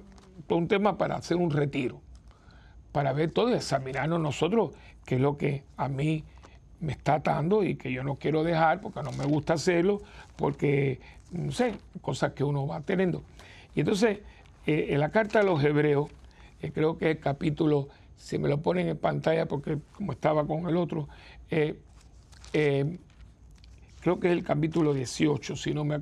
un 0.54 0.68
tema 0.68 0.96
para 0.96 1.16
hacer 1.16 1.36
un 1.36 1.50
retiro, 1.50 2.00
para 2.92 3.12
ver 3.12 3.30
todo 3.32 3.50
y 3.50 3.54
examinarnos 3.54 4.20
nosotros 4.20 4.70
qué 5.04 5.16
es 5.16 5.20
lo 5.20 5.36
que 5.36 5.64
a 5.76 5.88
mí 5.88 6.24
me 6.80 6.92
está 6.92 7.14
atando 7.14 7.64
y 7.64 7.76
que 7.76 7.92
yo 7.92 8.04
no 8.04 8.16
quiero 8.16 8.44
dejar 8.44 8.80
porque 8.80 9.02
no 9.02 9.12
me 9.12 9.24
gusta 9.24 9.54
hacerlo, 9.54 10.02
porque, 10.36 11.00
no 11.30 11.52
sé, 11.52 11.74
cosas 12.02 12.32
que 12.32 12.44
uno 12.44 12.66
va 12.66 12.80
teniendo. 12.80 13.22
Y 13.74 13.80
entonces, 13.80 14.20
eh, 14.66 14.88
en 14.90 15.00
la 15.00 15.10
carta 15.10 15.38
de 15.38 15.46
los 15.46 15.62
hebreos, 15.64 16.10
eh, 16.60 16.70
creo 16.72 16.98
que 16.98 17.12
el 17.12 17.20
capítulo, 17.20 17.88
si 18.16 18.38
me 18.38 18.48
lo 18.48 18.60
ponen 18.60 18.88
en 18.88 18.98
pantalla, 18.98 19.46
porque 19.46 19.78
como 19.92 20.12
estaba 20.12 20.46
con 20.46 20.68
el 20.68 20.76
otro, 20.76 21.08
eh, 21.50 21.78
creo 22.52 24.20
que 24.20 24.28
es 24.28 24.32
el 24.32 24.42
capítulo 24.42 24.94
18, 24.94 25.56
si 25.56 25.74
no 25.74 25.84
me 25.84 26.00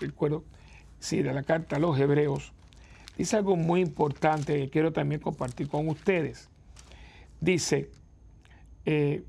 recuerdo, 0.00 0.44
sí, 0.98 1.22
de 1.22 1.32
la 1.32 1.42
carta 1.42 1.76
a 1.76 1.78
los 1.78 1.98
hebreos, 1.98 2.52
dice 3.18 3.36
algo 3.36 3.56
muy 3.56 3.80
importante 3.80 4.56
que 4.56 4.70
quiero 4.70 4.92
también 4.92 5.20
compartir 5.20 5.68
con 5.68 5.88
ustedes. 5.88 6.48
Dice, 7.40 7.90
eh, 8.86 9.24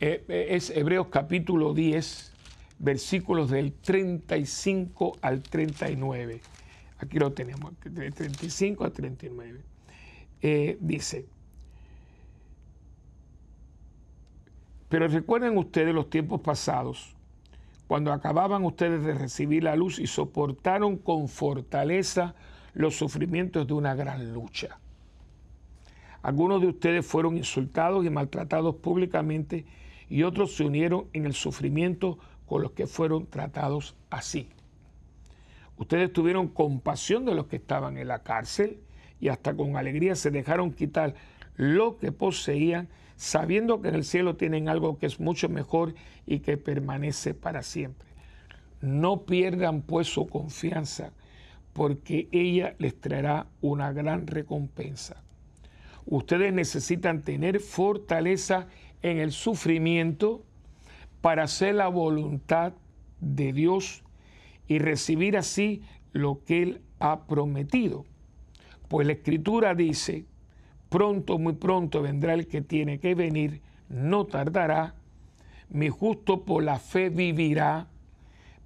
eh, 0.00 0.24
es 0.28 0.70
Hebreos 0.70 1.06
capítulo 1.08 1.74
10, 1.74 2.32
versículos 2.80 3.50
del 3.50 3.72
35 3.72 5.16
al 5.22 5.42
39. 5.42 6.40
Aquí 6.98 7.18
lo 7.20 7.32
tenemos, 7.32 7.72
del 7.84 8.12
35 8.12 8.84
al 8.84 8.92
39. 8.92 9.60
Eh, 10.42 10.76
dice, 10.80 11.26
pero 14.88 15.06
recuerden 15.06 15.56
ustedes 15.56 15.94
los 15.94 16.10
tiempos 16.10 16.40
pasados, 16.40 17.14
cuando 17.86 18.12
acababan 18.12 18.64
ustedes 18.64 19.04
de 19.04 19.14
recibir 19.14 19.64
la 19.64 19.76
luz 19.76 20.00
y 20.00 20.06
soportaron 20.06 20.96
con 20.96 21.28
fortaleza 21.28 22.34
los 22.78 22.96
sufrimientos 22.96 23.66
de 23.66 23.72
una 23.74 23.96
gran 23.96 24.32
lucha. 24.32 24.78
Algunos 26.22 26.60
de 26.60 26.68
ustedes 26.68 27.04
fueron 27.04 27.36
insultados 27.36 28.06
y 28.06 28.10
maltratados 28.10 28.76
públicamente 28.76 29.66
y 30.08 30.22
otros 30.22 30.54
se 30.54 30.62
unieron 30.62 31.06
en 31.12 31.26
el 31.26 31.34
sufrimiento 31.34 32.20
con 32.46 32.62
los 32.62 32.70
que 32.70 32.86
fueron 32.86 33.26
tratados 33.26 33.96
así. 34.10 34.48
Ustedes 35.76 36.12
tuvieron 36.12 36.46
compasión 36.46 37.24
de 37.24 37.34
los 37.34 37.48
que 37.48 37.56
estaban 37.56 37.98
en 37.98 38.06
la 38.06 38.22
cárcel 38.22 38.78
y 39.20 39.26
hasta 39.26 39.54
con 39.54 39.76
alegría 39.76 40.14
se 40.14 40.30
dejaron 40.30 40.72
quitar 40.72 41.16
lo 41.56 41.98
que 41.98 42.12
poseían, 42.12 42.88
sabiendo 43.16 43.82
que 43.82 43.88
en 43.88 43.96
el 43.96 44.04
cielo 44.04 44.36
tienen 44.36 44.68
algo 44.68 44.98
que 44.98 45.06
es 45.06 45.18
mucho 45.18 45.48
mejor 45.48 45.94
y 46.26 46.38
que 46.38 46.56
permanece 46.56 47.34
para 47.34 47.64
siempre. 47.64 48.06
No 48.80 49.22
pierdan 49.22 49.82
pues 49.82 50.06
su 50.06 50.28
confianza 50.28 51.10
porque 51.78 52.26
ella 52.32 52.74
les 52.80 53.00
traerá 53.00 53.46
una 53.60 53.92
gran 53.92 54.26
recompensa. 54.26 55.22
Ustedes 56.06 56.52
necesitan 56.52 57.22
tener 57.22 57.60
fortaleza 57.60 58.66
en 59.00 59.18
el 59.18 59.30
sufrimiento 59.30 60.42
para 61.20 61.44
hacer 61.44 61.76
la 61.76 61.86
voluntad 61.86 62.72
de 63.20 63.52
Dios 63.52 64.02
y 64.66 64.80
recibir 64.80 65.36
así 65.36 65.82
lo 66.10 66.42
que 66.44 66.64
Él 66.64 66.80
ha 66.98 67.26
prometido. 67.26 68.04
Pues 68.88 69.06
la 69.06 69.12
escritura 69.12 69.76
dice, 69.76 70.24
pronto, 70.88 71.38
muy 71.38 71.52
pronto 71.52 72.02
vendrá 72.02 72.34
el 72.34 72.48
que 72.48 72.60
tiene 72.60 72.98
que 72.98 73.14
venir, 73.14 73.62
no 73.88 74.26
tardará, 74.26 74.96
mi 75.68 75.90
justo 75.90 76.44
por 76.44 76.64
la 76.64 76.80
fe 76.80 77.08
vivirá, 77.08 77.86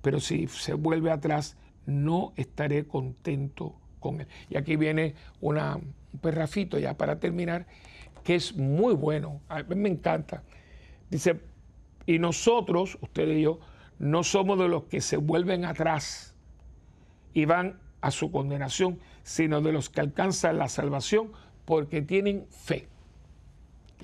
pero 0.01 0.19
si 0.19 0.47
se 0.47 0.73
vuelve 0.73 1.11
atrás, 1.11 1.59
no 1.87 2.33
estaré 2.37 2.87
contento 2.87 3.77
con 4.01 4.21
él. 4.21 4.29
Y 4.51 4.57
aquí 4.57 4.77
viene 4.77 5.15
una, 5.41 5.77
un 5.77 6.19
perrafito 6.21 6.79
ya 6.79 6.97
para 6.97 7.19
terminar, 7.19 7.67
que 8.25 8.35
es 8.35 8.57
muy 8.57 8.95
bueno, 8.95 9.41
a 9.49 9.63
mí 9.63 9.75
me 9.75 9.89
encanta. 9.89 10.43
Dice, 11.11 11.41
y 12.07 12.19
nosotros, 12.19 12.99
usted 13.01 13.29
y 13.29 13.43
yo, 13.43 13.61
no 13.99 14.25
somos 14.25 14.59
de 14.59 14.69
los 14.69 14.85
que 14.85 15.01
se 15.01 15.17
vuelven 15.17 15.65
atrás 15.65 16.35
y 17.35 17.45
van 17.45 17.79
a 18.01 18.11
su 18.11 18.31
condenación, 18.31 18.99
sino 19.23 19.61
de 19.61 19.73
los 19.73 19.89
que 19.89 20.01
alcanzan 20.01 20.59
la 20.59 20.69
salvación 20.69 21.33
porque 21.65 22.03
tienen 22.03 22.47
fe. 22.51 22.89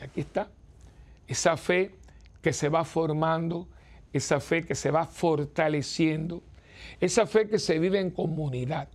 Y 0.00 0.04
aquí 0.04 0.20
está, 0.20 0.50
esa 1.26 1.56
fe 1.56 1.94
que 2.42 2.52
se 2.52 2.68
va 2.68 2.84
formando, 2.84 3.68
esa 4.12 4.40
fe 4.40 4.64
que 4.64 4.74
se 4.74 4.90
va 4.90 5.04
fortaleciendo, 5.04 6.42
esa 7.00 7.26
fe 7.26 7.48
que 7.48 7.58
se 7.58 7.78
vive 7.78 8.00
en 8.00 8.10
comunidad. 8.10 8.88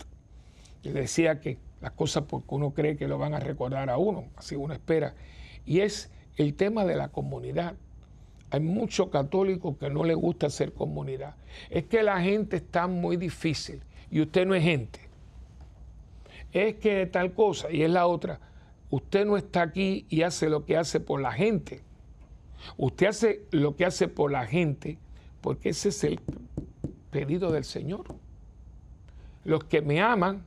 Yo 0.84 0.94
decía 0.94 1.40
que 1.40 1.58
las 1.82 1.92
cosas 1.92 2.24
porque 2.28 2.56
uno 2.56 2.74
cree 2.74 2.96
que 2.96 3.08
lo 3.08 3.18
van 3.18 3.34
a 3.34 3.40
recordar 3.40 3.90
a 3.90 3.98
uno, 3.98 4.26
así 4.36 4.56
uno 4.56 4.74
espera, 4.74 5.16
y 5.66 5.82
es 5.82 6.12
el 6.38 6.56
tema 6.56 6.86
de 6.86 6.96
la 6.96 7.10
comunidad. 7.10 7.76
Hay 8.50 8.60
muchos 8.60 9.10
católicos 9.10 9.78
que 9.80 9.90
no 9.90 10.04
les 10.04 10.16
gusta 10.16 10.48
hacer 10.48 10.74
comunidad. 10.74 11.36
Es 11.70 11.86
que 11.86 12.04
la 12.04 12.22
gente 12.22 12.58
está 12.58 12.88
muy 12.88 13.18
difícil 13.18 13.82
y 14.12 14.22
usted 14.22 14.46
no 14.46 14.54
es 14.54 14.64
gente. 14.64 15.00
Es 16.52 16.76
que 16.76 17.06
tal 17.08 17.34
cosa 17.34 17.72
y 17.72 17.82
es 17.82 17.90
la 17.90 18.06
otra. 18.06 18.40
Usted 18.92 19.26
no 19.26 19.38
está 19.38 19.64
aquí 19.64 20.06
y 20.08 20.22
hace 20.22 20.50
lo 20.50 20.66
que 20.66 20.78
hace 20.78 21.00
por 21.00 21.20
la 21.20 21.32
gente. 21.32 21.82
Usted 22.78 23.08
hace 23.08 23.42
lo 23.52 23.76
que 23.76 23.86
hace 23.86 24.08
por 24.08 24.32
la 24.32 24.46
gente 24.46 25.00
porque 25.42 25.70
ese 25.70 25.90
es 25.90 26.04
el 26.04 26.20
pedido 27.14 27.52
del 27.52 27.64
Señor. 27.64 28.04
Los 29.46 29.64
que 29.64 29.82
me 29.82 30.02
aman 30.02 30.46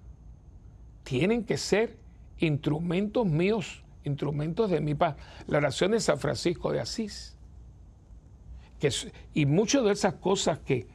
tienen 1.05 1.45
que 1.45 1.57
ser 1.57 1.97
instrumentos 2.39 3.25
míos, 3.25 3.85
instrumentos 4.05 4.69
de 4.71 4.81
mi 4.81 4.95
paz. 4.95 5.17
La 5.47 5.59
oración 5.59 5.93
de 5.93 6.01
San 6.01 6.19
Francisco 6.19 6.73
de 6.73 6.81
Asís 6.81 7.37
y 9.33 9.47
muchas 9.47 9.85
de 9.85 9.93
esas 9.93 10.15
cosas 10.15 10.59
que, 10.59 10.87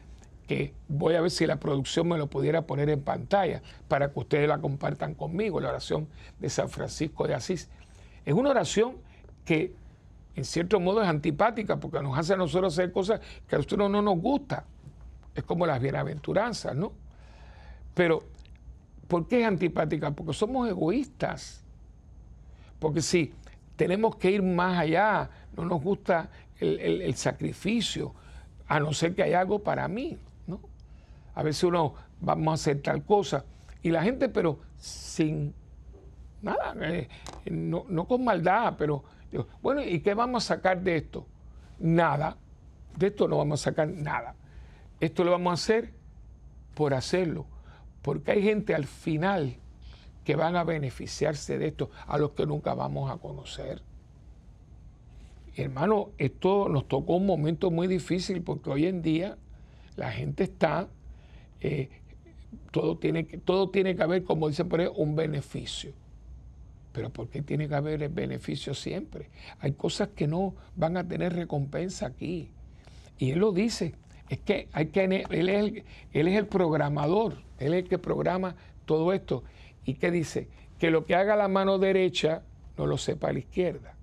que 0.47 0.73
voy 0.87 1.15
a 1.15 1.21
ver 1.21 1.31
si 1.31 1.47
la 1.47 1.57
producción 1.59 2.07
me 2.07 2.17
lo 2.17 2.27
pudiera 2.27 2.61
poner 2.63 2.89
en 2.89 3.01
pantalla 3.01 3.61
para 3.87 4.11
que 4.11 4.19
ustedes 4.19 4.47
la 4.47 4.59
compartan 4.59 5.15
conmigo, 5.15 5.59
la 5.59 5.69
oración 5.69 6.07
de 6.39 6.49
San 6.49 6.69
Francisco 6.69 7.27
de 7.27 7.33
Asís. 7.33 7.69
Es 8.25 8.33
una 8.33 8.51
oración 8.51 8.97
que 9.45 9.73
en 10.35 10.45
cierto 10.45 10.79
modo 10.79 11.01
es 11.01 11.07
antipática 11.07 11.77
porque 11.79 12.01
nos 12.01 12.17
hace 12.17 12.33
a 12.33 12.37
nosotros 12.37 12.73
hacer 12.73 12.91
cosas 12.91 13.19
que 13.47 13.55
a 13.55 13.57
nosotros 13.57 13.89
no 13.89 14.01
nos 14.01 14.19
gusta. 14.19 14.65
Es 15.35 15.43
como 15.43 15.65
las 15.65 15.81
bienaventuranzas, 15.81 16.75
¿no? 16.75 16.91
Pero, 17.93 18.23
¿por 19.07 19.27
qué 19.27 19.41
es 19.41 19.47
antipática? 19.47 20.11
Porque 20.11 20.33
somos 20.33 20.69
egoístas. 20.69 21.63
Porque 22.79 23.01
si 23.01 23.33
tenemos 23.75 24.15
que 24.15 24.31
ir 24.31 24.41
más 24.41 24.79
allá, 24.79 25.29
no 25.55 25.65
nos 25.65 25.81
gusta 25.81 26.29
el, 26.59 27.13
sacrificio, 27.15 28.13
a 28.67 28.79
no 28.79 28.93
ser 28.93 29.15
que 29.15 29.23
haya 29.23 29.39
algo 29.39 29.59
para 29.59 29.87
mí, 29.87 30.17
¿no? 30.47 30.59
A 31.35 31.43
veces 31.43 31.63
uno 31.63 31.93
vamos 32.19 32.51
a 32.51 32.53
hacer 32.55 32.81
tal 32.81 33.03
cosa 33.03 33.43
y 33.81 33.89
la 33.89 34.03
gente, 34.03 34.29
pero 34.29 34.59
sin 34.77 35.53
nada, 36.41 36.75
eh, 36.81 37.09
no, 37.49 37.85
no, 37.89 38.07
con 38.07 38.23
maldad, 38.23 38.75
pero 38.77 39.03
bueno, 39.61 39.83
¿y 39.83 39.99
qué 39.99 40.13
vamos 40.13 40.45
a 40.45 40.55
sacar 40.55 40.81
de 40.81 40.97
esto? 40.97 41.25
Nada, 41.79 42.37
de 42.97 43.07
esto 43.07 43.27
no 43.27 43.37
vamos 43.37 43.61
a 43.61 43.63
sacar 43.71 43.87
nada. 43.87 44.35
Esto 45.01 45.23
lo 45.23 45.31
vamos 45.31 45.51
a 45.51 45.53
hacer 45.55 45.93
por 46.75 46.93
hacerlo, 46.93 47.47
porque 48.03 48.31
hay 48.31 48.43
gente 48.43 48.75
al 48.75 48.85
final 48.85 49.57
que 50.23 50.35
van 50.35 50.55
a 50.55 50.63
beneficiarse 50.63 51.57
de 51.57 51.67
esto, 51.67 51.89
a 52.05 52.19
los 52.19 52.31
que 52.31 52.45
nunca 52.45 52.75
vamos 52.75 53.09
a 53.11 53.17
conocer. 53.17 53.81
Hermano, 55.55 56.11
esto 56.19 56.69
nos 56.69 56.87
tocó 56.87 57.15
un 57.15 57.25
momento 57.25 57.71
muy 57.71 57.87
difícil 57.87 58.43
porque 58.43 58.69
hoy 58.69 58.85
en 58.85 59.01
día 59.01 59.37
la 59.95 60.11
gente 60.11 60.43
está, 60.43 60.87
eh, 61.59 61.89
todo, 62.69 62.97
tiene 62.97 63.25
que, 63.25 63.39
todo 63.39 63.71
tiene 63.71 63.95
que 63.95 64.03
haber, 64.03 64.23
como 64.23 64.47
dicen 64.47 64.69
por 64.69 64.81
ahí, 64.81 64.87
un 64.95 65.15
beneficio. 65.15 65.93
Pero 66.93 67.09
¿por 67.09 67.27
qué 67.27 67.41
tiene 67.41 67.67
que 67.67 67.75
haber 67.75 68.03
el 68.03 68.09
beneficio 68.09 68.75
siempre? 68.75 69.29
Hay 69.59 69.71
cosas 69.71 70.09
que 70.09 70.27
no 70.27 70.53
van 70.75 70.95
a 70.95 71.07
tener 71.07 71.33
recompensa 71.33 72.05
aquí. 72.05 72.51
Y 73.17 73.31
él 73.31 73.39
lo 73.39 73.51
dice, 73.51 73.95
es 74.31 74.39
que 74.39 74.69
hay 74.71 74.85
que 74.87 75.03
él 75.03 75.49
es 75.49 75.59
el, 75.59 75.83
él 76.13 76.27
es 76.29 76.37
el 76.37 76.47
programador, 76.47 77.33
él 77.59 77.73
es 77.73 77.83
el 77.83 77.89
que 77.89 77.97
programa 77.97 78.55
todo 78.85 79.11
esto. 79.11 79.43
¿Y 79.83 79.95
qué 79.95 80.09
dice? 80.09 80.47
Que 80.79 80.89
lo 80.89 81.03
que 81.03 81.15
haga 81.15 81.35
la 81.35 81.49
mano 81.49 81.77
derecha 81.79 82.41
no 82.77 82.87
lo 82.87 82.97
sepa 82.97 83.33
la 83.33 83.39
izquierda. 83.39 83.93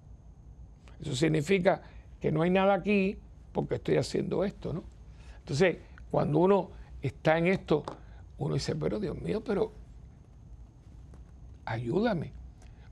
Eso 1.00 1.16
significa 1.16 1.80
que 2.20 2.30
no 2.30 2.42
hay 2.42 2.50
nada 2.50 2.74
aquí 2.74 3.16
porque 3.52 3.76
estoy 3.76 3.96
haciendo 3.96 4.44
esto, 4.44 4.74
¿no? 4.74 4.84
Entonces, 5.38 5.78
cuando 6.10 6.40
uno 6.40 6.72
está 7.00 7.38
en 7.38 7.46
esto, 7.46 7.82
uno 8.36 8.52
dice, 8.52 8.76
pero 8.76 9.00
Dios 9.00 9.18
mío, 9.22 9.42
pero 9.42 9.72
ayúdame. 11.64 12.32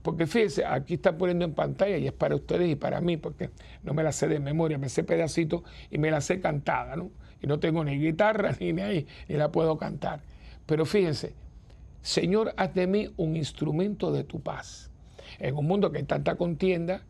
Porque 0.03 0.27
fíjense, 0.27 0.65
aquí 0.65 0.95
está 0.95 1.19
poniendo 1.19 1.45
en 1.45 1.53
pantalla 1.53 1.99
y 1.99 2.07
es 2.07 2.15
para 2.15 2.35
ustedes 2.35 2.71
y 2.71 2.77
para 2.77 3.03
mí, 3.03 3.19
porque 3.19 3.51
no 3.83 3.93
me 3.93 4.03
la 4.03 4.13
sé 4.13 4.27
de 4.27 4.41
memoria, 4.41 4.79
me 4.79 4.89
sé 4.89 5.05
pedacito 5.05 5.65
y 5.91 5.99
me 5.99 6.11
la 6.11 6.23
sé 6.23 6.41
cantada, 6.41 6.97
¿no? 6.97 7.11
Y 7.47 7.49
no 7.49 7.61
tengo 7.61 7.85
ni 7.85 7.97
guitarra 7.97 8.57
ni, 8.61 8.73
ni, 8.73 9.07
ni 9.29 9.37
la 9.37 9.53
puedo 9.53 9.79
cantar. 9.79 10.19
Pero 10.67 10.85
fíjense, 10.85 11.33
Señor, 12.03 12.53
haz 12.57 12.75
de 12.75 12.89
mí 12.89 13.09
un 13.17 13.37
instrumento 13.37 14.11
de 14.11 14.25
tu 14.25 14.41
paz. 14.41 14.91
En 15.39 15.57
un 15.57 15.65
mundo 15.65 15.93
que 15.93 15.99
hay 15.99 16.05
tanta 16.05 16.35
contienda, 16.35 17.03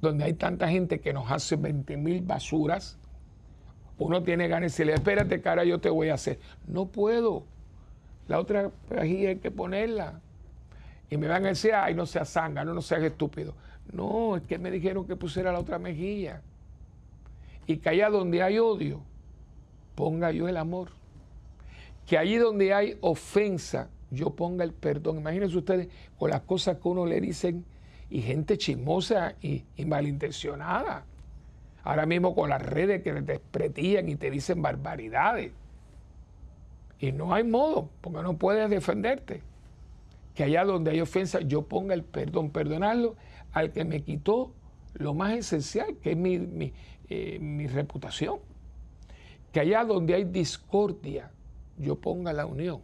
donde 0.00 0.24
hay 0.24 0.32
tanta 0.32 0.68
gente 0.68 1.00
que 1.00 1.12
nos 1.12 1.30
hace 1.30 1.54
20 1.54 1.96
mil 1.96 2.22
basuras, 2.22 2.98
uno 3.96 4.24
tiene 4.24 4.48
ganas 4.48 4.62
de 4.62 4.66
decirle, 4.66 4.94
espérate, 4.94 5.40
cara, 5.40 5.62
yo 5.62 5.78
te 5.78 5.90
voy 5.90 6.08
a 6.08 6.14
hacer. 6.14 6.40
No 6.66 6.86
puedo. 6.86 7.44
La 8.26 8.40
otra 8.40 8.72
mejilla 8.90 9.28
hay 9.28 9.36
que 9.36 9.52
ponerla. 9.52 10.20
Y 11.08 11.18
me 11.18 11.28
van 11.28 11.44
a 11.44 11.50
decir, 11.50 11.72
ay, 11.72 11.94
no 11.94 12.04
seas 12.04 12.30
sanga, 12.30 12.64
no, 12.64 12.74
no 12.74 12.82
seas 12.82 13.04
estúpido. 13.04 13.54
No, 13.92 14.36
es 14.36 14.42
que 14.42 14.58
me 14.58 14.72
dijeron 14.72 15.06
que 15.06 15.14
pusiera 15.14 15.52
la 15.52 15.60
otra 15.60 15.78
mejilla. 15.78 16.42
Y 17.68 17.76
que 17.76 17.90
allá 17.90 18.10
donde 18.10 18.42
hay 18.42 18.58
odio, 18.58 19.02
ponga 19.94 20.30
yo 20.30 20.48
el 20.48 20.56
amor. 20.56 20.90
Que 22.06 22.18
allí 22.18 22.36
donde 22.36 22.74
hay 22.74 22.98
ofensa, 23.00 23.88
yo 24.10 24.30
ponga 24.30 24.64
el 24.64 24.72
perdón. 24.72 25.18
Imagínense 25.18 25.56
ustedes 25.56 25.88
con 26.18 26.30
las 26.30 26.42
cosas 26.42 26.78
que 26.78 26.88
uno 26.88 27.06
le 27.06 27.20
dicen 27.20 27.64
y 28.10 28.22
gente 28.22 28.58
chismosa 28.58 29.34
y, 29.40 29.64
malintencionada. 29.84 31.04
Ahora 31.82 32.06
mismo 32.06 32.34
con 32.34 32.48
las 32.48 32.62
redes 32.62 33.02
que 33.02 33.12
te 33.12 33.20
despretían 33.22 34.08
y 34.08 34.16
te 34.16 34.30
dicen 34.30 34.62
barbaridades. 34.62 35.52
Y 36.98 37.12
no 37.12 37.34
hay 37.34 37.44
modo, 37.44 37.90
porque 38.00 38.22
no 38.22 38.36
puedes 38.36 38.70
defenderte. 38.70 39.42
Que 40.34 40.44
allá 40.44 40.64
donde 40.64 40.92
hay 40.92 41.00
ofensa, 41.00 41.40
yo 41.40 41.62
ponga 41.62 41.94
el 41.94 42.02
perdón, 42.02 42.50
perdonarlo 42.50 43.16
al 43.52 43.72
que 43.72 43.84
me 43.84 44.02
quitó 44.02 44.52
lo 44.94 45.12
más 45.14 45.32
esencial, 45.34 45.96
que 46.02 46.12
es 46.12 46.16
mi, 46.16 46.38
mi, 46.38 46.72
eh, 47.08 47.38
mi 47.40 47.66
reputación. 47.66 48.38
Que 49.54 49.60
allá 49.60 49.84
donde 49.84 50.14
hay 50.14 50.24
discordia, 50.24 51.30
yo 51.78 51.94
ponga 51.94 52.32
la 52.32 52.44
unión. 52.44 52.80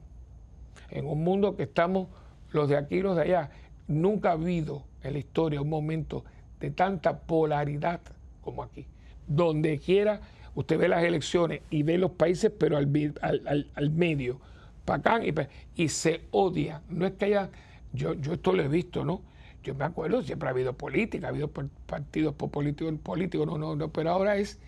En 0.89 1.05
un 1.05 1.25
mundo 1.25 1.57
que 1.57 1.65
estamos 1.65 2.07
los 2.53 2.69
de 2.69 2.77
aquí 2.77 2.99
y 2.99 3.01
los 3.01 3.17
de 3.17 3.23
allá, 3.23 3.51
nunca 3.89 4.29
ha 4.29 4.33
habido 4.35 4.85
en 5.03 5.15
la 5.15 5.19
historia 5.19 5.61
un 5.61 5.69
momento 5.69 6.25
de 6.61 6.71
tanta 6.71 7.19
polaridad 7.23 8.01
como 8.41 8.63
aquí. 8.63 8.87
Donde 9.27 9.81
quiera, 9.81 10.21
usted 10.55 10.79
ve 10.79 10.87
las 10.87 11.03
elecciones 11.03 11.63
y 11.71 11.83
ve 11.83 11.99
los 11.99 12.13
países, 12.13 12.53
pero 12.57 12.77
al, 12.77 12.87
medio, 12.87 14.41
para 14.85 15.17
acá, 15.17 15.47
y, 15.75 15.89
se 15.89 16.21
odia. 16.31 16.83
No 16.89 17.05
es 17.05 17.15
que 17.15 17.25
haya, 17.25 17.51
yo, 17.93 18.15
yo 18.15 18.35
esto 18.35 18.53
lo 18.53 18.63
he 18.63 18.69
visto, 18.69 19.05
¿no? 19.05 19.23
Yo 19.65 19.75
me 19.75 19.87
acuerdo, 19.87 20.23
siempre 20.23 20.49
ha 20.49 20.53
habido 20.53 20.73
política, 20.75 21.27
ha 21.27 21.31
habido 21.31 21.51
partidos 21.51 22.33
políticos, 22.37 22.95
políticos, 23.03 23.45
no, 23.45 23.59
no, 23.59 23.75
no, 23.75 23.89
pero 23.89 24.11
ahora 24.11 24.37
es 24.37 24.61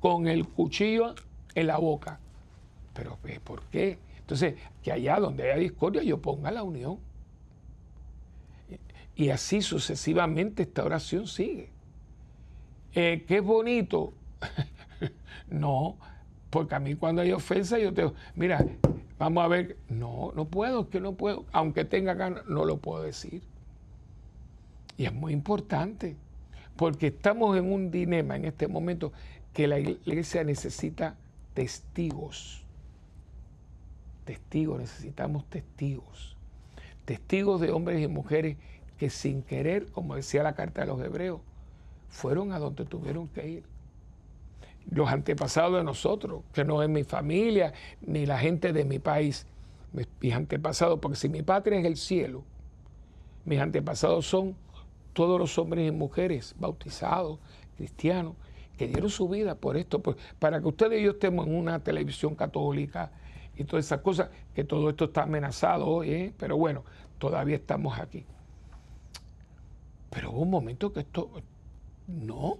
con 0.00 0.26
el 0.26 0.48
cuchillo 0.48 1.14
en 1.54 1.66
la 1.66 1.78
boca. 1.78 2.18
Pero 2.92 3.18
¿por 3.42 3.62
qué? 3.64 3.98
Entonces, 4.18 4.54
que 4.82 4.92
allá 4.92 5.18
donde 5.20 5.44
haya 5.44 5.60
discordia 5.60 6.02
yo 6.02 6.20
ponga 6.20 6.50
la 6.50 6.62
unión. 6.62 6.98
Y 9.16 9.28
así 9.28 9.62
sucesivamente 9.62 10.62
esta 10.62 10.84
oración 10.84 11.26
sigue. 11.26 11.70
Eh, 12.94 13.24
¿Qué 13.26 13.40
bonito? 13.40 14.12
no, 15.48 15.96
porque 16.50 16.74
a 16.74 16.80
mí 16.80 16.94
cuando 16.94 17.22
hay 17.22 17.32
ofensa 17.32 17.78
yo 17.78 17.92
te 17.92 18.02
digo, 18.02 18.14
mira, 18.34 18.64
vamos 19.18 19.44
a 19.44 19.48
ver, 19.48 19.76
no, 19.88 20.32
no 20.34 20.46
puedo, 20.46 20.82
es 20.82 20.88
que 20.88 21.00
no 21.00 21.14
puedo, 21.14 21.44
aunque 21.52 21.84
tenga 21.84 22.14
ganas, 22.14 22.46
no 22.46 22.64
lo 22.64 22.78
puedo 22.78 23.02
decir. 23.02 23.42
Y 24.96 25.06
es 25.06 25.12
muy 25.12 25.32
importante, 25.32 26.16
porque 26.76 27.08
estamos 27.08 27.56
en 27.56 27.72
un 27.72 27.90
dilema 27.90 28.36
en 28.36 28.44
este 28.44 28.68
momento 28.68 29.12
que 29.52 29.66
la 29.66 29.78
iglesia 29.78 30.44
necesita 30.44 31.16
testigos. 31.54 32.64
Testigos, 34.24 34.80
necesitamos 34.80 35.48
testigos. 35.48 36.36
Testigos 37.04 37.60
de 37.60 37.70
hombres 37.70 38.02
y 38.02 38.08
mujeres 38.08 38.56
que 38.98 39.10
sin 39.10 39.42
querer, 39.42 39.86
como 39.92 40.16
decía 40.16 40.42
la 40.42 40.54
carta 40.54 40.82
de 40.82 40.86
los 40.88 41.00
hebreos, 41.00 41.40
fueron 42.08 42.52
a 42.52 42.58
donde 42.58 42.84
tuvieron 42.84 43.28
que 43.28 43.48
ir. 43.48 43.64
Los 44.90 45.08
antepasados 45.08 45.76
de 45.76 45.84
nosotros, 45.84 46.42
que 46.52 46.64
no 46.64 46.82
es 46.82 46.88
mi 46.88 47.04
familia 47.04 47.72
ni 48.02 48.26
la 48.26 48.38
gente 48.38 48.72
de 48.72 48.84
mi 48.84 48.98
país, 48.98 49.46
mis 50.20 50.34
antepasados, 50.34 50.98
porque 51.00 51.16
si 51.16 51.28
mi 51.28 51.42
patria 51.42 51.78
es 51.78 51.86
el 51.86 51.96
cielo, 51.96 52.44
mis 53.44 53.60
antepasados 53.60 54.26
son 54.26 54.56
todos 55.12 55.38
los 55.38 55.58
hombres 55.58 55.88
y 55.88 55.92
mujeres 55.92 56.54
bautizados, 56.58 57.38
cristianos, 57.76 58.34
que 58.76 58.88
dieron 58.88 59.10
su 59.10 59.28
vida 59.28 59.54
por 59.54 59.76
esto, 59.76 60.00
pues, 60.00 60.16
para 60.38 60.60
que 60.60 60.68
ustedes 60.68 61.00
y 61.00 61.04
yo 61.04 61.12
estemos 61.12 61.46
en 61.46 61.54
una 61.54 61.82
televisión 61.82 62.34
católica 62.34 63.12
y 63.56 63.64
todas 63.64 63.84
esas 63.84 64.00
cosas, 64.00 64.30
que 64.54 64.64
todo 64.64 64.90
esto 64.90 65.06
está 65.06 65.22
amenazado 65.22 65.86
hoy, 65.86 66.10
¿eh? 66.10 66.34
pero 66.36 66.56
bueno, 66.56 66.84
todavía 67.18 67.56
estamos 67.56 67.98
aquí. 67.98 68.24
Pero 70.10 70.30
hubo 70.32 70.42
un 70.42 70.50
momento 70.50 70.92
que 70.92 71.00
esto, 71.00 71.30
no, 72.06 72.58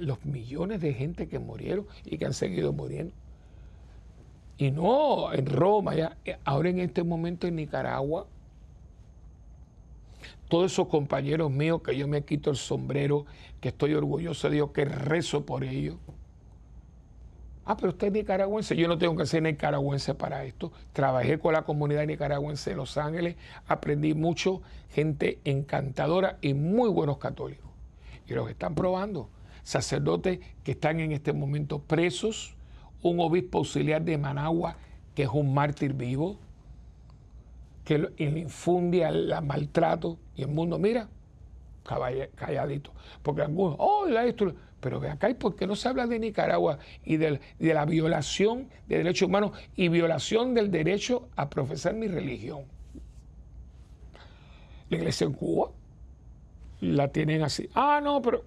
los 0.00 0.24
millones 0.24 0.80
de 0.80 0.94
gente 0.94 1.28
que 1.28 1.38
murieron 1.38 1.86
y 2.04 2.18
que 2.18 2.26
han 2.26 2.34
seguido 2.34 2.72
muriendo. 2.72 3.12
Y 4.58 4.70
no 4.70 5.32
en 5.32 5.46
Roma, 5.46 5.94
ya, 5.94 6.16
ahora 6.44 6.68
en 6.68 6.80
este 6.80 7.02
momento 7.02 7.46
en 7.46 7.56
Nicaragua, 7.56 8.26
todos 10.50 10.70
esos 10.70 10.88
compañeros 10.88 11.50
míos 11.50 11.80
que 11.82 11.96
yo 11.96 12.06
me 12.06 12.22
quito 12.24 12.50
el 12.50 12.56
sombrero, 12.56 13.24
que 13.60 13.68
estoy 13.68 13.94
orgulloso 13.94 14.48
de 14.48 14.56
Dios, 14.56 14.70
que 14.72 14.84
rezo 14.84 15.46
por 15.46 15.64
ellos. 15.64 15.96
Ah, 17.64 17.76
pero 17.76 17.90
usted 17.90 18.08
es 18.08 18.12
nicaragüense. 18.12 18.76
Yo 18.76 18.88
no 18.88 18.98
tengo 18.98 19.16
que 19.16 19.24
ser 19.26 19.42
nicaragüense 19.42 20.14
para 20.14 20.44
esto. 20.44 20.72
Trabajé 20.92 21.38
con 21.38 21.54
la 21.54 21.62
comunidad 21.62 22.04
nicaragüense 22.04 22.70
de 22.70 22.76
Los 22.76 22.98
Ángeles, 22.98 23.36
aprendí 23.66 24.12
mucho, 24.12 24.60
gente 24.90 25.38
encantadora 25.44 26.36
y 26.42 26.52
muy 26.52 26.90
buenos 26.90 27.18
católicos. 27.18 27.70
Y 28.26 28.34
los 28.34 28.50
están 28.50 28.74
probando. 28.74 29.30
Sacerdotes 29.62 30.40
que 30.64 30.72
están 30.72 31.00
en 31.00 31.12
este 31.12 31.32
momento 31.32 31.78
presos, 31.78 32.54
un 33.02 33.20
obispo 33.20 33.58
auxiliar 33.58 34.02
de 34.02 34.18
Managua 34.18 34.76
que 35.14 35.22
es 35.24 35.30
un 35.32 35.54
mártir 35.54 35.92
vivo, 35.94 36.38
que 37.84 37.98
le 37.98 38.40
infunde 38.40 39.02
el 39.02 39.34
maltrato 39.42 40.18
y 40.36 40.42
el 40.42 40.48
mundo, 40.48 40.78
mira, 40.78 41.08
calladito. 42.34 42.92
Porque 43.22 43.42
algunos, 43.42 43.76
oh, 43.78 44.06
esto. 44.06 44.54
Pero 44.80 44.98
ve 44.98 45.10
acá, 45.10 45.28
¿y 45.28 45.34
por 45.34 45.56
qué 45.56 45.66
no 45.66 45.76
se 45.76 45.88
habla 45.88 46.06
de 46.06 46.18
Nicaragua 46.18 46.78
y 47.04 47.18
de, 47.18 47.38
la 47.58 47.84
violación 47.84 48.68
de 48.88 48.98
derechos 48.98 49.28
humanos 49.28 49.52
y 49.76 49.88
violación 49.88 50.54
del 50.54 50.70
derecho 50.70 51.28
a 51.36 51.50
profesar 51.50 51.94
mi 51.94 52.08
religión? 52.08 52.64
La 54.88 54.96
iglesia 54.96 55.26
en 55.26 55.34
Cuba 55.34 55.70
la 56.80 57.08
tienen 57.08 57.42
así. 57.42 57.68
Ah, 57.74 58.00
no, 58.02 58.22
pero 58.22 58.44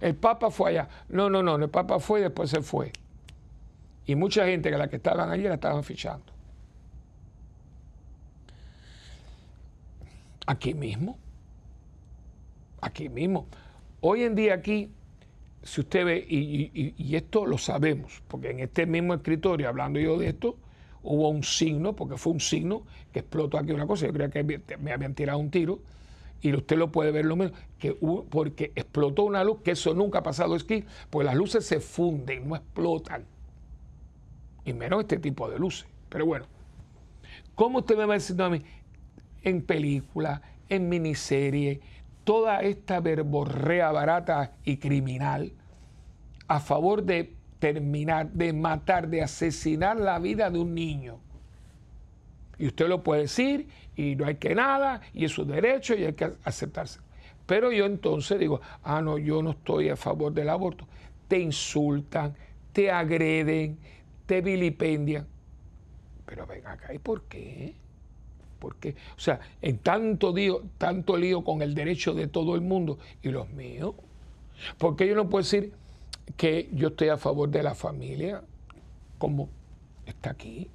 el 0.00 0.14
Papa 0.14 0.50
fue 0.50 0.70
allá. 0.70 0.88
No, 1.08 1.28
no, 1.28 1.42
no, 1.42 1.56
el 1.56 1.68
Papa 1.68 1.98
fue 1.98 2.20
y 2.20 2.22
después 2.22 2.50
se 2.50 2.62
fue. 2.62 2.92
Y 4.06 4.14
mucha 4.14 4.46
gente 4.46 4.70
que 4.70 4.78
la 4.78 4.88
que 4.88 4.96
estaban 4.96 5.30
allí 5.30 5.42
la 5.42 5.54
estaban 5.54 5.82
fichando. 5.82 6.33
Aquí 10.46 10.74
mismo. 10.74 11.18
Aquí 12.80 13.08
mismo. 13.08 13.46
Hoy 14.00 14.22
en 14.22 14.34
día 14.34 14.54
aquí, 14.54 14.90
si 15.62 15.80
usted 15.80 16.04
ve, 16.04 16.26
y, 16.28 17.16
esto 17.16 17.46
lo 17.46 17.56
sabemos, 17.56 18.22
porque 18.28 18.50
en 18.50 18.60
este 18.60 18.84
mismo 18.86 19.14
escritorio, 19.14 19.68
hablando 19.68 19.98
yo 19.98 20.18
de 20.18 20.28
esto, 20.28 20.56
hubo 21.02 21.28
un 21.30 21.42
signo, 21.42 21.96
porque 21.96 22.18
fue 22.18 22.34
un 22.34 22.40
signo 22.40 22.82
que 23.12 23.20
explotó 23.20 23.58
aquí 23.58 23.72
una 23.72 23.86
cosa, 23.86 24.06
yo 24.06 24.12
creo 24.12 24.30
que 24.30 24.60
me 24.78 24.92
habían 24.92 25.14
tirado 25.14 25.38
un 25.38 25.50
tiro, 25.50 25.80
y 26.44 26.54
usted 26.54 26.76
lo 26.76 26.92
puede 26.92 27.10
ver 27.10 27.24
lo 27.24 27.36
menos, 27.36 27.56
que 27.78 27.94
porque 28.28 28.70
explotó 28.74 29.22
una 29.22 29.42
luz, 29.42 29.62
que 29.62 29.70
eso 29.70 29.94
nunca 29.94 30.18
ha 30.18 30.22
pasado 30.22 30.54
aquí, 30.54 30.84
pues 31.08 31.24
las 31.24 31.34
luces 31.34 31.64
se 31.64 31.80
funden, 31.80 32.46
no 32.46 32.56
explotan. 32.56 33.24
Y 34.66 34.74
menos 34.74 35.00
este 35.00 35.18
tipo 35.18 35.48
de 35.48 35.58
luces. 35.58 35.86
Pero 36.10 36.26
bueno, 36.26 36.44
¿cómo 37.54 37.78
usted 37.78 37.96
me 37.96 38.04
va 38.04 38.14
diciendo 38.14 38.44
a 38.44 38.50
mí? 38.50 38.62
En 39.44 39.62
películas, 39.62 40.40
en 40.68 40.88
miniseries, 40.88 41.78
toda 42.24 42.60
esta 42.62 43.00
verborrea 43.00 43.92
barata 43.92 44.54
y 44.64 44.78
criminal 44.78 45.52
a 46.48 46.60
favor 46.60 47.02
de 47.04 47.34
terminar, 47.58 48.30
de 48.30 48.52
matar, 48.52 49.08
de 49.08 49.22
asesinar 49.22 49.98
la 49.98 50.18
vida 50.18 50.50
de 50.50 50.58
un 50.58 50.74
niño. 50.74 51.18
Y 52.58 52.66
usted 52.66 52.88
lo 52.88 53.02
puede 53.02 53.22
decir 53.22 53.68
y 53.96 54.16
no 54.16 54.26
hay 54.26 54.36
que 54.36 54.54
nada 54.54 55.00
y 55.12 55.24
es 55.24 55.32
su 55.32 55.44
derecho 55.44 55.94
y 55.94 56.04
hay 56.04 56.12
que 56.14 56.32
aceptarse. 56.44 57.00
Pero 57.46 57.72
yo 57.72 57.84
entonces 57.84 58.38
digo, 58.38 58.60
ah, 58.82 59.02
no, 59.02 59.18
yo 59.18 59.42
no 59.42 59.50
estoy 59.50 59.90
a 59.90 59.96
favor 59.96 60.32
del 60.32 60.48
aborto. 60.48 60.86
Te 61.28 61.38
insultan, 61.38 62.34
te 62.72 62.90
agreden, 62.90 63.78
te 64.26 64.40
vilipendian. 64.40 65.26
Pero 66.24 66.46
ven 66.46 66.66
acá, 66.66 66.94
¿y 66.94 66.98
por 66.98 67.22
qué? 67.24 67.74
Porque, 68.64 68.94
o 69.14 69.20
sea, 69.20 69.40
en 69.60 69.76
tanto 69.76 70.34
lío, 70.34 70.62
tanto 70.78 71.18
lío 71.18 71.44
con 71.44 71.60
el 71.60 71.74
derecho 71.74 72.14
de 72.14 72.28
todo 72.28 72.54
el 72.54 72.62
mundo 72.62 72.98
y 73.22 73.28
los 73.28 73.50
míos. 73.50 73.94
Porque 74.78 75.06
yo 75.06 75.14
no 75.14 75.28
puedo 75.28 75.44
decir 75.44 75.74
que 76.38 76.70
yo 76.72 76.88
estoy 76.88 77.10
a 77.10 77.18
favor 77.18 77.50
de 77.50 77.62
la 77.62 77.74
familia, 77.74 78.40
como 79.18 79.50
está 80.06 80.30
aquí. 80.30 80.66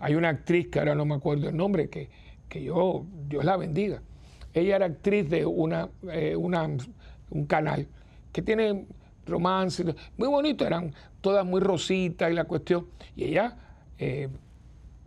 Hay 0.00 0.16
una 0.16 0.30
actriz 0.30 0.66
que 0.70 0.80
ahora 0.80 0.96
no 0.96 1.04
me 1.04 1.14
acuerdo 1.14 1.50
el 1.50 1.56
nombre, 1.56 1.88
que, 1.88 2.08
que 2.48 2.64
yo, 2.64 3.06
Dios 3.28 3.44
la 3.44 3.56
bendiga. 3.56 4.02
Ella 4.52 4.74
era 4.74 4.86
actriz 4.86 5.30
de 5.30 5.46
una, 5.46 5.88
eh, 6.10 6.34
una, 6.34 6.68
un 7.30 7.46
canal 7.46 7.86
que 8.32 8.42
tiene 8.42 8.86
romance, 9.24 9.84
muy 10.16 10.26
bonito, 10.26 10.66
eran 10.66 10.92
todas 11.20 11.46
muy 11.46 11.60
rositas 11.60 12.28
y 12.32 12.34
la 12.34 12.42
cuestión. 12.42 12.88
Y 13.14 13.26
ella 13.26 13.56
eh, 14.00 14.28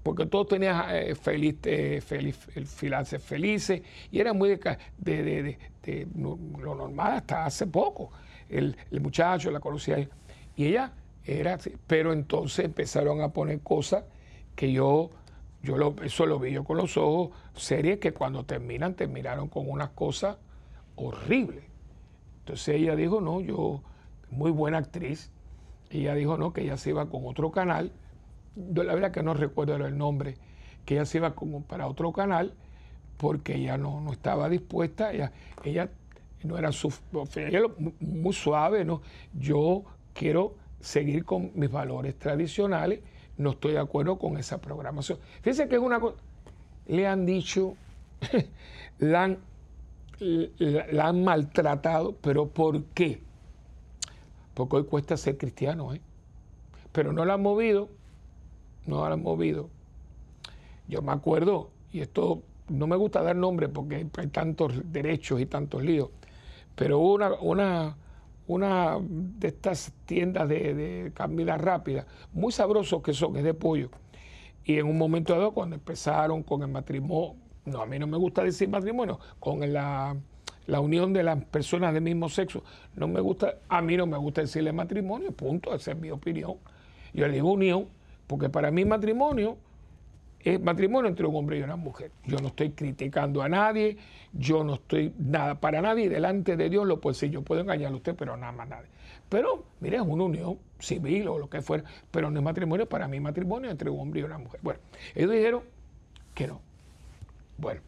porque 0.06 0.28
todos 0.28 0.50
tenían 0.50 0.86
eh, 0.92 1.16
feliz, 1.16 1.56
eh, 1.64 2.00
felices 2.00 3.82
y 4.12 4.20
era 4.20 4.34
muy 4.34 4.50
de, 5.00 5.58
lo 6.16 6.76
normal 6.76 7.14
hasta 7.14 7.48
hace 7.48 7.66
poco. 7.66 8.12
El, 8.48 8.78
muchacho 9.02 9.50
la 9.50 9.60
conocía 9.60 10.08
y 10.56 10.66
ella 10.68 10.94
era 11.24 11.56
así, 11.56 11.74
pero 11.88 12.14
entonces 12.14 12.66
empezaron 12.66 13.22
a 13.22 13.30
poner 13.30 13.62
cosas 13.62 14.04
que 14.56 14.72
yo, 14.72 15.10
yo 15.64 15.76
lo, 15.76 15.96
eso 16.04 16.28
lo 16.28 16.38
vi 16.38 16.52
yo 16.52 16.64
con 16.64 16.78
los 16.78 16.98
ojos, 16.98 17.32
series 17.56 17.98
que 17.98 18.14
cuando 18.14 18.46
terminan, 18.46 18.94
terminaron 18.94 19.50
con 19.50 19.68
unas 19.68 19.90
cosas 19.90 20.38
horribles. 20.98 21.64
Entonces 22.42 22.76
ella 22.76 22.96
dijo, 22.96 23.22
no, 23.22 23.42
yo, 23.42 23.82
muy 24.30 24.52
buena 24.52 24.78
actriz, 24.78 25.32
ella 25.90 26.14
dijo, 26.14 26.38
no, 26.38 26.54
que 26.54 26.62
ella 26.62 26.78
se 26.78 26.92
iba 26.92 27.10
con 27.10 27.26
otro 27.26 27.50
canal 27.50 27.92
la 28.56 28.94
verdad 28.94 29.12
que 29.12 29.24
no 29.24 29.34
recuerdo 29.34 29.76
el 29.76 29.98
nombre, 29.98 30.38
que 30.86 30.96
ella 30.96 31.06
se 31.06 31.18
iba 31.18 31.36
como 31.36 31.64
para 31.64 31.88
otro 31.88 32.12
canal 32.14 32.54
porque 33.18 33.56
ella 33.56 33.78
no, 33.78 34.02
no 34.02 34.12
estaba 34.12 34.50
dispuesta, 34.50 35.12
ella, 35.12 35.32
ella 35.64 35.90
no 36.44 36.58
era 36.58 36.72
su, 36.72 36.94
muy 38.00 38.34
suave, 38.34 38.86
¿no? 38.86 39.02
Yo 39.34 39.84
quiero 40.14 40.56
seguir 40.80 41.26
con 41.26 41.52
mis 41.56 41.72
valores 41.72 42.18
tradicionales, 42.18 43.00
no 43.38 43.52
estoy 43.52 43.74
de 43.74 43.80
acuerdo 43.80 44.18
con 44.18 44.38
esa 44.38 44.62
programación. 44.62 45.20
Fíjense 45.42 45.68
que 45.68 45.76
es 45.76 45.82
una 45.82 46.00
cosa, 46.00 46.18
le 46.88 47.08
han 47.08 47.26
dicho, 47.26 47.76
la 49.00 49.24
han, 49.24 49.40
la 50.20 51.08
han 51.08 51.24
maltratado, 51.24 52.16
pero 52.22 52.48
¿por 52.48 52.84
qué? 52.86 53.22
Porque 54.54 54.78
hoy 54.78 54.86
cuesta 54.86 55.18
ser 55.18 55.38
cristiano, 55.38 55.94
¿eh? 55.94 56.02
Pero 56.92 57.12
no 57.12 57.26
la 57.26 57.34
han 57.34 57.42
movido 57.42 57.90
no 58.86 59.06
han 59.06 59.22
movido. 59.22 59.70
Yo 60.88 61.02
me 61.02 61.12
acuerdo, 61.12 61.72
y 61.92 62.02
esto 62.02 62.42
no 62.70 62.88
me 62.88 62.96
gusta 62.96 63.22
dar 63.22 63.36
nombre 63.36 63.70
porque 63.70 64.08
hay 64.18 64.28
tantos 64.28 64.74
derechos 64.92 65.40
y 65.40 65.46
tantos 65.46 65.84
líos, 65.84 66.10
pero 66.76 67.00
una, 67.00 67.34
una, 67.42 67.98
una 68.48 68.98
de 69.00 69.48
estas 69.48 69.94
tiendas 70.06 70.48
de, 70.50 71.12
comida 71.16 71.58
rápida, 71.58 72.06
muy 72.34 72.52
sabrosos 72.52 73.02
que 73.02 73.14
son, 73.14 73.36
es 73.38 73.44
de 73.44 73.54
pollo. 73.54 73.90
Y 74.64 74.80
en 74.80 74.88
un 74.88 74.98
momento 74.98 75.34
dado, 75.34 75.52
cuando 75.52 75.76
empezaron 75.76 76.42
con 76.44 76.64
el 76.64 76.70
matrimonio, 76.70 77.36
no, 77.66 77.82
a 77.82 77.86
mí 77.86 77.98
no 77.98 78.08
me 78.08 78.18
gusta 78.18 78.44
decir 78.44 78.68
matrimonio, 78.70 79.20
con 79.40 79.72
la, 79.72 80.16
la 80.68 80.80
unión 80.80 81.14
de 81.14 81.24
las 81.24 81.44
personas 81.46 81.94
del 81.94 82.04
mismo 82.04 82.30
sexo, 82.30 82.64
no 82.96 83.08
me 83.08 83.22
gusta, 83.22 83.56
a 83.70 83.82
mí 83.82 83.98
no 83.98 84.06
me 84.06 84.18
gusta 84.18 84.42
decirle 84.42 84.72
matrimonio, 84.72 85.32
punto, 85.32 85.74
esa 85.74 85.92
es 85.92 85.98
mi 85.98 86.12
opinión 86.12 86.56
Yo 87.14 87.28
le 87.28 87.34
digo 87.34 87.52
unión, 87.52 87.88
porque 88.28 88.50
para 88.50 88.72
mí 88.72 88.86
matrimonio 88.86 89.58
es 90.40 90.62
matrimonio 90.62 91.10
entre 91.10 91.26
un 91.26 91.36
hombre 91.36 91.58
y 91.58 91.64
una 91.64 91.76
mujer. 91.76 92.12
Yo 92.26 92.38
no 92.38 92.50
estoy 92.50 92.70
criticando 92.72 93.42
a 93.42 93.50
nadie, 93.50 93.98
yo 94.32 94.64
no 94.64 94.76
estoy 94.76 95.12
nada 95.18 95.60
para 95.60 95.82
nadie, 95.82 96.08
delante 96.08 96.56
de 96.56 96.70
Dios 96.70 96.86
lo 96.86 97.02
puedo 97.02 97.14
decir, 97.14 97.32
yo 97.32 97.42
puedo 97.42 97.62
engañar 97.62 97.92
a 97.92 97.96
usted, 97.96 98.16
pero 98.16 98.38
nada 98.38 98.52
más 98.52 98.70
nadie. 98.70 98.88
Pero, 99.28 99.66
mire, 99.80 99.98
es 99.98 100.04
una 100.04 100.24
unión 100.24 100.60
civil 100.78 101.28
o 101.28 101.40
lo 101.40 101.50
que 101.50 101.62
fuera, 101.62 101.84
pero 102.12 102.30
no 102.30 102.40
es 102.40 102.44
matrimonio, 102.44 102.88
para 102.88 103.08
mí 103.08 103.20
matrimonio 103.20 103.72
entre 103.72 103.90
un 103.90 104.00
hombre 104.00 104.22
y 104.22 104.24
una 104.24 104.38
mujer. 104.38 104.60
Bueno, 104.62 104.80
ellos 105.16 105.32
dijeron 105.32 105.64
que 106.36 106.48
no. 106.48 106.62
Bueno, 107.58 107.82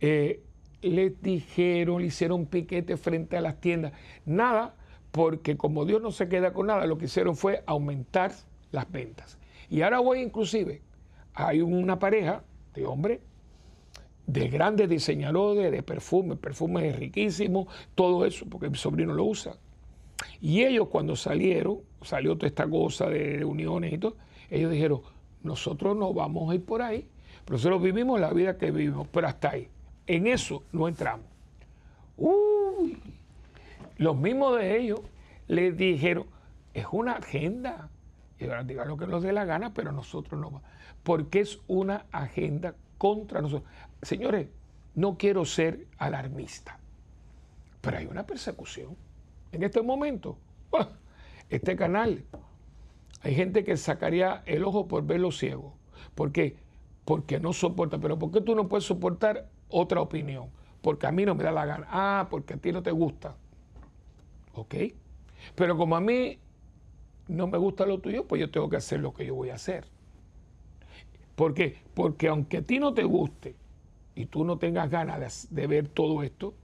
eh, 0.00 0.40
les 0.80 1.20
dijeron, 1.20 2.00
le 2.00 2.06
hicieron 2.06 2.46
piquete 2.46 2.96
frente 2.96 3.36
a 3.36 3.40
las 3.40 3.60
tiendas. 3.60 3.92
Nada, 4.26 4.76
porque 5.10 5.56
como 5.56 5.84
Dios 5.84 6.00
no 6.00 6.12
se 6.12 6.28
queda 6.28 6.52
con 6.52 6.68
nada, 6.68 6.86
lo 6.86 6.98
que 6.98 7.06
hicieron 7.06 7.34
fue 7.34 7.64
aumentar 7.66 8.30
las 8.72 8.90
ventas. 8.90 9.38
Y 9.70 9.82
ahora 9.82 10.00
voy 10.00 10.20
inclusive, 10.20 10.82
hay 11.34 11.60
una 11.60 11.98
pareja 11.98 12.42
de 12.74 12.86
hombre, 12.86 13.20
de 14.26 14.48
grandes 14.48 14.88
diseñadores 14.88 15.72
de 15.72 15.82
perfumes, 15.82 16.38
perfumes 16.38 16.96
riquísimos, 16.96 17.66
todo 17.94 18.26
eso, 18.26 18.46
porque 18.48 18.68
mi 18.68 18.76
sobrino 18.76 19.14
lo 19.14 19.24
usa. 19.24 19.56
Y 20.40 20.64
ellos 20.64 20.88
cuando 20.88 21.16
salieron, 21.16 21.78
salió 22.02 22.36
toda 22.36 22.48
esta 22.48 22.68
cosa 22.68 23.08
de 23.08 23.38
reuniones 23.38 23.92
y 23.92 23.98
todo, 23.98 24.16
ellos 24.50 24.70
dijeron, 24.70 25.00
nosotros 25.42 25.96
no 25.96 26.12
vamos 26.12 26.50
a 26.50 26.54
ir 26.54 26.64
por 26.64 26.82
ahí, 26.82 27.06
nosotros 27.48 27.82
vivimos 27.82 28.20
la 28.20 28.32
vida 28.32 28.58
que 28.58 28.70
vivimos, 28.70 29.08
pero 29.08 29.28
hasta 29.28 29.50
ahí. 29.50 29.68
En 30.06 30.26
eso 30.26 30.62
no 30.72 30.88
entramos. 30.88 31.26
Uy, 32.16 32.98
los 33.96 34.16
mismos 34.16 34.58
de 34.58 34.78
ellos 34.78 35.00
les 35.46 35.76
dijeron, 35.76 36.26
es 36.74 36.86
una 36.92 37.12
agenda. 37.12 37.90
Y 38.38 38.46
digan 38.64 38.88
lo 38.88 38.96
que 38.96 39.06
nos 39.06 39.22
dé 39.22 39.32
la 39.32 39.44
gana, 39.44 39.74
pero 39.74 39.92
nosotros 39.92 40.40
no. 40.40 40.62
Porque 41.02 41.40
es 41.40 41.60
una 41.66 42.06
agenda 42.12 42.74
contra 42.96 43.40
nosotros. 43.40 43.68
Señores, 44.02 44.48
no 44.94 45.16
quiero 45.16 45.44
ser 45.44 45.86
alarmista, 45.98 46.78
pero 47.80 47.98
hay 47.98 48.06
una 48.06 48.26
persecución. 48.26 48.96
En 49.52 49.62
este 49.62 49.82
momento, 49.82 50.38
este 51.50 51.76
canal, 51.76 52.24
hay 53.22 53.34
gente 53.34 53.64
que 53.64 53.76
sacaría 53.76 54.42
el 54.46 54.64
ojo 54.64 54.86
por 54.86 55.04
verlo 55.04 55.32
ciego. 55.32 55.74
¿Por 56.14 56.32
qué? 56.32 56.56
Porque 57.04 57.40
no 57.40 57.52
soporta. 57.52 57.98
Pero 57.98 58.18
¿por 58.18 58.30
qué 58.30 58.40
tú 58.40 58.54
no 58.54 58.68
puedes 58.68 58.84
soportar 58.84 59.48
otra 59.68 60.00
opinión, 60.00 60.50
porque 60.82 61.06
a 61.06 61.12
mí 61.12 61.24
no 61.24 61.34
me 61.34 61.44
da 61.44 61.52
la 61.52 61.66
gana. 61.66 61.86
Ah, 61.90 62.28
porque 62.30 62.54
a 62.54 62.56
ti 62.56 62.72
no 62.72 62.82
te 62.82 62.90
gusta. 62.90 63.36
¿Ok? 64.54 64.74
Pero 65.54 65.76
como 65.76 65.96
a 65.96 66.00
mí 66.00 66.38
no 67.28 67.46
me 67.46 67.58
gusta 67.58 67.86
lo 67.86 67.98
tuyo, 67.98 68.26
pues 68.26 68.40
yo 68.40 68.50
tengo 68.50 68.68
que 68.68 68.76
hacer 68.76 69.00
lo 69.00 69.12
que 69.12 69.26
yo 69.26 69.34
voy 69.34 69.50
a 69.50 69.54
hacer. 69.54 69.84
¿Por 71.36 71.54
qué? 71.54 71.76
Porque 71.94 72.28
aunque 72.28 72.58
a 72.58 72.62
ti 72.62 72.80
no 72.80 72.94
te 72.94 73.04
guste 73.04 73.54
y 74.16 74.26
tú 74.26 74.44
no 74.44 74.58
tengas 74.58 74.90
ganas 74.90 75.46
de, 75.50 75.66
ver 75.66 75.86
todo 75.86 76.22
esto, 76.22 76.54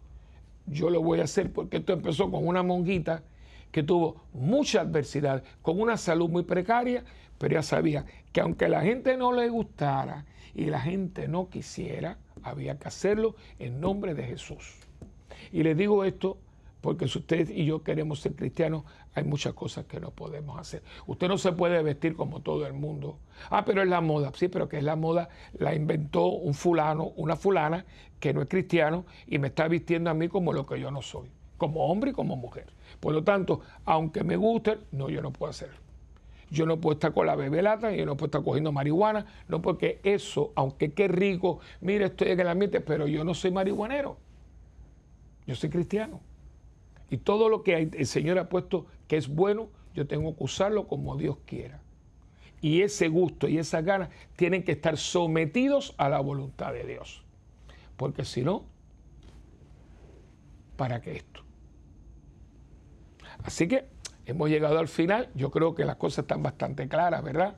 yo 0.66 0.90
lo 0.90 1.00
voy 1.02 1.20
a 1.20 1.24
hacer 1.24 1.52
porque 1.52 1.76
esto 1.76 1.92
empezó 1.92 2.30
con 2.30 2.46
una 2.46 2.62
monguita 2.62 3.22
que 3.70 3.82
tuvo 3.82 4.22
mucha 4.32 4.80
adversidad, 4.80 5.44
con 5.62 5.80
una 5.80 5.96
salud 5.96 6.28
muy 6.28 6.42
precaria, 6.42 7.04
pero 7.38 7.54
ella 7.54 7.62
sabía 7.62 8.04
que 8.32 8.40
aunque 8.40 8.68
la 8.68 8.80
gente 8.80 9.16
no 9.16 9.32
le 9.32 9.48
gustara 9.48 10.24
y 10.54 10.64
la 10.64 10.80
gente 10.80 11.28
no 11.28 11.48
quisiera, 11.48 12.18
había 12.42 12.78
que 12.78 12.88
hacerlo 12.88 13.36
en 13.58 13.80
nombre 13.80 14.14
de 14.14 14.24
Jesús. 14.24 14.74
Y 15.52 15.62
les 15.62 15.76
digo 15.76 16.04
esto 16.04 16.38
porque 16.80 17.08
si 17.08 17.18
usted 17.18 17.48
y 17.48 17.64
yo 17.64 17.82
queremos 17.82 18.20
ser 18.20 18.34
cristianos, 18.34 18.84
hay 19.14 19.24
muchas 19.24 19.54
cosas 19.54 19.86
que 19.86 20.00
no 20.00 20.10
podemos 20.10 20.58
hacer. 20.58 20.82
Usted 21.06 21.28
no 21.28 21.38
se 21.38 21.52
puede 21.52 21.82
vestir 21.82 22.16
como 22.16 22.40
todo 22.40 22.66
el 22.66 22.72
mundo. 22.72 23.18
Ah, 23.50 23.64
pero 23.64 23.82
es 23.82 23.88
la 23.88 24.00
moda. 24.00 24.32
Sí, 24.34 24.48
pero 24.48 24.68
que 24.68 24.78
es 24.78 24.84
la 24.84 24.96
moda, 24.96 25.28
la 25.58 25.74
inventó 25.74 26.26
un 26.26 26.54
fulano, 26.54 27.12
una 27.16 27.36
fulana 27.36 27.84
que 28.18 28.32
no 28.34 28.42
es 28.42 28.48
cristiano 28.48 29.04
y 29.26 29.38
me 29.38 29.48
está 29.48 29.68
vistiendo 29.68 30.10
a 30.10 30.14
mí 30.14 30.28
como 30.28 30.52
lo 30.52 30.66
que 30.66 30.80
yo 30.80 30.90
no 30.90 31.02
soy, 31.02 31.28
como 31.58 31.86
hombre 31.86 32.10
y 32.10 32.14
como 32.14 32.36
mujer. 32.36 32.66
Por 32.98 33.14
lo 33.14 33.22
tanto, 33.22 33.60
aunque 33.84 34.24
me 34.24 34.36
guste, 34.36 34.78
no, 34.92 35.08
yo 35.08 35.22
no 35.22 35.32
puedo 35.32 35.50
hacerlo. 35.50 35.76
Yo 36.50 36.66
no 36.66 36.80
puedo 36.80 36.94
estar 36.94 37.12
con 37.12 37.26
la 37.26 37.36
bebelata, 37.36 37.92
yo 37.92 38.06
no 38.06 38.16
puedo 38.16 38.26
estar 38.26 38.42
cogiendo 38.42 38.70
marihuana, 38.72 39.26
no 39.48 39.62
porque 39.62 40.00
eso, 40.04 40.52
aunque 40.54 40.92
qué 40.92 41.08
rico, 41.08 41.60
mire, 41.80 42.06
estoy 42.06 42.28
en 42.28 42.40
el 42.40 42.48
ambiente, 42.48 42.80
pero 42.80 43.06
yo 43.06 43.24
no 43.24 43.34
soy 43.34 43.50
marihuanero. 43.50 44.16
Yo 45.46 45.54
soy 45.54 45.70
cristiano. 45.70 46.20
Y 47.10 47.18
todo 47.18 47.48
lo 47.48 47.62
que 47.62 47.90
el 47.92 48.06
Señor 48.06 48.38
ha 48.38 48.48
puesto 48.48 48.86
que 49.08 49.16
es 49.16 49.28
bueno, 49.28 49.68
yo 49.94 50.06
tengo 50.06 50.36
que 50.36 50.44
usarlo 50.44 50.86
como 50.86 51.16
Dios 51.16 51.38
quiera. 51.46 51.80
Y 52.60 52.82
ese 52.82 53.08
gusto 53.08 53.48
y 53.48 53.58
esas 53.58 53.84
ganas 53.84 54.08
tienen 54.36 54.62
que 54.62 54.72
estar 54.72 54.96
sometidos 54.96 55.94
a 55.98 56.08
la 56.08 56.20
voluntad 56.20 56.72
de 56.72 56.84
Dios. 56.84 57.22
Porque 57.96 58.24
si 58.24 58.42
no, 58.42 58.64
¿para 60.76 61.00
qué 61.00 61.16
esto? 61.16 61.42
Así 63.42 63.68
que 63.68 63.86
hemos 64.26 64.48
llegado 64.48 64.78
al 64.78 64.88
final. 64.88 65.28
Yo 65.34 65.50
creo 65.50 65.74
que 65.74 65.84
las 65.84 65.96
cosas 65.96 66.20
están 66.20 66.42
bastante 66.42 66.88
claras, 66.88 67.22
¿verdad? 67.22 67.56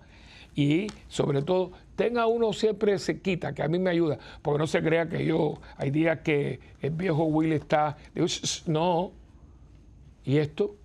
Y 0.57 0.87
sobre 1.09 1.43
todo, 1.43 1.73
tenga 1.97 2.27
uno 2.27 2.53
siempre 2.55 2.99
se 2.99 3.21
quita, 3.21 3.55
que 3.55 3.63
a 3.63 3.69
mí 3.69 3.79
me 3.79 3.91
ayuda, 3.91 4.19
porque 4.41 4.59
no 4.59 4.67
se 4.67 4.83
crea 4.83 5.07
que 5.07 5.25
yo, 5.25 5.61
hay 5.77 5.91
días 5.91 6.21
que 6.21 6.61
el 6.81 6.91
viejo 6.91 7.25
Will 7.25 7.53
está, 7.53 7.99
no. 8.67 9.13
Y 10.25 10.39
esto, 10.39 10.77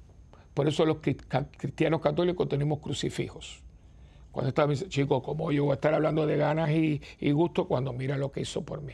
por 0.54 0.68
eso 0.68 0.86
los 0.86 0.98
cristianos 0.98 2.02
católicos 2.02 2.50
tenemos 2.50 2.80
crucifijos. 2.80 3.62
Cuando 4.32 4.50
estaba 4.50 4.70
diciendo, 4.70 4.92
chicos, 4.92 5.24
como 5.24 5.52
yo 5.52 5.66
voy 5.66 5.72
a 5.72 5.76
estar 5.76 5.94
hablando 5.94 6.26
de 6.26 6.38
ganas 6.38 6.72
y, 6.72 7.02
y 7.20 7.32
gusto 7.32 7.68
cuando 7.68 7.94
mira 7.94 8.18
lo 8.18 8.32
que 8.32 8.42
hizo 8.42 8.64
por 8.64 8.82
mí. 8.82 8.94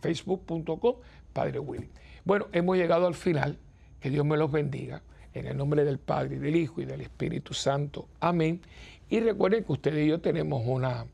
facebook.com 0.00 0.94
Padre 1.32 1.58
Willy. 1.58 1.88
Bueno, 2.24 2.46
hemos 2.52 2.76
llegado 2.76 3.06
al 3.06 3.14
final, 3.14 3.58
que 4.00 4.10
Dios 4.10 4.26
me 4.26 4.36
los 4.36 4.52
bendiga. 4.52 5.02
En 5.34 5.46
el 5.46 5.56
nombre 5.56 5.84
del 5.84 5.98
Padre, 5.98 6.38
del 6.38 6.56
Hijo 6.56 6.80
y 6.80 6.84
del 6.84 7.00
Espíritu 7.00 7.54
Santo. 7.54 8.08
Amén. 8.20 8.60
Y 9.08 9.20
recuerden 9.20 9.64
que 9.64 9.72
ustedes 9.72 10.04
y 10.04 10.08
yo 10.08 10.20
tenemos 10.20 10.62
una, 10.66 11.06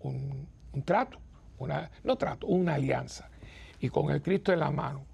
un, 0.00 0.46
trato, 0.84 1.18
una, 1.58 1.90
no 2.04 2.16
trato, 2.16 2.46
una 2.46 2.74
alianza. 2.74 3.28
Y 3.80 3.88
con 3.88 4.10
el 4.10 4.22
Cristo 4.22 4.52
en 4.52 4.60
la 4.60 4.70
mano, 4.70 5.04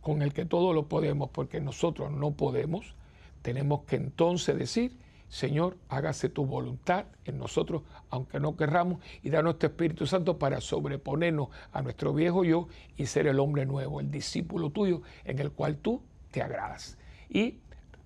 con 0.00 0.22
el 0.22 0.32
que 0.32 0.44
todo 0.44 0.72
lo 0.72 0.86
podemos, 0.86 1.30
porque 1.30 1.60
nosotros 1.60 2.12
no 2.12 2.32
podemos, 2.32 2.94
tenemos 3.42 3.82
que 3.82 3.96
entonces 3.96 4.56
decir, 4.56 4.98
Señor, 5.28 5.78
hágase 5.88 6.28
tu 6.28 6.44
voluntad 6.44 7.06
en 7.24 7.38
nosotros, 7.38 7.82
aunque 8.10 8.38
no 8.38 8.56
querramos, 8.56 9.02
y 9.22 9.30
da 9.30 9.42
nuestro 9.42 9.68
Espíritu 9.68 10.06
Santo 10.06 10.38
para 10.38 10.60
sobreponernos 10.60 11.48
a 11.72 11.82
nuestro 11.82 12.12
viejo 12.12 12.44
yo 12.44 12.68
y 12.96 13.06
ser 13.06 13.26
el 13.26 13.40
hombre 13.40 13.64
nuevo, 13.64 14.00
el 14.00 14.10
discípulo 14.10 14.70
tuyo, 14.70 15.02
en 15.24 15.38
el 15.38 15.52
cual 15.52 15.78
tú 15.78 16.02
te 16.30 16.42
agradas. 16.42 16.98
Y 17.30 17.60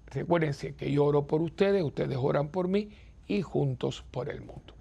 Recuérdense 0.07 0.75
que 0.75 0.91
yo 0.91 1.05
oro 1.05 1.27
por 1.27 1.43
ustedes, 1.43 1.83
ustedes 1.83 2.17
oran 2.17 2.49
por 2.49 2.69
mí 2.69 2.91
y 3.27 3.43
juntos 3.43 4.05
por 4.11 4.31
el 4.31 4.41
mundo. 4.41 4.75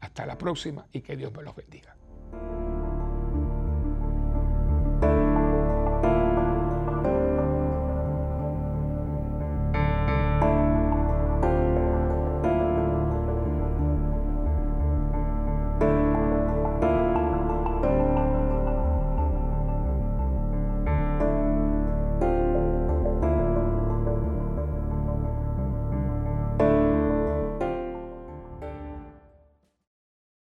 Hasta 0.00 0.26
la 0.26 0.36
próxima 0.36 0.86
y 0.92 1.00
que 1.00 1.16
Dios 1.16 1.32
me 1.32 1.42
los 1.42 1.54
bendiga. 1.54 1.96